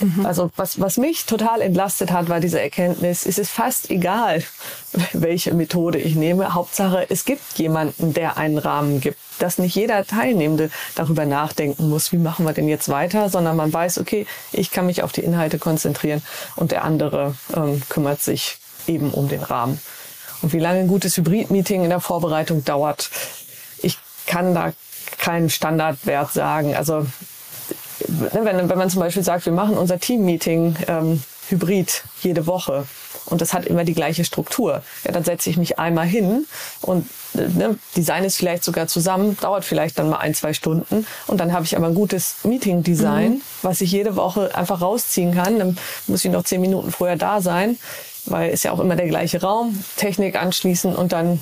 Mhm. 0.01 0.27
Also 0.27 0.51
was, 0.57 0.81
was 0.81 0.97
mich 0.97 1.25
total 1.27 1.61
entlastet 1.61 2.11
hat, 2.13 2.29
war 2.29 2.41
diese 2.41 2.61
Erkenntnis, 2.61 3.27
es 3.27 3.39
ist 3.39 3.51
fast 3.51 3.91
egal, 3.91 4.43
welche 5.13 5.55
Methode 5.55 5.99
ich 5.99 6.15
nehme. 6.15 6.55
Hauptsache, 6.55 7.07
es 7.09 7.25
gibt 7.25 7.59
jemanden, 7.59 8.15
der 8.15 8.37
einen 8.37 8.59
Rahmen 8.59 9.01
gibt. 9.01 9.19
Dass 9.39 9.59
nicht 9.59 9.77
jeder 9.77 10.05
Teilnehmende 10.05 10.69
darüber 10.97 11.25
nachdenken 11.25 11.89
muss, 11.89 12.11
wie 12.11 12.17
machen 12.17 12.45
wir 12.45 12.53
denn 12.53 12.69
jetzt 12.69 12.89
weiter, 12.89 13.29
sondern 13.29 13.55
man 13.57 13.73
weiß, 13.73 13.99
okay, 13.99 14.27
ich 14.53 14.73
kann 14.73 14.87
mich 14.87 15.05
auf 15.05 15.13
die 15.13 15.21
Inhalte 15.21 15.61
konzentrieren 15.61 16.23
und 16.57 16.73
der 16.73 16.83
andere 16.83 17.37
ähm, 17.55 17.81
kümmert 17.89 18.21
sich 18.21 18.59
eben 18.89 19.13
um 19.13 19.29
den 19.29 19.43
Rahmen. 19.43 19.81
Und 20.43 20.53
wie 20.53 20.59
lange 20.59 20.81
ein 20.81 20.89
gutes 20.89 21.17
Hybrid-Meeting 21.17 21.85
in 21.85 21.91
der 21.91 22.01
Vorbereitung 22.01 22.65
dauert, 22.65 23.11
ich 23.81 23.99
kann 24.27 24.55
da 24.55 24.73
keinen 25.19 25.51
Standardwert 25.51 26.33
sagen. 26.33 26.75
Also 26.75 27.07
Ne, 28.09 28.41
wenn, 28.45 28.69
wenn 28.69 28.79
man 28.79 28.91
zum 28.91 29.01
Beispiel 29.01 29.23
sagt, 29.23 29.45
wir 29.47 29.53
machen 29.53 29.77
unser 29.77 29.99
Team-Meeting 29.99 30.77
ähm, 30.87 31.23
hybrid 31.49 32.05
jede 32.23 32.47
Woche 32.47 32.87
und 33.27 33.41
das 33.41 33.53
hat 33.53 33.67
immer 33.67 33.85
die 33.85 33.95
gleiche 33.95 34.25
Struktur, 34.25 34.83
ja, 35.05 35.13
dann 35.13 35.25
setze 35.25 35.51
ich 35.51 35.57
mich 35.57 35.79
einmal 35.79 36.07
hin 36.07 36.47
und 36.81 37.09
ne, 37.35 37.77
design 37.97 38.25
es 38.25 38.37
vielleicht 38.37 38.63
sogar 38.63 38.87
zusammen, 38.87 39.37
dauert 39.41 39.65
vielleicht 39.65 39.99
dann 39.99 40.11
mal 40.11 40.19
ein, 40.19 40.35
zwei 40.35 40.53
Stunden 40.53 41.07
und 41.27 41.39
dann 41.39 41.53
habe 41.53 41.65
ich 41.65 41.77
aber 41.77 41.89
ein 41.89 41.95
gutes 41.95 42.37
Meeting-Design, 42.45 43.33
mhm. 43.33 43.43
was 43.63 43.81
ich 43.81 43.91
jede 43.91 44.17
Woche 44.17 44.55
einfach 44.55 44.81
rausziehen 44.81 45.35
kann. 45.35 45.59
Dann 45.59 45.79
muss 46.07 46.25
ich 46.25 46.31
noch 46.31 46.45
zehn 46.45 46.61
Minuten 46.61 46.93
vorher 46.93 47.17
da 47.17 47.41
sein, 47.41 47.79
weil 48.27 48.51
ist 48.51 48.63
ja 48.63 48.73
auch 48.73 48.81
immer 48.81 48.97
der 48.97 49.09
gleiche 49.09 49.41
Raum, 49.41 49.83
Technik 49.97 50.41
anschließen 50.41 50.95
und 50.95 51.13
dann 51.13 51.41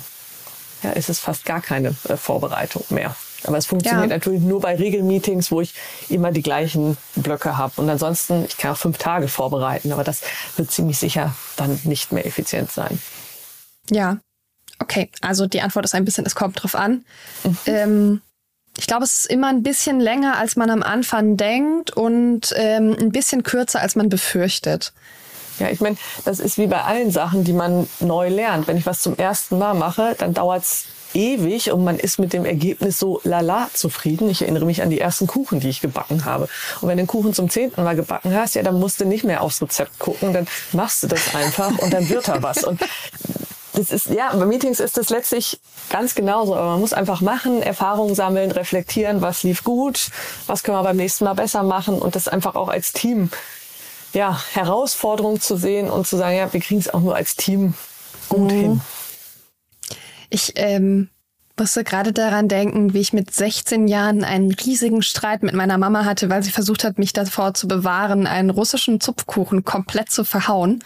ja, 0.81 0.91
ist 0.91 1.09
es 1.09 1.19
fast 1.19 1.45
gar 1.45 1.61
keine 1.61 1.89
äh, 2.09 2.17
Vorbereitung 2.17 2.83
mehr. 2.89 3.15
Aber 3.43 3.57
es 3.57 3.65
funktioniert 3.65 4.09
ja. 4.09 4.15
natürlich 4.15 4.41
nur 4.41 4.61
bei 4.61 4.75
Regelmeetings, 4.75 5.51
wo 5.51 5.61
ich 5.61 5.73
immer 6.09 6.31
die 6.31 6.41
gleichen 6.41 6.97
Blöcke 7.15 7.57
habe. 7.57 7.81
Und 7.81 7.89
ansonsten, 7.89 8.45
ich 8.45 8.57
kann 8.57 8.71
auch 8.71 8.77
fünf 8.77 8.97
Tage 8.97 9.27
vorbereiten, 9.27 9.91
aber 9.91 10.03
das 10.03 10.21
wird 10.55 10.71
ziemlich 10.71 10.97
sicher 10.97 11.35
dann 11.55 11.79
nicht 11.83 12.11
mehr 12.11 12.25
effizient 12.25 12.71
sein. 12.71 12.99
Ja, 13.89 14.17
okay. 14.79 15.09
Also 15.21 15.45
die 15.45 15.61
Antwort 15.61 15.85
ist 15.85 15.95
ein 15.95 16.05
bisschen, 16.05 16.25
es 16.25 16.35
kommt 16.35 16.61
drauf 16.61 16.75
an. 16.75 17.05
Mhm. 17.43 17.57
Ähm, 17.67 18.21
ich 18.77 18.85
glaube, 18.85 19.03
es 19.03 19.15
ist 19.15 19.25
immer 19.25 19.47
ein 19.47 19.63
bisschen 19.63 19.99
länger, 19.99 20.37
als 20.37 20.55
man 20.55 20.69
am 20.69 20.83
Anfang 20.83 21.35
denkt 21.35 21.91
und 21.91 22.53
ähm, 22.55 22.95
ein 22.99 23.11
bisschen 23.11 23.43
kürzer, 23.43 23.81
als 23.81 23.95
man 23.95 24.09
befürchtet. 24.09 24.93
Ja, 25.59 25.69
ich 25.69 25.81
meine, 25.81 25.97
das 26.25 26.39
ist 26.39 26.59
wie 26.59 26.67
bei 26.67 26.83
allen 26.83 27.11
Sachen, 27.11 27.43
die 27.43 27.53
man 27.53 27.89
neu 27.99 28.29
lernt. 28.29 28.67
Wenn 28.67 28.77
ich 28.77 28.85
was 28.85 29.01
zum 29.01 29.17
ersten 29.17 29.57
Mal 29.57 29.73
mache, 29.73 30.15
dann 30.19 30.35
dauert 30.35 30.63
es 30.63 30.85
ewig 31.17 31.71
und 31.71 31.83
man 31.83 31.97
ist 31.97 32.19
mit 32.19 32.31
dem 32.31 32.45
Ergebnis 32.45 32.99
so 32.99 33.19
lala 33.23 33.69
zufrieden. 33.73 34.29
Ich 34.29 34.43
erinnere 34.43 34.65
mich 34.65 34.81
an 34.81 34.89
die 34.89 35.01
ersten 35.01 35.27
Kuchen, 35.27 35.59
die 35.59 35.69
ich 35.69 35.81
gebacken 35.81 36.25
habe. 36.25 36.47
Und 36.79 36.87
wenn 36.87 36.97
du 36.97 37.03
den 37.03 37.07
Kuchen 37.07 37.33
zum 37.33 37.49
zehnten 37.49 37.83
Mal 37.83 37.95
gebacken 37.95 38.33
hast, 38.35 38.55
ja, 38.55 38.63
dann 38.63 38.79
musst 38.79 39.01
du 39.01 39.05
nicht 39.05 39.23
mehr 39.23 39.41
aufs 39.41 39.61
Rezept 39.61 39.97
gucken, 39.99 40.31
dann 40.31 40.47
machst 40.71 41.03
du 41.03 41.07
das 41.07 41.35
einfach 41.35 41.77
und 41.79 41.91
dann 41.91 42.07
wird 42.07 42.27
da 42.27 42.41
was. 42.43 42.63
Und 42.63 42.79
das 43.73 43.91
ist, 43.91 44.07
ja, 44.07 44.33
bei 44.35 44.45
Meetings 44.45 44.79
ist 44.79 44.97
das 44.97 45.09
letztlich 45.09 45.59
ganz 45.89 46.15
genauso. 46.15 46.55
Aber 46.55 46.71
man 46.71 46.79
muss 46.79 46.93
einfach 46.93 47.21
machen, 47.21 47.61
Erfahrungen 47.61 48.15
sammeln, 48.15 48.51
reflektieren, 48.51 49.21
was 49.21 49.43
lief 49.43 49.63
gut, 49.63 50.09
was 50.45 50.63
können 50.63 50.77
wir 50.77 50.83
beim 50.83 50.97
nächsten 50.97 51.25
Mal 51.25 51.33
besser 51.33 51.63
machen 51.63 51.99
und 51.99 52.15
das 52.15 52.27
einfach 52.27 52.55
auch 52.55 52.69
als 52.69 52.93
Team, 52.93 53.31
ja, 54.13 54.39
Herausforderung 54.53 55.41
zu 55.41 55.57
sehen 55.57 55.89
und 55.89 56.07
zu 56.07 56.15
sagen, 56.15 56.37
ja, 56.37 56.51
wir 56.53 56.61
kriegen 56.61 56.79
es 56.79 56.93
auch 56.93 57.01
nur 57.01 57.15
als 57.15 57.35
Team 57.35 57.73
gut 58.29 58.51
mhm. 58.51 58.61
hin. 58.61 58.81
Ich 60.29 60.53
ähm, 60.55 61.09
musste 61.59 61.83
gerade 61.83 62.13
daran 62.13 62.47
denken, 62.47 62.93
wie 62.93 62.99
ich 62.99 63.13
mit 63.13 63.33
16 63.33 63.87
Jahren 63.87 64.23
einen 64.23 64.51
riesigen 64.51 65.01
Streit 65.01 65.43
mit 65.43 65.53
meiner 65.53 65.77
Mama 65.77 66.05
hatte, 66.05 66.29
weil 66.29 66.43
sie 66.43 66.51
versucht 66.51 66.83
hat, 66.83 66.99
mich 66.99 67.13
davor 67.13 67.53
zu 67.53 67.67
bewahren, 67.67 68.27
einen 68.27 68.49
russischen 68.49 69.01
Zupfkuchen 69.01 69.65
komplett 69.65 70.11
zu 70.11 70.23
verhauen. 70.23 70.83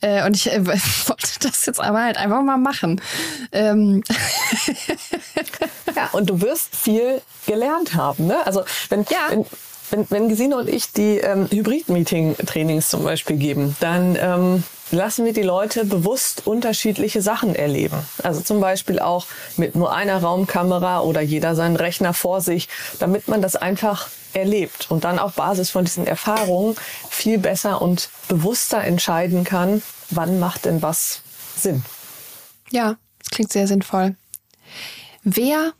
Äh, 0.00 0.24
und 0.24 0.36
ich 0.36 0.50
äh, 0.50 0.66
wollte 0.66 1.38
das 1.40 1.66
jetzt 1.66 1.80
aber 1.80 2.02
halt 2.02 2.16
einfach 2.16 2.42
mal 2.42 2.56
machen. 2.56 3.00
Ähm. 3.52 4.02
ja, 5.94 6.08
und 6.12 6.30
du 6.30 6.40
wirst 6.40 6.74
viel 6.74 7.20
gelernt 7.46 7.94
haben. 7.94 8.26
Ne? 8.26 8.38
Also 8.46 8.64
wenn, 8.88 9.02
ja. 9.02 9.30
wenn 9.30 9.44
wenn, 9.90 10.10
wenn 10.10 10.28
Gesine 10.28 10.56
und 10.56 10.68
ich 10.68 10.92
die 10.92 11.18
ähm, 11.18 11.48
Hybrid-Meeting-Trainings 11.48 12.90
zum 12.90 13.04
Beispiel 13.04 13.36
geben, 13.36 13.76
dann 13.78 14.16
ähm, 14.20 14.64
lassen 14.90 15.24
wir 15.24 15.32
die 15.32 15.42
Leute 15.42 15.84
bewusst 15.84 16.46
unterschiedliche 16.46 17.22
Sachen 17.22 17.54
erleben. 17.54 17.96
Also 18.22 18.40
zum 18.40 18.60
Beispiel 18.60 18.98
auch 18.98 19.26
mit 19.56 19.74
nur 19.74 19.92
einer 19.92 20.18
Raumkamera 20.18 21.00
oder 21.00 21.20
jeder 21.20 21.54
seinen 21.54 21.76
Rechner 21.76 22.14
vor 22.14 22.40
sich, 22.40 22.68
damit 22.98 23.28
man 23.28 23.42
das 23.42 23.56
einfach 23.56 24.08
erlebt 24.32 24.90
und 24.90 25.04
dann 25.04 25.18
auf 25.18 25.34
Basis 25.34 25.70
von 25.70 25.84
diesen 25.84 26.06
Erfahrungen 26.06 26.76
viel 27.10 27.38
besser 27.38 27.80
und 27.82 28.10
bewusster 28.28 28.82
entscheiden 28.82 29.44
kann, 29.44 29.82
wann 30.10 30.38
macht 30.38 30.66
denn 30.66 30.82
was 30.82 31.22
Sinn. 31.56 31.82
Ja, 32.70 32.96
das 33.18 33.30
klingt 33.30 33.52
sehr 33.52 33.66
sinnvoll. 33.66 34.14
Wer 35.22 35.72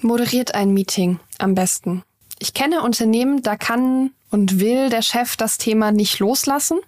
moderiert 0.00 0.54
ein 0.54 0.72
Meeting 0.72 1.20
am 1.38 1.54
besten? 1.54 2.02
Ich 2.38 2.54
kenne 2.54 2.82
Unternehmen, 2.82 3.42
da 3.42 3.56
kann 3.56 4.10
und 4.30 4.58
will 4.58 4.88
der 4.88 5.02
Chef 5.02 5.36
das 5.36 5.58
Thema 5.58 5.92
nicht 5.92 6.18
loslassen 6.18 6.80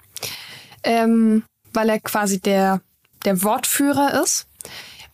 ähm, 0.85 1.45
weil 1.73 1.89
er 1.89 2.01
quasi 2.01 2.41
der, 2.41 2.81
der 3.25 3.43
Wortführer 3.43 4.23
ist. 4.23 4.47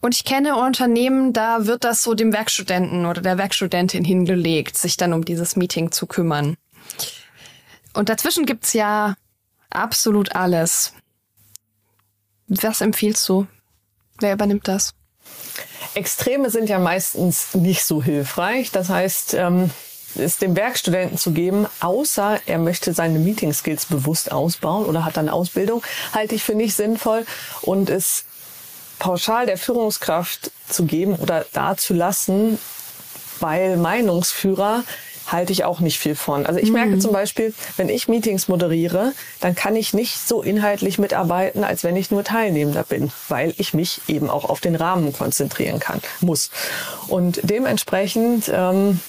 Und 0.00 0.14
ich 0.14 0.24
kenne 0.24 0.56
Unternehmen, 0.56 1.32
da 1.32 1.66
wird 1.66 1.84
das 1.84 2.02
so 2.02 2.14
dem 2.14 2.32
Werkstudenten 2.32 3.04
oder 3.04 3.20
der 3.20 3.38
Werkstudentin 3.38 4.04
hingelegt, 4.04 4.76
sich 4.76 4.96
dann 4.96 5.12
um 5.12 5.24
dieses 5.24 5.56
Meeting 5.56 5.92
zu 5.92 6.06
kümmern. 6.06 6.56
Und 7.92 8.08
dazwischen 8.08 8.46
gibt's 8.46 8.72
ja 8.72 9.14
absolut 9.68 10.34
alles. 10.34 10.94
Was 12.48 12.80
empfiehlst 12.80 13.28
du? 13.28 13.46
Wer 14.18 14.32
übernimmt 14.32 14.68
das? 14.68 14.94
Extreme 15.94 16.50
sind 16.50 16.68
ja 16.68 16.78
meistens 16.78 17.54
nicht 17.54 17.84
so 17.84 18.02
hilfreich. 18.02 18.70
Das 18.70 18.88
heißt, 18.88 19.34
ähm, 19.34 19.70
es 20.16 20.38
dem 20.38 20.56
Werkstudenten 20.56 21.18
zu 21.18 21.32
geben, 21.32 21.66
außer 21.80 22.40
er 22.46 22.58
möchte 22.58 22.92
seine 22.92 23.18
Meeting 23.18 23.52
Skills 23.52 23.86
bewusst 23.86 24.32
ausbauen 24.32 24.86
oder 24.86 25.04
hat 25.04 25.16
dann 25.16 25.28
Ausbildung, 25.28 25.82
halte 26.12 26.34
ich 26.34 26.42
für 26.42 26.54
nicht 26.54 26.74
sinnvoll 26.74 27.24
und 27.62 27.90
es 27.90 28.24
pauschal 28.98 29.46
der 29.46 29.58
Führungskraft 29.58 30.50
zu 30.68 30.84
geben 30.84 31.16
oder 31.16 31.46
dazulassen, 31.52 32.58
weil 33.40 33.76
Meinungsführer 33.76 34.84
halte 35.26 35.52
ich 35.52 35.64
auch 35.64 35.80
nicht 35.80 35.98
viel 35.98 36.14
von. 36.14 36.46
Also 36.46 36.58
ich 36.58 36.72
merke 36.72 36.96
mhm. 36.96 37.00
zum 37.00 37.12
Beispiel, 37.12 37.54
wenn 37.76 37.88
ich 37.88 38.08
Meetings 38.08 38.48
moderiere, 38.48 39.12
dann 39.40 39.54
kann 39.54 39.76
ich 39.76 39.94
nicht 39.94 40.18
so 40.18 40.42
inhaltlich 40.42 40.98
mitarbeiten, 40.98 41.64
als 41.64 41.84
wenn 41.84 41.96
ich 41.96 42.10
nur 42.10 42.24
Teilnehmender 42.24 42.82
bin, 42.82 43.12
weil 43.28 43.54
ich 43.56 43.74
mich 43.74 44.00
eben 44.08 44.28
auch 44.28 44.44
auf 44.44 44.60
den 44.60 44.74
Rahmen 44.74 45.12
konzentrieren 45.12 45.78
kann, 45.78 46.00
muss. 46.20 46.50
Und 47.08 47.40
dementsprechend 47.42 48.50
ähm, 48.52 49.00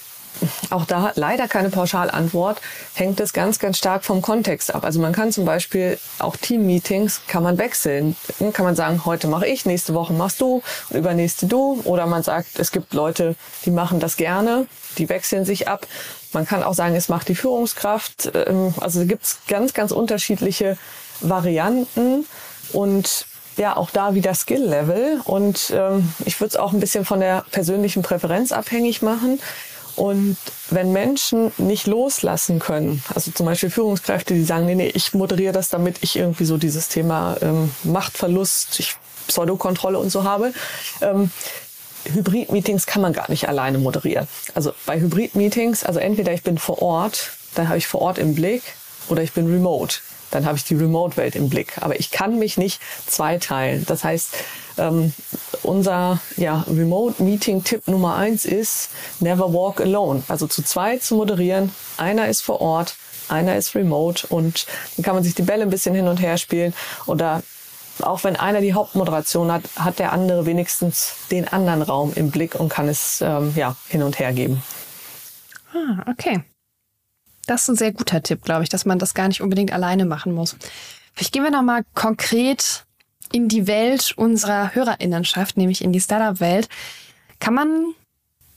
auch 0.70 0.86
da 0.86 1.12
leider 1.16 1.48
keine 1.48 1.70
Pauschalantwort, 1.70 2.62
hängt 2.94 3.20
es 3.20 3.34
ganz, 3.34 3.60
ganz 3.60 3.78
stark 3.78 4.04
vom 4.04 4.22
Kontext 4.22 4.74
ab. 4.74 4.84
Also 4.84 5.00
man 5.00 5.14
kann 5.14 5.32
zum 5.32 5.46
Beispiel 5.46 5.98
auch 6.20 6.36
Team-Meetings 6.36 7.22
kann 7.28 7.44
man 7.44 7.58
wechseln. 7.58 8.16
Kann 8.54 8.66
man 8.66 8.76
sagen, 8.76 9.06
heute 9.06 9.28
mache 9.28 9.48
ich, 9.48 9.66
nächste 9.66 9.94
Woche 9.94 10.14
machst 10.14 10.42
du 10.42 10.62
und 10.90 10.98
übernächste 10.98 11.48
du. 11.48 11.82
Oder 11.84 12.06
man 12.06 12.24
sagt, 12.24 12.60
es 12.60 12.72
gibt 12.72 12.94
Leute, 12.94 13.36
die 13.66 13.72
machen 13.72 14.00
das 14.00 14.18
gerne, 14.18 14.68
die 14.98 15.10
wechseln 15.10 15.46
sich 15.46 15.68
ab. 15.68 15.88
Man 16.34 16.46
kann 16.46 16.64
auch 16.64 16.74
sagen, 16.74 16.96
es 16.96 17.10
macht 17.10 17.28
die 17.28 17.36
Führungskraft. 17.36 18.32
Ähm, 18.34 18.74
also 18.80 19.06
gibt 19.06 19.24
es 19.24 19.40
ganz, 19.48 19.74
ganz 19.74 19.92
unterschiedliche 19.92 20.78
Varianten 21.22 22.26
und 22.74 23.26
ja, 23.58 23.76
auch 23.76 23.90
da 23.90 24.16
wieder 24.16 24.34
Skill-Level. 24.34 25.22
Und 25.26 25.74
ähm, 25.76 26.14
ich 26.26 26.40
würde 26.40 26.50
es 26.50 26.56
auch 26.56 26.74
ein 26.74 26.80
bisschen 26.80 27.06
von 27.06 27.20
der 27.20 27.46
persönlichen 27.52 28.02
Präferenz 28.02 28.52
abhängig 28.52 29.02
machen. 29.02 29.40
Und 29.96 30.38
wenn 30.70 30.92
Menschen 30.92 31.52
nicht 31.58 31.88
loslassen 31.88 32.60
können, 32.60 33.04
also 33.14 33.32
zum 33.32 33.46
Beispiel 33.46 33.70
Führungskräfte, 33.70 34.34
die 34.34 34.44
sagen, 34.44 34.66
nee, 34.66 34.76
nee, 34.76 34.92
ich 34.94 35.14
moderiere 35.14 35.54
das, 35.54 35.70
damit 35.70 35.98
ich 36.02 36.16
irgendwie 36.16 36.46
so 36.46 36.58
dieses 36.58 36.88
Thema 36.88 37.38
ähm, 37.42 37.72
Machtverlust, 37.84 38.80
ich, 38.80 38.96
Pseudokontrolle 39.28 40.00
und 40.00 40.10
so 40.10 40.24
habe. 40.24 40.54
Ähm, 41.02 41.32
Hybrid-Meetings 42.06 42.86
kann 42.88 43.02
man 43.02 43.14
gar 43.14 43.30
nicht 43.30 43.48
alleine 43.48 43.78
moderieren. 43.78 44.28
Also 44.56 44.74
bei 44.86 45.00
Hybrid-Meetings, 45.00 45.84
also 45.84 46.00
entweder 46.00 46.34
ich 46.34 46.44
bin 46.44 46.58
vor 46.58 46.82
Ort, 46.82 47.32
dann 47.56 47.68
habe 47.68 47.78
ich 47.78 47.88
vor 47.88 48.02
Ort 48.02 48.18
im 48.18 48.34
Blick, 48.34 48.64
oder 49.08 49.24
ich 49.24 49.34
bin 49.34 49.52
remote 49.52 49.98
dann 50.32 50.46
habe 50.46 50.58
ich 50.58 50.64
die 50.64 50.76
Remote-Welt 50.76 51.36
im 51.36 51.50
Blick. 51.50 51.78
Aber 51.82 52.00
ich 52.00 52.12
kann 52.12 52.40
mich 52.40 52.58
nicht 52.58 52.82
zweiteilen. 53.08 53.86
Das 53.86 54.04
heißt, 54.04 54.34
ähm, 54.78 55.14
unser 55.64 56.20
ja, 56.38 56.66
Remote-Meeting-Tipp 56.68 57.88
Nummer 57.88 58.16
eins 58.16 58.46
ist, 58.46 58.90
never 59.20 59.54
walk 59.54 59.82
alone. 59.82 60.24
Also 60.28 60.48
zu 60.48 60.64
zweit 60.64 61.04
zu 61.04 61.16
moderieren. 61.16 61.74
Einer 61.98 62.28
ist 62.28 62.42
vor 62.42 62.62
Ort, 62.62 62.96
einer 63.28 63.56
ist 63.56 63.76
remote 63.76 64.28
und 64.28 64.66
dann 64.96 65.04
kann 65.04 65.16
man 65.16 65.24
sich 65.24 65.36
die 65.36 65.44
Bälle 65.44 65.64
ein 65.64 65.70
bisschen 65.70 65.96
hin 65.96 66.08
und 66.08 66.22
her 66.22 66.38
spielen. 66.38 66.74
Oder 67.06 67.44
auch 68.02 68.24
wenn 68.24 68.36
einer 68.36 68.62
die 68.62 68.74
Hauptmoderation 68.74 69.52
hat, 69.52 69.64
hat 69.78 70.00
der 70.00 70.12
andere 70.12 70.46
wenigstens 70.46 71.14
den 71.30 71.48
anderen 71.48 71.82
Raum 71.82 72.14
im 72.16 72.32
Blick 72.32 72.56
und 72.56 72.70
kann 72.70 72.88
es 72.88 73.22
ähm, 73.22 73.54
ja, 73.56 73.76
hin 73.88 74.04
und 74.04 74.20
her 74.20 74.34
geben. 74.34 74.64
Ah, 75.74 76.10
okay. 76.10 76.44
Das 77.52 77.64
ist 77.64 77.68
ein 77.68 77.76
sehr 77.76 77.92
guter 77.92 78.24
Tipp, 78.24 78.44
glaube 78.44 78.64
ich, 78.64 78.70
dass 78.70 78.86
man 78.86 78.98
das 78.98 79.14
gar 79.14 79.28
nicht 79.28 79.42
unbedingt 79.42 79.74
alleine 79.74 80.06
machen 80.06 80.32
muss. 80.32 80.56
Vielleicht 81.14 81.34
gehen 81.34 81.44
wir 81.44 81.52
nochmal 81.52 81.84
konkret 81.96 82.86
in 83.34 83.50
die 83.50 83.68
Welt 83.68 84.14
unserer 84.16 84.74
Hörerinnenschaft, 84.74 85.58
nämlich 85.58 85.84
in 85.84 85.92
die 85.92 86.00
Startup-Welt. 86.00 86.70
Kann 87.42 87.54
man 87.54 87.94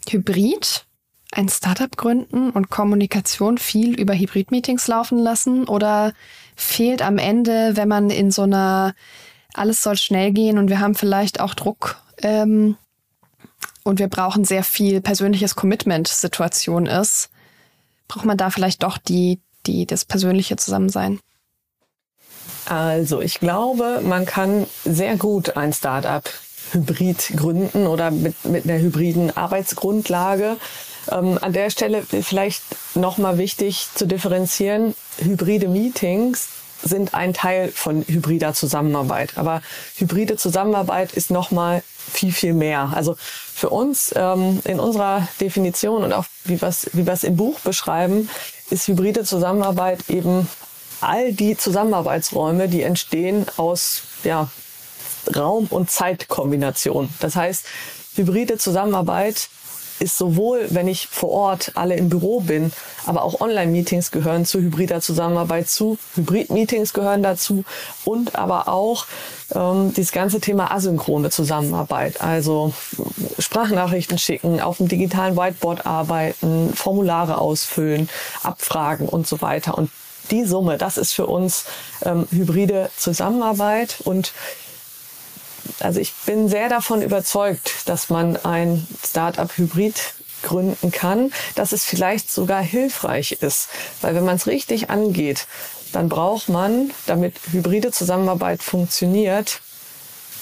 hybrid 0.08 0.86
ein 1.32 1.48
Startup 1.48 1.96
gründen 1.96 2.50
und 2.50 2.70
Kommunikation 2.70 3.58
viel 3.58 3.98
über 3.98 4.14
Hybrid-Meetings 4.14 4.86
laufen 4.86 5.18
lassen? 5.18 5.66
Oder 5.66 6.12
fehlt 6.54 7.02
am 7.02 7.18
Ende, 7.18 7.76
wenn 7.76 7.88
man 7.88 8.10
in 8.10 8.30
so 8.30 8.42
einer 8.42 8.94
alles 9.54 9.82
soll 9.82 9.96
schnell 9.96 10.30
gehen 10.30 10.56
und 10.56 10.70
wir 10.70 10.78
haben 10.78 10.94
vielleicht 10.94 11.40
auch 11.40 11.54
Druck 11.54 12.00
ähm, 12.18 12.76
und 13.82 13.98
wir 13.98 14.06
brauchen 14.06 14.44
sehr 14.44 14.62
viel 14.62 15.00
persönliches 15.00 15.56
Commitment-Situation 15.56 16.86
ist, 16.86 17.30
braucht 18.08 18.24
man 18.24 18.36
da 18.36 18.50
vielleicht 18.50 18.82
doch 18.82 18.98
die, 18.98 19.40
die, 19.66 19.86
das 19.86 20.04
persönliche 20.04 20.56
Zusammensein? 20.56 21.20
Also, 22.66 23.20
ich 23.20 23.40
glaube, 23.40 24.00
man 24.02 24.24
kann 24.24 24.66
sehr 24.84 25.16
gut 25.16 25.56
ein 25.56 25.72
Startup 25.72 26.24
hybrid 26.72 27.32
gründen 27.36 27.86
oder 27.86 28.10
mit, 28.10 28.44
mit 28.44 28.64
einer 28.64 28.78
hybriden 28.78 29.36
Arbeitsgrundlage. 29.36 30.56
Ähm, 31.10 31.38
an 31.40 31.52
der 31.52 31.70
Stelle 31.70 32.02
vielleicht 32.02 32.62
nochmal 32.94 33.38
wichtig 33.38 33.88
zu 33.94 34.06
differenzieren. 34.06 34.94
Hybride 35.18 35.68
Meetings 35.68 36.48
sind 36.84 37.14
ein 37.14 37.34
Teil 37.34 37.72
von 37.72 38.04
hybrider 38.06 38.54
Zusammenarbeit. 38.54 39.36
Aber 39.36 39.62
hybride 39.96 40.36
Zusammenarbeit 40.36 41.12
ist 41.12 41.30
nochmal 41.30 41.82
viel, 42.12 42.32
viel 42.32 42.54
mehr. 42.54 42.92
Also 42.94 43.16
für 43.18 43.70
uns 43.70 44.12
ähm, 44.16 44.60
in 44.64 44.78
unserer 44.78 45.26
Definition 45.40 46.04
und 46.04 46.12
auch 46.12 46.26
wie 46.44 46.60
wir 46.60 46.68
es 46.68 46.90
wie 46.92 47.06
wir's 47.06 47.24
im 47.24 47.36
Buch 47.36 47.58
beschreiben, 47.60 48.28
ist 48.70 48.86
hybride 48.88 49.24
Zusammenarbeit 49.24 50.08
eben 50.08 50.48
all 51.00 51.32
die 51.32 51.56
Zusammenarbeitsräume, 51.56 52.68
die 52.68 52.82
entstehen 52.82 53.46
aus 53.56 54.02
ja, 54.22 54.48
Raum- 55.34 55.68
und 55.70 55.90
Zeitkombination. 55.90 57.08
Das 57.20 57.36
heißt, 57.36 57.66
hybride 58.16 58.58
Zusammenarbeit 58.58 59.48
ist 60.00 60.18
sowohl, 60.18 60.66
wenn 60.70 60.88
ich 60.88 61.08
vor 61.08 61.30
Ort 61.30 61.72
alle 61.74 61.96
im 61.96 62.08
Büro 62.08 62.40
bin, 62.40 62.72
aber 63.06 63.22
auch 63.22 63.40
Online-Meetings 63.40 64.10
gehören 64.10 64.44
zu 64.44 64.60
hybrider 64.60 65.00
Zusammenarbeit 65.00 65.68
zu, 65.68 65.98
Hybrid-Meetings 66.16 66.92
gehören 66.92 67.22
dazu 67.22 67.64
und 68.04 68.36
aber 68.36 68.68
auch 68.68 69.06
ähm, 69.54 69.92
dieses 69.94 70.12
ganze 70.12 70.40
Thema 70.40 70.70
asynchrone 70.72 71.30
Zusammenarbeit, 71.30 72.20
also 72.20 72.72
Sprachnachrichten 73.38 74.18
schicken, 74.18 74.60
auf 74.60 74.78
dem 74.78 74.88
digitalen 74.88 75.36
Whiteboard 75.36 75.86
arbeiten, 75.86 76.72
Formulare 76.74 77.38
ausfüllen, 77.38 78.08
abfragen 78.42 79.08
und 79.08 79.26
so 79.26 79.40
weiter. 79.40 79.76
Und 79.76 79.90
die 80.30 80.44
Summe, 80.44 80.78
das 80.78 80.96
ist 80.96 81.12
für 81.12 81.26
uns 81.26 81.66
ähm, 82.02 82.26
hybride 82.30 82.90
Zusammenarbeit 82.96 83.98
und 84.04 84.32
also 85.80 86.00
ich 86.00 86.12
bin 86.26 86.48
sehr 86.48 86.68
davon 86.68 87.02
überzeugt, 87.02 87.72
dass 87.86 88.10
man 88.10 88.36
ein 88.44 88.86
Startup-Hybrid 89.06 89.94
gründen 90.42 90.90
kann, 90.92 91.32
dass 91.54 91.72
es 91.72 91.84
vielleicht 91.84 92.30
sogar 92.30 92.62
hilfreich 92.62 93.32
ist. 93.32 93.68
Weil 94.00 94.14
wenn 94.14 94.24
man 94.24 94.36
es 94.36 94.46
richtig 94.46 94.90
angeht, 94.90 95.46
dann 95.92 96.08
braucht 96.08 96.48
man, 96.48 96.90
damit 97.06 97.34
hybride 97.52 97.92
Zusammenarbeit 97.92 98.62
funktioniert, 98.62 99.60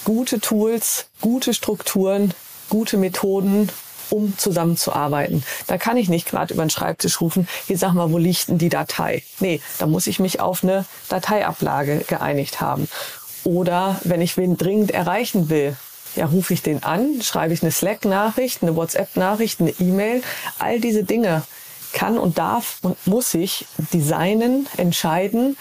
gute 0.04 0.40
Tools, 0.40 1.06
gute 1.20 1.54
Strukturen, 1.54 2.34
gute 2.68 2.96
Methoden, 2.96 3.68
um 4.10 4.36
zusammenzuarbeiten. 4.36 5.42
Da 5.66 5.78
kann 5.78 5.96
ich 5.96 6.08
nicht 6.08 6.28
gerade 6.28 6.52
über 6.52 6.64
den 6.64 6.70
Schreibtisch 6.70 7.20
rufen, 7.20 7.48
hier 7.66 7.78
sag 7.78 7.94
mal, 7.94 8.10
wo 8.12 8.18
liegt 8.18 8.48
denn 8.48 8.58
die 8.58 8.68
Datei? 8.68 9.22
Nee, 9.40 9.60
da 9.78 9.86
muss 9.86 10.06
ich 10.06 10.18
mich 10.18 10.40
auf 10.40 10.62
eine 10.62 10.84
Dateiablage 11.08 12.04
geeinigt 12.06 12.60
haben. 12.60 12.88
Oder 13.44 14.00
wenn 14.04 14.20
ich 14.20 14.36
wen 14.36 14.56
dringend 14.56 14.92
erreichen 14.92 15.48
will, 15.48 15.76
ja, 16.14 16.26
rufe 16.26 16.52
ich 16.52 16.62
den 16.62 16.82
an, 16.82 17.22
schreibe 17.22 17.54
ich 17.54 17.62
eine 17.62 17.72
Slack-Nachricht, 17.72 18.62
eine 18.62 18.76
WhatsApp-Nachricht, 18.76 19.60
eine 19.60 19.70
E-Mail. 19.70 20.22
All 20.58 20.78
diese 20.78 21.04
Dinge 21.04 21.42
kann 21.92 22.18
und 22.18 22.38
darf 22.38 22.78
und 22.82 23.06
muss 23.06 23.34
ich 23.34 23.66
designen, 23.92 24.66
entscheiden, 24.76 25.56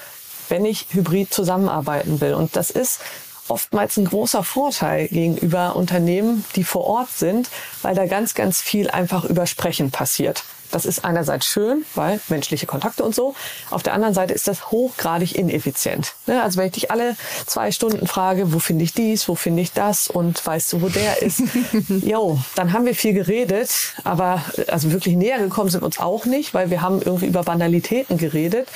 wenn 0.50 0.66
ich 0.66 0.88
hybrid 0.92 1.34
zusammenarbeiten 1.34 2.22
will. 2.22 2.34
Und 2.34 2.56
das 2.56 2.70
ist 2.70 3.00
oftmals 3.48 3.98
ein 3.98 4.06
großer 4.06 4.44
Vorteil 4.44 5.08
gegenüber 5.08 5.76
Unternehmen, 5.76 6.46
die 6.56 6.64
vor 6.64 6.86
Ort 6.86 7.12
sind, 7.12 7.50
weil 7.82 7.96
da 7.96 8.06
ganz, 8.06 8.34
ganz 8.34 8.62
viel 8.62 8.90
einfach 8.90 9.26
übersprechen 9.26 9.92
passiert. 9.92 10.44
Das 10.72 10.86
ist 10.86 11.04
einerseits 11.06 11.46
schön, 11.46 11.86
weil 11.96 12.20
menschliche 12.30 12.66
Kontakte 12.66 13.04
und 13.04 13.14
so. 13.14 13.36
Auf 13.70 13.84
der 13.84 13.94
anderen 13.94 14.14
Seite 14.14 14.34
ist 14.34 14.48
das 14.48 14.72
hochgradig 14.72 15.36
ineffizient. 15.36 16.14
Ne, 16.28 16.42
also 16.42 16.58
wenn 16.58 16.68
ich 16.68 16.74
dich 16.74 16.92
alle 16.92 17.16
zwei 17.46 17.72
Stunden 17.72 18.08
frage, 18.08 18.54
wo 18.54 18.60
finde 18.60 18.84
ich 18.84 18.94
dies, 18.94 19.28
wo 19.28 19.36
finde 19.36 19.62
ich 19.62 19.74
das 19.74 20.08
und 20.08 20.46
weißt 20.46 20.74
du, 20.74 20.82
wo 20.82 20.90
der 20.90 21.22
ist, 21.22 21.44
jo, 22.02 22.40
dann 22.56 22.74
haben 22.74 22.86
wir 22.86 22.96
viel 22.96 23.14
geredet, 23.14 23.72
aber 24.04 24.44
also 24.68 24.92
wirklich 24.92 25.16
näher 25.16 25.40
gekommen 25.40 25.70
sind 25.70 25.84
uns 25.84 26.00
auch 26.00 26.26
nicht, 26.26 26.54
weil 26.54 26.70
wir 26.70 26.82
haben 26.82 27.02
irgendwie 27.02 27.28
über 27.28 27.44
Banalitäten 27.44 28.18
geredet. 28.18 28.68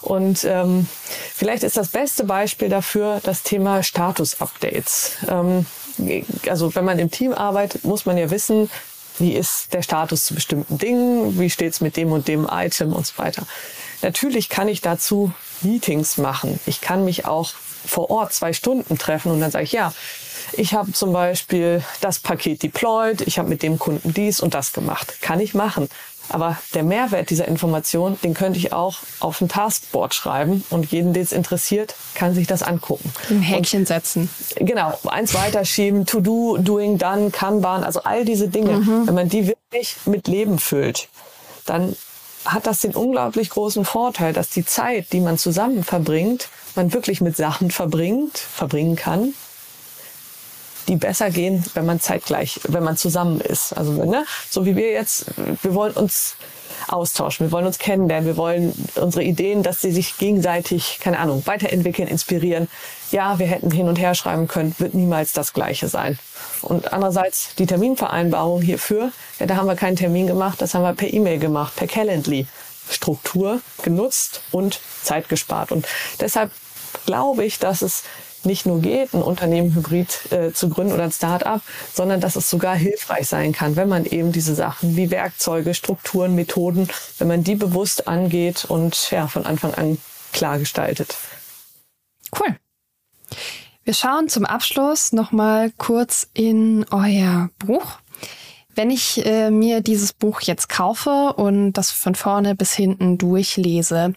Und 0.00 0.44
ähm, 0.44 0.86
vielleicht 1.34 1.64
ist 1.64 1.76
das 1.76 1.88
beste 1.88 2.24
Beispiel 2.24 2.68
dafür 2.68 3.20
das 3.24 3.42
Thema 3.42 3.82
Status-Updates. 3.82 5.16
Ähm, 5.28 5.66
also 6.48 6.74
wenn 6.74 6.84
man 6.84 6.98
im 6.98 7.10
Team 7.10 7.32
arbeitet, 7.32 7.84
muss 7.84 8.06
man 8.06 8.16
ja 8.16 8.30
wissen, 8.30 8.70
wie 9.18 9.34
ist 9.34 9.72
der 9.72 9.82
Status 9.82 10.24
zu 10.26 10.34
bestimmten 10.34 10.78
Dingen, 10.78 11.38
wie 11.38 11.50
steht 11.50 11.72
es 11.72 11.80
mit 11.80 11.96
dem 11.96 12.12
und 12.12 12.28
dem 12.28 12.48
Item 12.50 12.92
und 12.92 13.06
so 13.06 13.18
weiter. 13.18 13.46
Natürlich 14.02 14.48
kann 14.48 14.68
ich 14.68 14.80
dazu 14.80 15.32
Meetings 15.60 16.18
machen. 16.18 16.60
Ich 16.66 16.80
kann 16.80 17.04
mich 17.04 17.26
auch 17.26 17.52
vor 17.84 18.10
Ort 18.10 18.32
zwei 18.32 18.52
Stunden 18.52 18.98
treffen 18.98 19.32
und 19.32 19.40
dann 19.40 19.50
sage 19.50 19.64
ich, 19.64 19.72
ja, 19.72 19.92
ich 20.52 20.74
habe 20.74 20.92
zum 20.92 21.12
Beispiel 21.12 21.84
das 22.00 22.18
Paket 22.18 22.62
deployed, 22.62 23.20
ich 23.22 23.38
habe 23.38 23.48
mit 23.48 23.62
dem 23.62 23.78
Kunden 23.78 24.14
dies 24.14 24.40
und 24.40 24.54
das 24.54 24.72
gemacht. 24.72 25.20
Kann 25.20 25.40
ich 25.40 25.54
machen. 25.54 25.88
Aber 26.28 26.58
der 26.74 26.82
Mehrwert 26.82 27.30
dieser 27.30 27.48
Information, 27.48 28.18
den 28.22 28.34
könnte 28.34 28.58
ich 28.58 28.72
auch 28.72 28.98
auf 29.20 29.40
ein 29.40 29.48
Taskboard 29.48 30.14
schreiben 30.14 30.64
und 30.70 30.90
jeden, 30.92 31.12
den 31.12 31.22
es 31.22 31.32
interessiert, 31.32 31.94
kann 32.14 32.34
sich 32.34 32.46
das 32.46 32.62
angucken. 32.62 33.12
Ein 33.30 33.40
Häkchen 33.40 33.80
und, 33.80 33.86
setzen. 33.88 34.28
Genau, 34.56 34.98
eins 35.08 35.34
weiterschieben, 35.34 36.06
To 36.06 36.20
Do, 36.20 36.58
Doing, 36.58 36.98
Done, 36.98 37.30
Kanban, 37.30 37.84
also 37.84 38.02
all 38.02 38.24
diese 38.24 38.48
Dinge. 38.48 38.78
Mhm. 38.78 39.06
Wenn 39.06 39.14
man 39.14 39.28
die 39.28 39.46
wirklich 39.46 39.96
mit 40.04 40.28
Leben 40.28 40.58
füllt, 40.58 41.08
dann 41.64 41.96
hat 42.44 42.66
das 42.66 42.80
den 42.80 42.94
unglaublich 42.94 43.50
großen 43.50 43.84
Vorteil, 43.84 44.32
dass 44.32 44.50
die 44.50 44.64
Zeit, 44.64 45.12
die 45.12 45.20
man 45.20 45.38
zusammen 45.38 45.84
verbringt, 45.84 46.48
man 46.76 46.92
wirklich 46.92 47.20
mit 47.20 47.36
Sachen 47.36 47.70
verbringt, 47.70 48.38
verbringen 48.38 48.96
kann, 48.96 49.34
die 50.88 50.96
besser 50.96 51.30
gehen, 51.30 51.64
wenn 51.74 51.86
man 51.86 52.00
zeitgleich, 52.00 52.60
wenn 52.68 52.82
man 52.82 52.96
zusammen 52.96 53.40
ist. 53.40 53.72
Also 53.72 53.92
ne, 54.04 54.24
so 54.50 54.66
wie 54.66 54.76
wir 54.76 54.90
jetzt, 54.90 55.26
wir 55.62 55.74
wollen 55.74 55.92
uns 55.92 56.36
austauschen, 56.88 57.46
wir 57.46 57.52
wollen 57.52 57.66
uns 57.66 57.78
kennenlernen, 57.78 58.26
wir 58.26 58.36
wollen 58.36 58.72
unsere 58.96 59.22
Ideen, 59.22 59.62
dass 59.62 59.82
sie 59.82 59.92
sich 59.92 60.16
gegenseitig, 60.18 60.98
keine 61.00 61.18
Ahnung, 61.18 61.42
weiterentwickeln, 61.46 62.08
inspirieren. 62.08 62.68
Ja, 63.10 63.38
wir 63.38 63.46
hätten 63.46 63.70
hin 63.70 63.88
und 63.88 63.98
her 63.98 64.14
schreiben 64.14 64.48
können, 64.48 64.74
wird 64.78 64.94
niemals 64.94 65.32
das 65.32 65.52
Gleiche 65.52 65.88
sein. 65.88 66.18
Und 66.62 66.92
andererseits 66.92 67.54
die 67.56 67.66
Terminvereinbarung 67.66 68.62
hierfür, 68.62 69.12
ja, 69.38 69.46
da 69.46 69.56
haben 69.56 69.66
wir 69.66 69.76
keinen 69.76 69.96
Termin 69.96 70.26
gemacht, 70.26 70.60
das 70.60 70.74
haben 70.74 70.82
wir 70.82 70.94
per 70.94 71.12
E-Mail 71.12 71.38
gemacht, 71.38 71.76
per 71.76 71.86
Calendly. 71.86 72.46
Struktur 72.90 73.60
genutzt 73.82 74.40
und 74.50 74.80
Zeit 75.02 75.28
gespart. 75.28 75.72
Und 75.72 75.86
deshalb 76.20 76.50
glaube 77.06 77.44
ich, 77.44 77.58
dass 77.58 77.82
es 77.82 78.04
nicht 78.48 78.66
nur 78.66 78.80
geht, 78.80 79.14
ein 79.14 79.22
Unternehmen 79.22 79.72
hybrid 79.74 80.32
äh, 80.32 80.52
zu 80.52 80.68
gründen 80.68 80.92
oder 80.92 81.04
ein 81.04 81.12
Start-up, 81.12 81.62
sondern 81.94 82.20
dass 82.20 82.34
es 82.34 82.50
sogar 82.50 82.74
hilfreich 82.74 83.28
sein 83.28 83.52
kann, 83.52 83.76
wenn 83.76 83.88
man 83.88 84.04
eben 84.04 84.32
diese 84.32 84.56
Sachen 84.56 84.96
wie 84.96 85.12
Werkzeuge, 85.12 85.74
Strukturen, 85.74 86.34
Methoden, 86.34 86.88
wenn 87.18 87.28
man 87.28 87.44
die 87.44 87.54
bewusst 87.54 88.08
angeht 88.08 88.64
und 88.64 89.12
ja, 89.12 89.28
von 89.28 89.46
Anfang 89.46 89.74
an 89.74 89.98
klar 90.32 90.58
gestaltet. 90.58 91.16
Cool. 92.38 92.56
Wir 93.84 93.94
schauen 93.94 94.28
zum 94.28 94.44
Abschluss 94.44 95.12
nochmal 95.12 95.70
kurz 95.78 96.28
in 96.34 96.84
euer 96.90 97.50
Buch. 97.58 98.00
Wenn 98.74 98.90
ich 98.90 99.24
äh, 99.24 99.50
mir 99.50 99.80
dieses 99.80 100.12
Buch 100.12 100.40
jetzt 100.42 100.68
kaufe 100.68 101.32
und 101.36 101.72
das 101.72 101.90
von 101.90 102.14
vorne 102.14 102.54
bis 102.54 102.74
hinten 102.74 103.18
durchlese, 103.18 104.12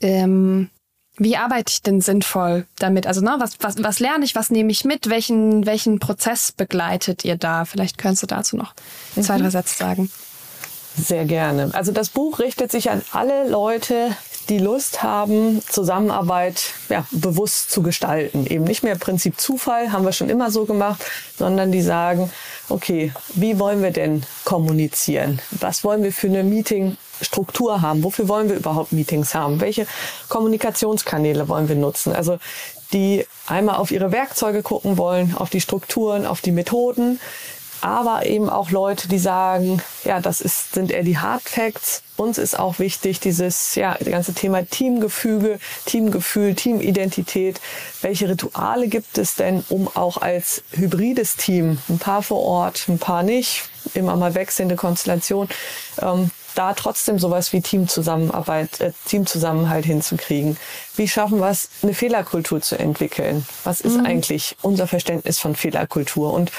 ähm, 0.00 0.70
wie 1.18 1.36
arbeite 1.36 1.72
ich 1.72 1.82
denn 1.82 2.00
sinnvoll 2.00 2.66
damit? 2.78 3.06
Also, 3.06 3.20
ne, 3.20 3.36
was, 3.38 3.52
was, 3.60 3.82
was 3.82 4.00
lerne 4.00 4.24
ich, 4.24 4.34
was 4.34 4.50
nehme 4.50 4.70
ich 4.70 4.84
mit? 4.84 5.10
Welchen, 5.10 5.66
welchen 5.66 5.98
Prozess 5.98 6.52
begleitet 6.52 7.24
ihr 7.24 7.36
da? 7.36 7.64
Vielleicht 7.64 7.98
könntest 7.98 8.22
du 8.22 8.26
dazu 8.26 8.56
noch 8.56 8.74
mhm. 9.16 9.22
zwei, 9.22 9.38
drei 9.38 9.50
Sätze 9.50 9.76
sagen. 9.76 10.10
Sehr 10.96 11.24
gerne. 11.24 11.70
Also 11.74 11.92
das 11.92 12.08
Buch 12.08 12.40
richtet 12.40 12.72
sich 12.72 12.90
an 12.90 13.02
alle 13.12 13.48
Leute, 13.48 14.16
die 14.48 14.58
Lust 14.58 15.02
haben, 15.02 15.62
Zusammenarbeit 15.68 16.72
ja, 16.88 17.06
bewusst 17.10 17.70
zu 17.70 17.82
gestalten. 17.82 18.46
Eben 18.46 18.64
nicht 18.64 18.82
mehr 18.82 18.96
Prinzip 18.96 19.38
Zufall, 19.40 19.92
haben 19.92 20.04
wir 20.04 20.12
schon 20.12 20.28
immer 20.28 20.50
so 20.50 20.64
gemacht, 20.64 21.04
sondern 21.36 21.70
die 21.70 21.82
sagen, 21.82 22.30
okay, 22.68 23.12
wie 23.34 23.58
wollen 23.58 23.82
wir 23.82 23.92
denn 23.92 24.24
kommunizieren? 24.44 25.40
Was 25.52 25.84
wollen 25.84 26.02
wir 26.02 26.12
für 26.12 26.28
eine 26.28 26.42
Meeting-Struktur 27.18 27.82
haben? 27.82 28.02
Wofür 28.02 28.28
wollen 28.28 28.48
wir 28.48 28.56
überhaupt 28.56 28.92
Meetings 28.92 29.34
haben? 29.34 29.60
Welche 29.60 29.86
Kommunikationskanäle 30.28 31.48
wollen 31.48 31.68
wir 31.68 31.76
nutzen? 31.76 32.14
Also 32.14 32.38
die 32.92 33.26
einmal 33.46 33.76
auf 33.76 33.90
ihre 33.90 34.12
Werkzeuge 34.12 34.62
gucken 34.62 34.96
wollen, 34.96 35.34
auf 35.36 35.50
die 35.50 35.60
Strukturen, 35.60 36.26
auf 36.26 36.40
die 36.40 36.52
Methoden, 36.52 37.20
aber 37.80 38.26
eben 38.26 38.48
auch 38.50 38.70
Leute, 38.70 39.06
die 39.08 39.18
sagen, 39.20 39.80
ja, 40.04 40.20
das 40.20 40.40
ist, 40.40 40.72
sind 40.74 40.90
eher 40.90 41.04
die 41.04 41.18
Hard 41.18 41.42
Facts. 41.42 42.02
Uns 42.16 42.36
ist 42.36 42.58
auch 42.58 42.80
wichtig, 42.80 43.20
dieses, 43.20 43.76
ja, 43.76 43.94
das 43.96 44.08
ganze 44.08 44.34
Thema 44.34 44.64
Teamgefüge, 44.64 45.60
Teamgefühl, 45.84 46.56
Teamidentität. 46.56 47.60
Welche 48.02 48.30
Rituale 48.30 48.88
gibt 48.88 49.16
es 49.18 49.36
denn, 49.36 49.64
um 49.68 49.88
auch 49.94 50.16
als 50.16 50.64
hybrides 50.72 51.36
Team, 51.36 51.78
ein 51.88 51.98
paar 51.98 52.22
vor 52.22 52.40
Ort, 52.40 52.86
ein 52.88 52.98
paar 52.98 53.22
nicht, 53.22 53.68
immer 53.94 54.16
mal 54.16 54.34
wechselnde 54.34 54.74
Konstellation, 54.74 55.48
ähm, 56.02 56.32
da 56.58 56.74
trotzdem 56.74 57.20
sowas 57.20 57.52
wie 57.52 57.60
Teamzusammenarbeit, 57.60 58.80
äh, 58.80 58.92
Teamzusammenhalt 59.06 59.84
hinzukriegen? 59.84 60.56
Wie 60.96 61.06
schaffen 61.06 61.38
wir 61.38 61.48
es, 61.48 61.70
eine 61.82 61.94
Fehlerkultur 61.94 62.60
zu 62.60 62.76
entwickeln? 62.76 63.46
Was 63.62 63.80
ist 63.80 63.96
mhm. 63.96 64.06
eigentlich 64.06 64.56
unser 64.60 64.88
Verständnis 64.88 65.38
von 65.38 65.54
Fehlerkultur? 65.54 66.32
Und 66.32 66.50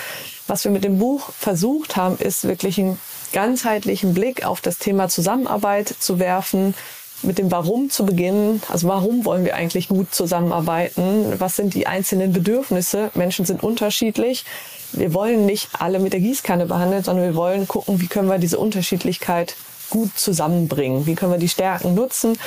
was 0.48 0.64
wir 0.64 0.72
mit 0.72 0.86
dem 0.86 1.00
Buch 1.00 1.30
versucht 1.38 1.98
haben, 1.98 2.18
ist 2.18 2.46
wirklich 2.46 2.80
einen 2.80 2.98
ganzheitlichen 3.34 4.14
Blick 4.14 4.46
auf 4.46 4.62
das 4.62 4.78
Thema 4.78 5.10
Zusammenarbeit 5.10 5.94
zu 6.00 6.18
werfen, 6.18 6.74
mit 7.22 7.38
dem 7.38 7.52
Warum 7.52 7.90
zu 7.90 8.06
beginnen. 8.06 8.64
Also 8.70 8.88
warum 8.88 9.26
wollen 9.26 9.44
wir 9.44 9.56
eigentlich 9.56 9.90
gut 9.90 10.16
zusammenarbeiten? 10.16 11.34
Was 11.40 11.58
sind 11.58 11.74
die 11.74 11.86
einzelnen 11.86 12.32
Bedürfnisse? 12.32 13.12
Menschen 13.16 13.44
sind 13.44 13.62
unterschiedlich. 13.62 14.46
Wir 14.94 15.14
wollen 15.14 15.46
nicht 15.46 15.70
alle 15.78 16.00
mit 16.00 16.14
der 16.14 16.22
Gießkanne 16.22 16.66
behandeln, 16.68 17.04
sondern 17.04 17.26
wir 17.26 17.36
wollen 17.36 17.68
gucken, 17.68 18.00
wie 18.00 18.08
können 18.08 18.30
wir 18.30 18.40
diese 18.40 18.58
Unterschiedlichkeit 18.58 19.56
gut 19.90 20.18
zusammenbringen? 20.18 21.06
Wie 21.06 21.16
können 21.16 21.32
wir 21.32 21.40
die 21.40 21.50
Stärken 21.50 21.96
nutzen? 21.96 22.38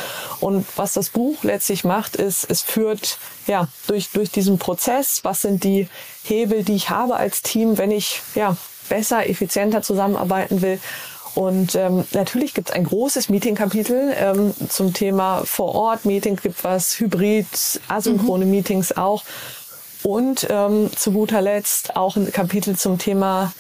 Und 0.41 0.67
was 0.77 0.93
das 0.95 1.11
Buch 1.11 1.43
letztlich 1.43 1.85
macht, 1.85 2.17
ist, 2.17 2.49
es 2.49 2.63
führt 2.63 3.19
ja 3.47 3.69
durch, 3.87 4.11
durch 4.11 4.31
diesen 4.31 4.59
Prozess, 4.59 5.25
was 5.25 5.43
sind 5.43 5.65
die 5.65 5.89
Hebel, 6.25 6.65
die 6.65 6.75
ich 6.75 6.91
habe 6.91 7.17
als 7.17 7.43
Team, 7.43 7.79
wenn 7.79 7.91
ich 7.91 8.23
ja 8.35 8.57
besser, 8.89 9.29
effizienter 9.29 9.83
zusammenarbeiten 9.83 10.63
will. 10.63 10.81
Und 11.35 11.75
ähm, 11.77 12.05
natürlich 12.13 12.53
gibt 12.53 12.69
es 12.69 12.75
ein 12.75 12.85
großes 12.85 13.31
Meeting-Kapitel 13.31 14.15
ähm, 14.17 14.53
zum 14.69 14.93
Thema 14.93 15.43
Vor-Ort-Meeting, 15.45 16.37
gibt 16.37 16.63
was 16.63 16.99
Hybrid, 17.01 17.47
asynchrone 17.89 18.45
mhm. 18.45 18.51
Meetings 18.51 18.97
auch. 18.97 19.25
Und 20.03 20.47
ähm, 20.51 20.91
zu 20.95 21.13
guter 21.13 21.41
Letzt 21.41 21.97
auch 21.97 22.17
ein 22.17 22.33
Kapitel 22.33 22.77
zum 22.77 22.99
Thema 22.99 23.53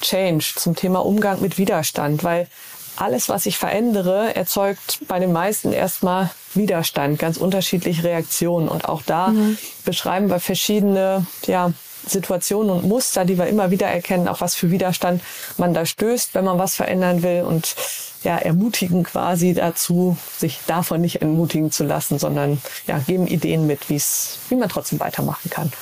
Change, 0.00 0.54
zum 0.56 0.74
Thema 0.74 1.04
Umgang 1.04 1.40
mit 1.40 1.58
Widerstand, 1.58 2.24
weil 2.24 2.48
alles, 2.96 3.28
was 3.28 3.46
ich 3.46 3.58
verändere, 3.58 4.34
erzeugt 4.34 5.00
bei 5.08 5.18
den 5.18 5.32
meisten 5.32 5.72
erstmal 5.72 6.30
Widerstand, 6.54 7.18
ganz 7.18 7.36
unterschiedliche 7.36 8.04
Reaktionen. 8.04 8.68
Und 8.68 8.88
auch 8.88 9.02
da 9.02 9.28
mhm. 9.28 9.58
beschreiben 9.84 10.28
wir 10.28 10.40
verschiedene 10.40 11.26
ja, 11.46 11.72
Situationen 12.06 12.70
und 12.70 12.84
Muster, 12.84 13.24
die 13.24 13.38
wir 13.38 13.46
immer 13.46 13.70
wieder 13.70 13.88
erkennen, 13.88 14.28
auf 14.28 14.40
was 14.40 14.54
für 14.54 14.70
Widerstand 14.70 15.22
man 15.56 15.74
da 15.74 15.84
stößt, 15.84 16.34
wenn 16.34 16.44
man 16.44 16.58
was 16.58 16.76
verändern 16.76 17.22
will 17.22 17.42
und 17.42 17.74
ja, 18.22 18.36
ermutigen 18.36 19.04
quasi 19.04 19.54
dazu, 19.54 20.16
sich 20.38 20.60
davon 20.66 21.00
nicht 21.00 21.22
entmutigen 21.22 21.70
zu 21.70 21.84
lassen, 21.84 22.18
sondern 22.18 22.60
ja, 22.86 22.98
geben 22.98 23.26
Ideen 23.26 23.66
mit, 23.66 23.88
wie 23.88 24.54
man 24.56 24.68
trotzdem 24.68 25.00
weitermachen 25.00 25.50
kann. 25.50 25.72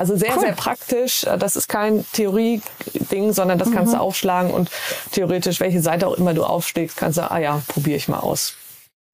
Also 0.00 0.16
sehr, 0.16 0.34
cool. 0.34 0.40
sehr 0.40 0.52
praktisch. 0.52 1.26
Das 1.38 1.56
ist 1.56 1.68
kein 1.68 2.06
Theorie-Ding, 2.12 3.34
sondern 3.34 3.58
das 3.58 3.68
mhm. 3.68 3.74
kannst 3.74 3.92
du 3.92 3.96
mhm. 3.96 4.02
aufschlagen 4.02 4.50
und 4.50 4.70
theoretisch, 5.12 5.60
welche 5.60 5.82
Seite 5.82 6.06
auch 6.06 6.14
immer 6.14 6.32
du 6.32 6.42
aufschlägst, 6.42 6.96
kannst 6.96 7.18
du, 7.18 7.30
ah 7.30 7.38
ja, 7.38 7.60
probiere 7.68 7.98
ich 7.98 8.08
mal 8.08 8.20
aus. 8.20 8.54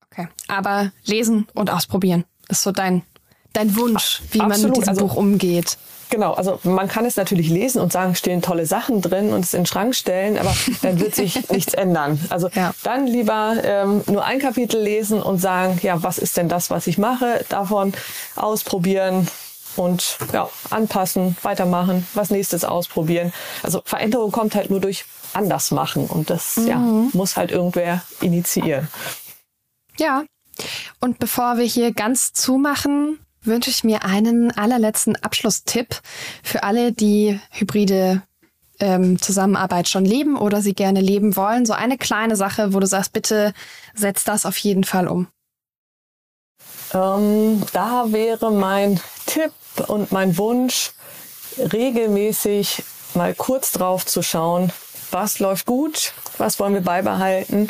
Okay. 0.09 0.29
Aber 0.47 0.93
lesen 1.03 1.45
und 1.53 1.69
ausprobieren 1.71 2.23
ist 2.47 2.63
so 2.63 2.71
dein, 2.71 3.03
dein 3.51 3.75
Wunsch, 3.75 4.21
wie 4.31 4.39
Absolut. 4.39 4.61
man 4.61 4.69
mit 4.69 4.77
diesem 4.77 4.89
also, 4.89 5.07
Buch 5.07 5.15
umgeht. 5.17 5.77
Genau, 6.09 6.31
also 6.35 6.57
man 6.63 6.87
kann 6.87 7.05
es 7.05 7.17
natürlich 7.17 7.49
lesen 7.49 7.81
und 7.81 7.91
sagen, 7.91 8.15
stehen 8.15 8.41
tolle 8.41 8.65
Sachen 8.65 9.01
drin 9.01 9.33
und 9.33 9.43
es 9.43 9.53
in 9.53 9.63
den 9.63 9.65
Schrank 9.65 9.93
stellen, 9.93 10.37
aber 10.37 10.55
dann 10.83 11.01
wird 11.01 11.15
sich 11.15 11.49
nichts 11.49 11.73
ändern. 11.73 12.17
Also 12.29 12.47
ja. 12.53 12.73
dann 12.83 13.07
lieber 13.07 13.55
ähm, 13.61 14.03
nur 14.07 14.23
ein 14.23 14.39
Kapitel 14.39 14.81
lesen 14.81 15.21
und 15.21 15.39
sagen, 15.39 15.79
ja, 15.83 16.01
was 16.01 16.17
ist 16.17 16.37
denn 16.37 16.47
das, 16.47 16.69
was 16.69 16.87
ich 16.87 16.97
mache? 16.97 17.43
Davon 17.49 17.91
ausprobieren, 18.37 19.27
und 19.77 20.17
ja, 20.33 20.49
anpassen, 20.69 21.37
weitermachen, 21.41 22.07
was 22.13 22.29
nächstes 22.29 22.63
ausprobieren. 22.65 23.33
Also 23.63 23.81
Veränderung 23.85 24.31
kommt 24.31 24.55
halt 24.55 24.69
nur 24.69 24.79
durch 24.79 25.05
anders 25.33 25.71
machen 25.71 26.07
und 26.07 26.29
das 26.29 26.57
mhm. 26.57 26.67
ja, 26.67 26.77
muss 27.13 27.37
halt 27.37 27.51
irgendwer 27.51 28.03
initiieren. 28.21 28.87
Ja. 29.97 30.23
Und 30.99 31.19
bevor 31.19 31.57
wir 31.57 31.65
hier 31.65 31.93
ganz 31.93 32.33
zumachen, 32.33 33.19
wünsche 33.41 33.69
ich 33.69 33.83
mir 33.83 34.03
einen 34.03 34.51
allerletzten 34.51 35.15
Abschlusstipp 35.15 36.01
für 36.43 36.63
alle, 36.63 36.91
die 36.91 37.39
hybride 37.51 38.23
ähm, 38.79 39.21
Zusammenarbeit 39.21 39.87
schon 39.87 40.05
leben 40.05 40.37
oder 40.37 40.61
sie 40.61 40.73
gerne 40.73 41.01
leben 41.01 41.35
wollen. 41.35 41.65
So 41.65 41.73
eine 41.73 41.97
kleine 41.97 42.35
Sache, 42.35 42.73
wo 42.73 42.79
du 42.79 42.87
sagst, 42.87 43.13
bitte 43.13 43.53
setz 43.95 44.23
das 44.23 44.45
auf 44.45 44.57
jeden 44.57 44.83
Fall 44.83 45.07
um. 45.07 45.27
Ähm, 46.93 47.63
da 47.73 48.05
wäre 48.07 48.51
mein 48.51 48.99
Tipp, 49.25 49.51
und 49.81 50.11
mein 50.11 50.37
Wunsch, 50.37 50.91
regelmäßig 51.57 52.83
mal 53.13 53.33
kurz 53.33 53.71
drauf 53.71 54.05
zu 54.05 54.21
schauen, 54.21 54.71
was 55.11 55.39
läuft 55.39 55.65
gut, 55.65 56.13
was 56.37 56.59
wollen 56.59 56.73
wir 56.73 56.81
beibehalten 56.81 57.69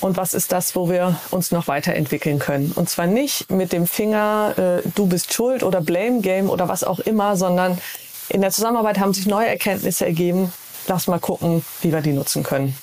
und 0.00 0.16
was 0.16 0.34
ist 0.34 0.52
das, 0.52 0.74
wo 0.76 0.90
wir 0.90 1.18
uns 1.30 1.50
noch 1.50 1.68
weiterentwickeln 1.68 2.38
können. 2.38 2.72
Und 2.72 2.88
zwar 2.90 3.06
nicht 3.06 3.50
mit 3.50 3.72
dem 3.72 3.86
Finger, 3.86 4.82
äh, 4.84 4.88
du 4.94 5.06
bist 5.06 5.32
schuld 5.32 5.62
oder 5.62 5.80
Blame 5.80 6.20
Game 6.20 6.50
oder 6.50 6.68
was 6.68 6.84
auch 6.84 6.98
immer, 7.00 7.36
sondern 7.36 7.78
in 8.28 8.40
der 8.40 8.50
Zusammenarbeit 8.50 8.98
haben 8.98 9.14
sich 9.14 9.26
neue 9.26 9.46
Erkenntnisse 9.46 10.06
ergeben. 10.06 10.52
Lass 10.86 11.06
mal 11.06 11.20
gucken, 11.20 11.64
wie 11.82 11.92
wir 11.92 12.00
die 12.00 12.12
nutzen 12.12 12.42
können. 12.42 12.76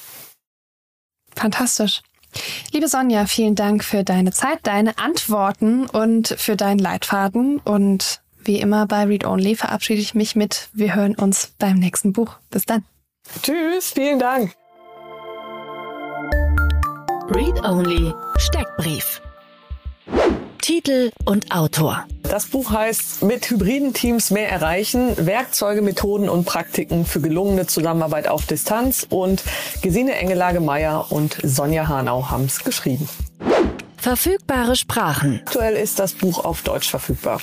Fantastisch. 1.36 2.02
Liebe 2.72 2.88
Sonja, 2.88 3.26
vielen 3.26 3.56
Dank 3.56 3.84
für 3.84 4.04
deine 4.04 4.32
Zeit, 4.32 4.60
deine 4.64 4.98
Antworten 4.98 5.86
und 5.88 6.30
für 6.30 6.56
deinen 6.56 6.80
Leitfaden 6.80 7.60
und 7.60 8.22
wie 8.44 8.60
immer 8.60 8.86
bei 8.88 9.04
Read 9.04 9.26
Only 9.26 9.56
verabschiede 9.56 10.02
ich 10.02 10.16
mich 10.16 10.36
mit. 10.36 10.70
Wir 10.74 10.96
hören 10.96 11.16
uns 11.16 11.54
beim 11.60 11.78
nächsten 11.78 12.14
Buch. 12.14 12.38
Bis 12.50 12.66
dann. 12.66 12.84
Tschüss, 13.42 13.92
vielen 13.92 14.20
Dank. 14.20 14.54
Read 17.30 17.64
Only 17.64 18.14
Steckbrief. 18.38 19.22
Titel 20.62 21.12
und 21.26 21.52
Autor. 21.52 22.06
Das 22.24 22.46
Buch 22.46 22.72
heißt 22.72 23.24
Mit 23.24 23.50
hybriden 23.50 23.94
Teams 23.94 24.32
mehr 24.32 24.50
erreichen, 24.50 25.14
Werkzeuge, 25.18 25.82
Methoden 25.82 26.30
und 26.30 26.46
Praktiken 26.46 27.06
für 27.06 27.20
gelungene 27.20 27.68
Zusammenarbeit 27.68 28.28
auf 28.28 28.46
Distanz 28.46 29.06
und 29.10 29.44
Gesine 29.82 30.16
Engelage-Meyer 30.16 31.12
und 31.12 31.38
Sonja 31.44 31.88
Hanau 31.88 32.30
haben 32.30 32.46
es 32.46 32.64
geschrieben. 32.64 33.10
Verfügbare 33.98 34.76
Sprachen. 34.76 35.42
Aktuell 35.46 35.76
ist 35.76 36.00
das 36.00 36.14
Buch 36.14 36.44
auf 36.44 36.62
Deutsch 36.64 36.90
verfügbar. 36.90 37.40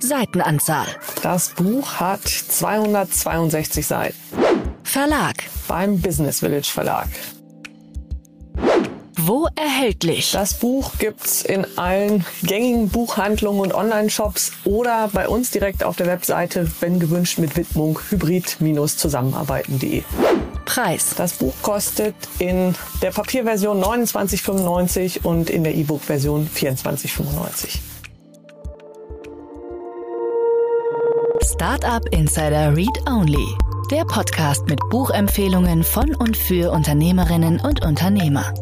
Seitenanzahl. 0.00 0.86
Das 1.22 1.50
Buch 1.50 1.94
hat 1.94 2.26
262 2.26 3.86
Seiten. 3.86 4.16
Verlag. 4.82 5.44
Beim 5.68 6.00
Business 6.00 6.40
Village 6.40 6.70
Verlag. 6.72 7.08
Wo 9.18 9.48
erhältlich? 9.56 10.30
Das 10.32 10.54
Buch 10.54 10.92
gibt's 10.98 11.42
in 11.42 11.66
allen 11.78 12.24
gängigen 12.42 12.88
Buchhandlungen 12.90 13.60
und 13.60 13.74
Online-Shops 13.74 14.52
oder 14.64 15.08
bei 15.12 15.26
uns 15.28 15.50
direkt 15.50 15.82
auf 15.82 15.96
der 15.96 16.06
Webseite, 16.06 16.70
wenn 16.80 17.00
gewünscht, 17.00 17.38
mit 17.38 17.56
Widmung 17.56 17.98
hybrid-zusammenarbeiten.de. 18.10 20.04
Preis. 20.64 21.14
Das 21.16 21.32
Buch 21.32 21.54
kostet 21.62 22.14
in 22.38 22.74
der 23.02 23.10
Papierversion 23.10 23.82
29,95 23.82 25.24
und 25.24 25.50
in 25.50 25.64
der 25.64 25.74
E-Book-Version 25.74 26.48
24,95. 26.54 27.95
Startup 31.56 32.06
Insider 32.10 32.76
Read 32.76 33.08
Only. 33.08 33.56
Der 33.90 34.04
Podcast 34.04 34.66
mit 34.66 34.78
Buchempfehlungen 34.90 35.84
von 35.84 36.14
und 36.14 36.36
für 36.36 36.70
Unternehmerinnen 36.70 37.60
und 37.60 37.82
Unternehmer. 37.82 38.52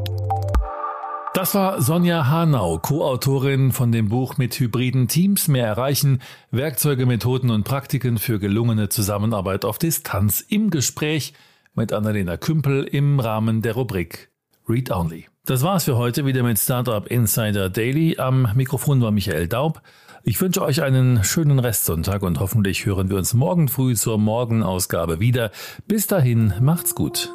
Das 1.35 1.57
war 1.57 1.83
Sonja 1.83 2.29
Hanau, 2.29 2.79
Co-Autorin 2.79 3.73
von 3.73 3.91
dem 3.91 4.11
Buch 4.11 4.39
mit 4.39 4.61
hybriden 4.61 5.09
Teams 5.09 5.49
mehr 5.49 5.67
erreichen, 5.67 6.23
Werkzeuge, 6.53 7.05
Methoden 7.05 7.51
und 7.51 7.65
Praktiken 7.65 8.19
für 8.19 8.39
gelungene 8.39 8.89
Zusammenarbeit 8.91 9.65
auf 9.65 9.79
Distanz 9.79 10.41
im 10.41 10.71
Gespräch 10.71 11.33
mit 11.75 11.93
Annalena 11.93 12.37
Kümpel 12.37 12.85
im 12.85 13.19
Rahmen 13.19 13.61
der 13.61 13.75
Rubrik 13.75 14.31
Read 14.69 14.93
Only. 14.93 15.27
Das 15.47 15.65
war's 15.65 15.83
für 15.83 15.97
heute 15.97 16.27
wieder 16.27 16.45
mit 16.45 16.61
Startup 16.61 17.05
Insider 17.09 17.71
Daily. 17.71 18.19
Am 18.19 18.53
Mikrofon 18.55 19.03
war 19.03 19.11
Michael 19.11 19.49
Daub. 19.49 19.83
Ich 20.27 20.41
wünsche 20.41 20.63
euch 20.63 20.83
einen 20.83 21.23
schönen 21.23 21.59
Restsonntag 21.59 22.23
und 22.23 22.41
hoffentlich 22.41 22.87
hören 22.87 23.11
wir 23.11 23.19
uns 23.19 23.35
morgen 23.35 23.69
früh 23.69 23.95
zur 23.95 24.17
Morgenausgabe 24.17 25.21
wieder. 25.21 25.51
Bis 25.87 26.07
dahin, 26.07 26.55
macht's 26.63 26.95
gut. 26.95 27.35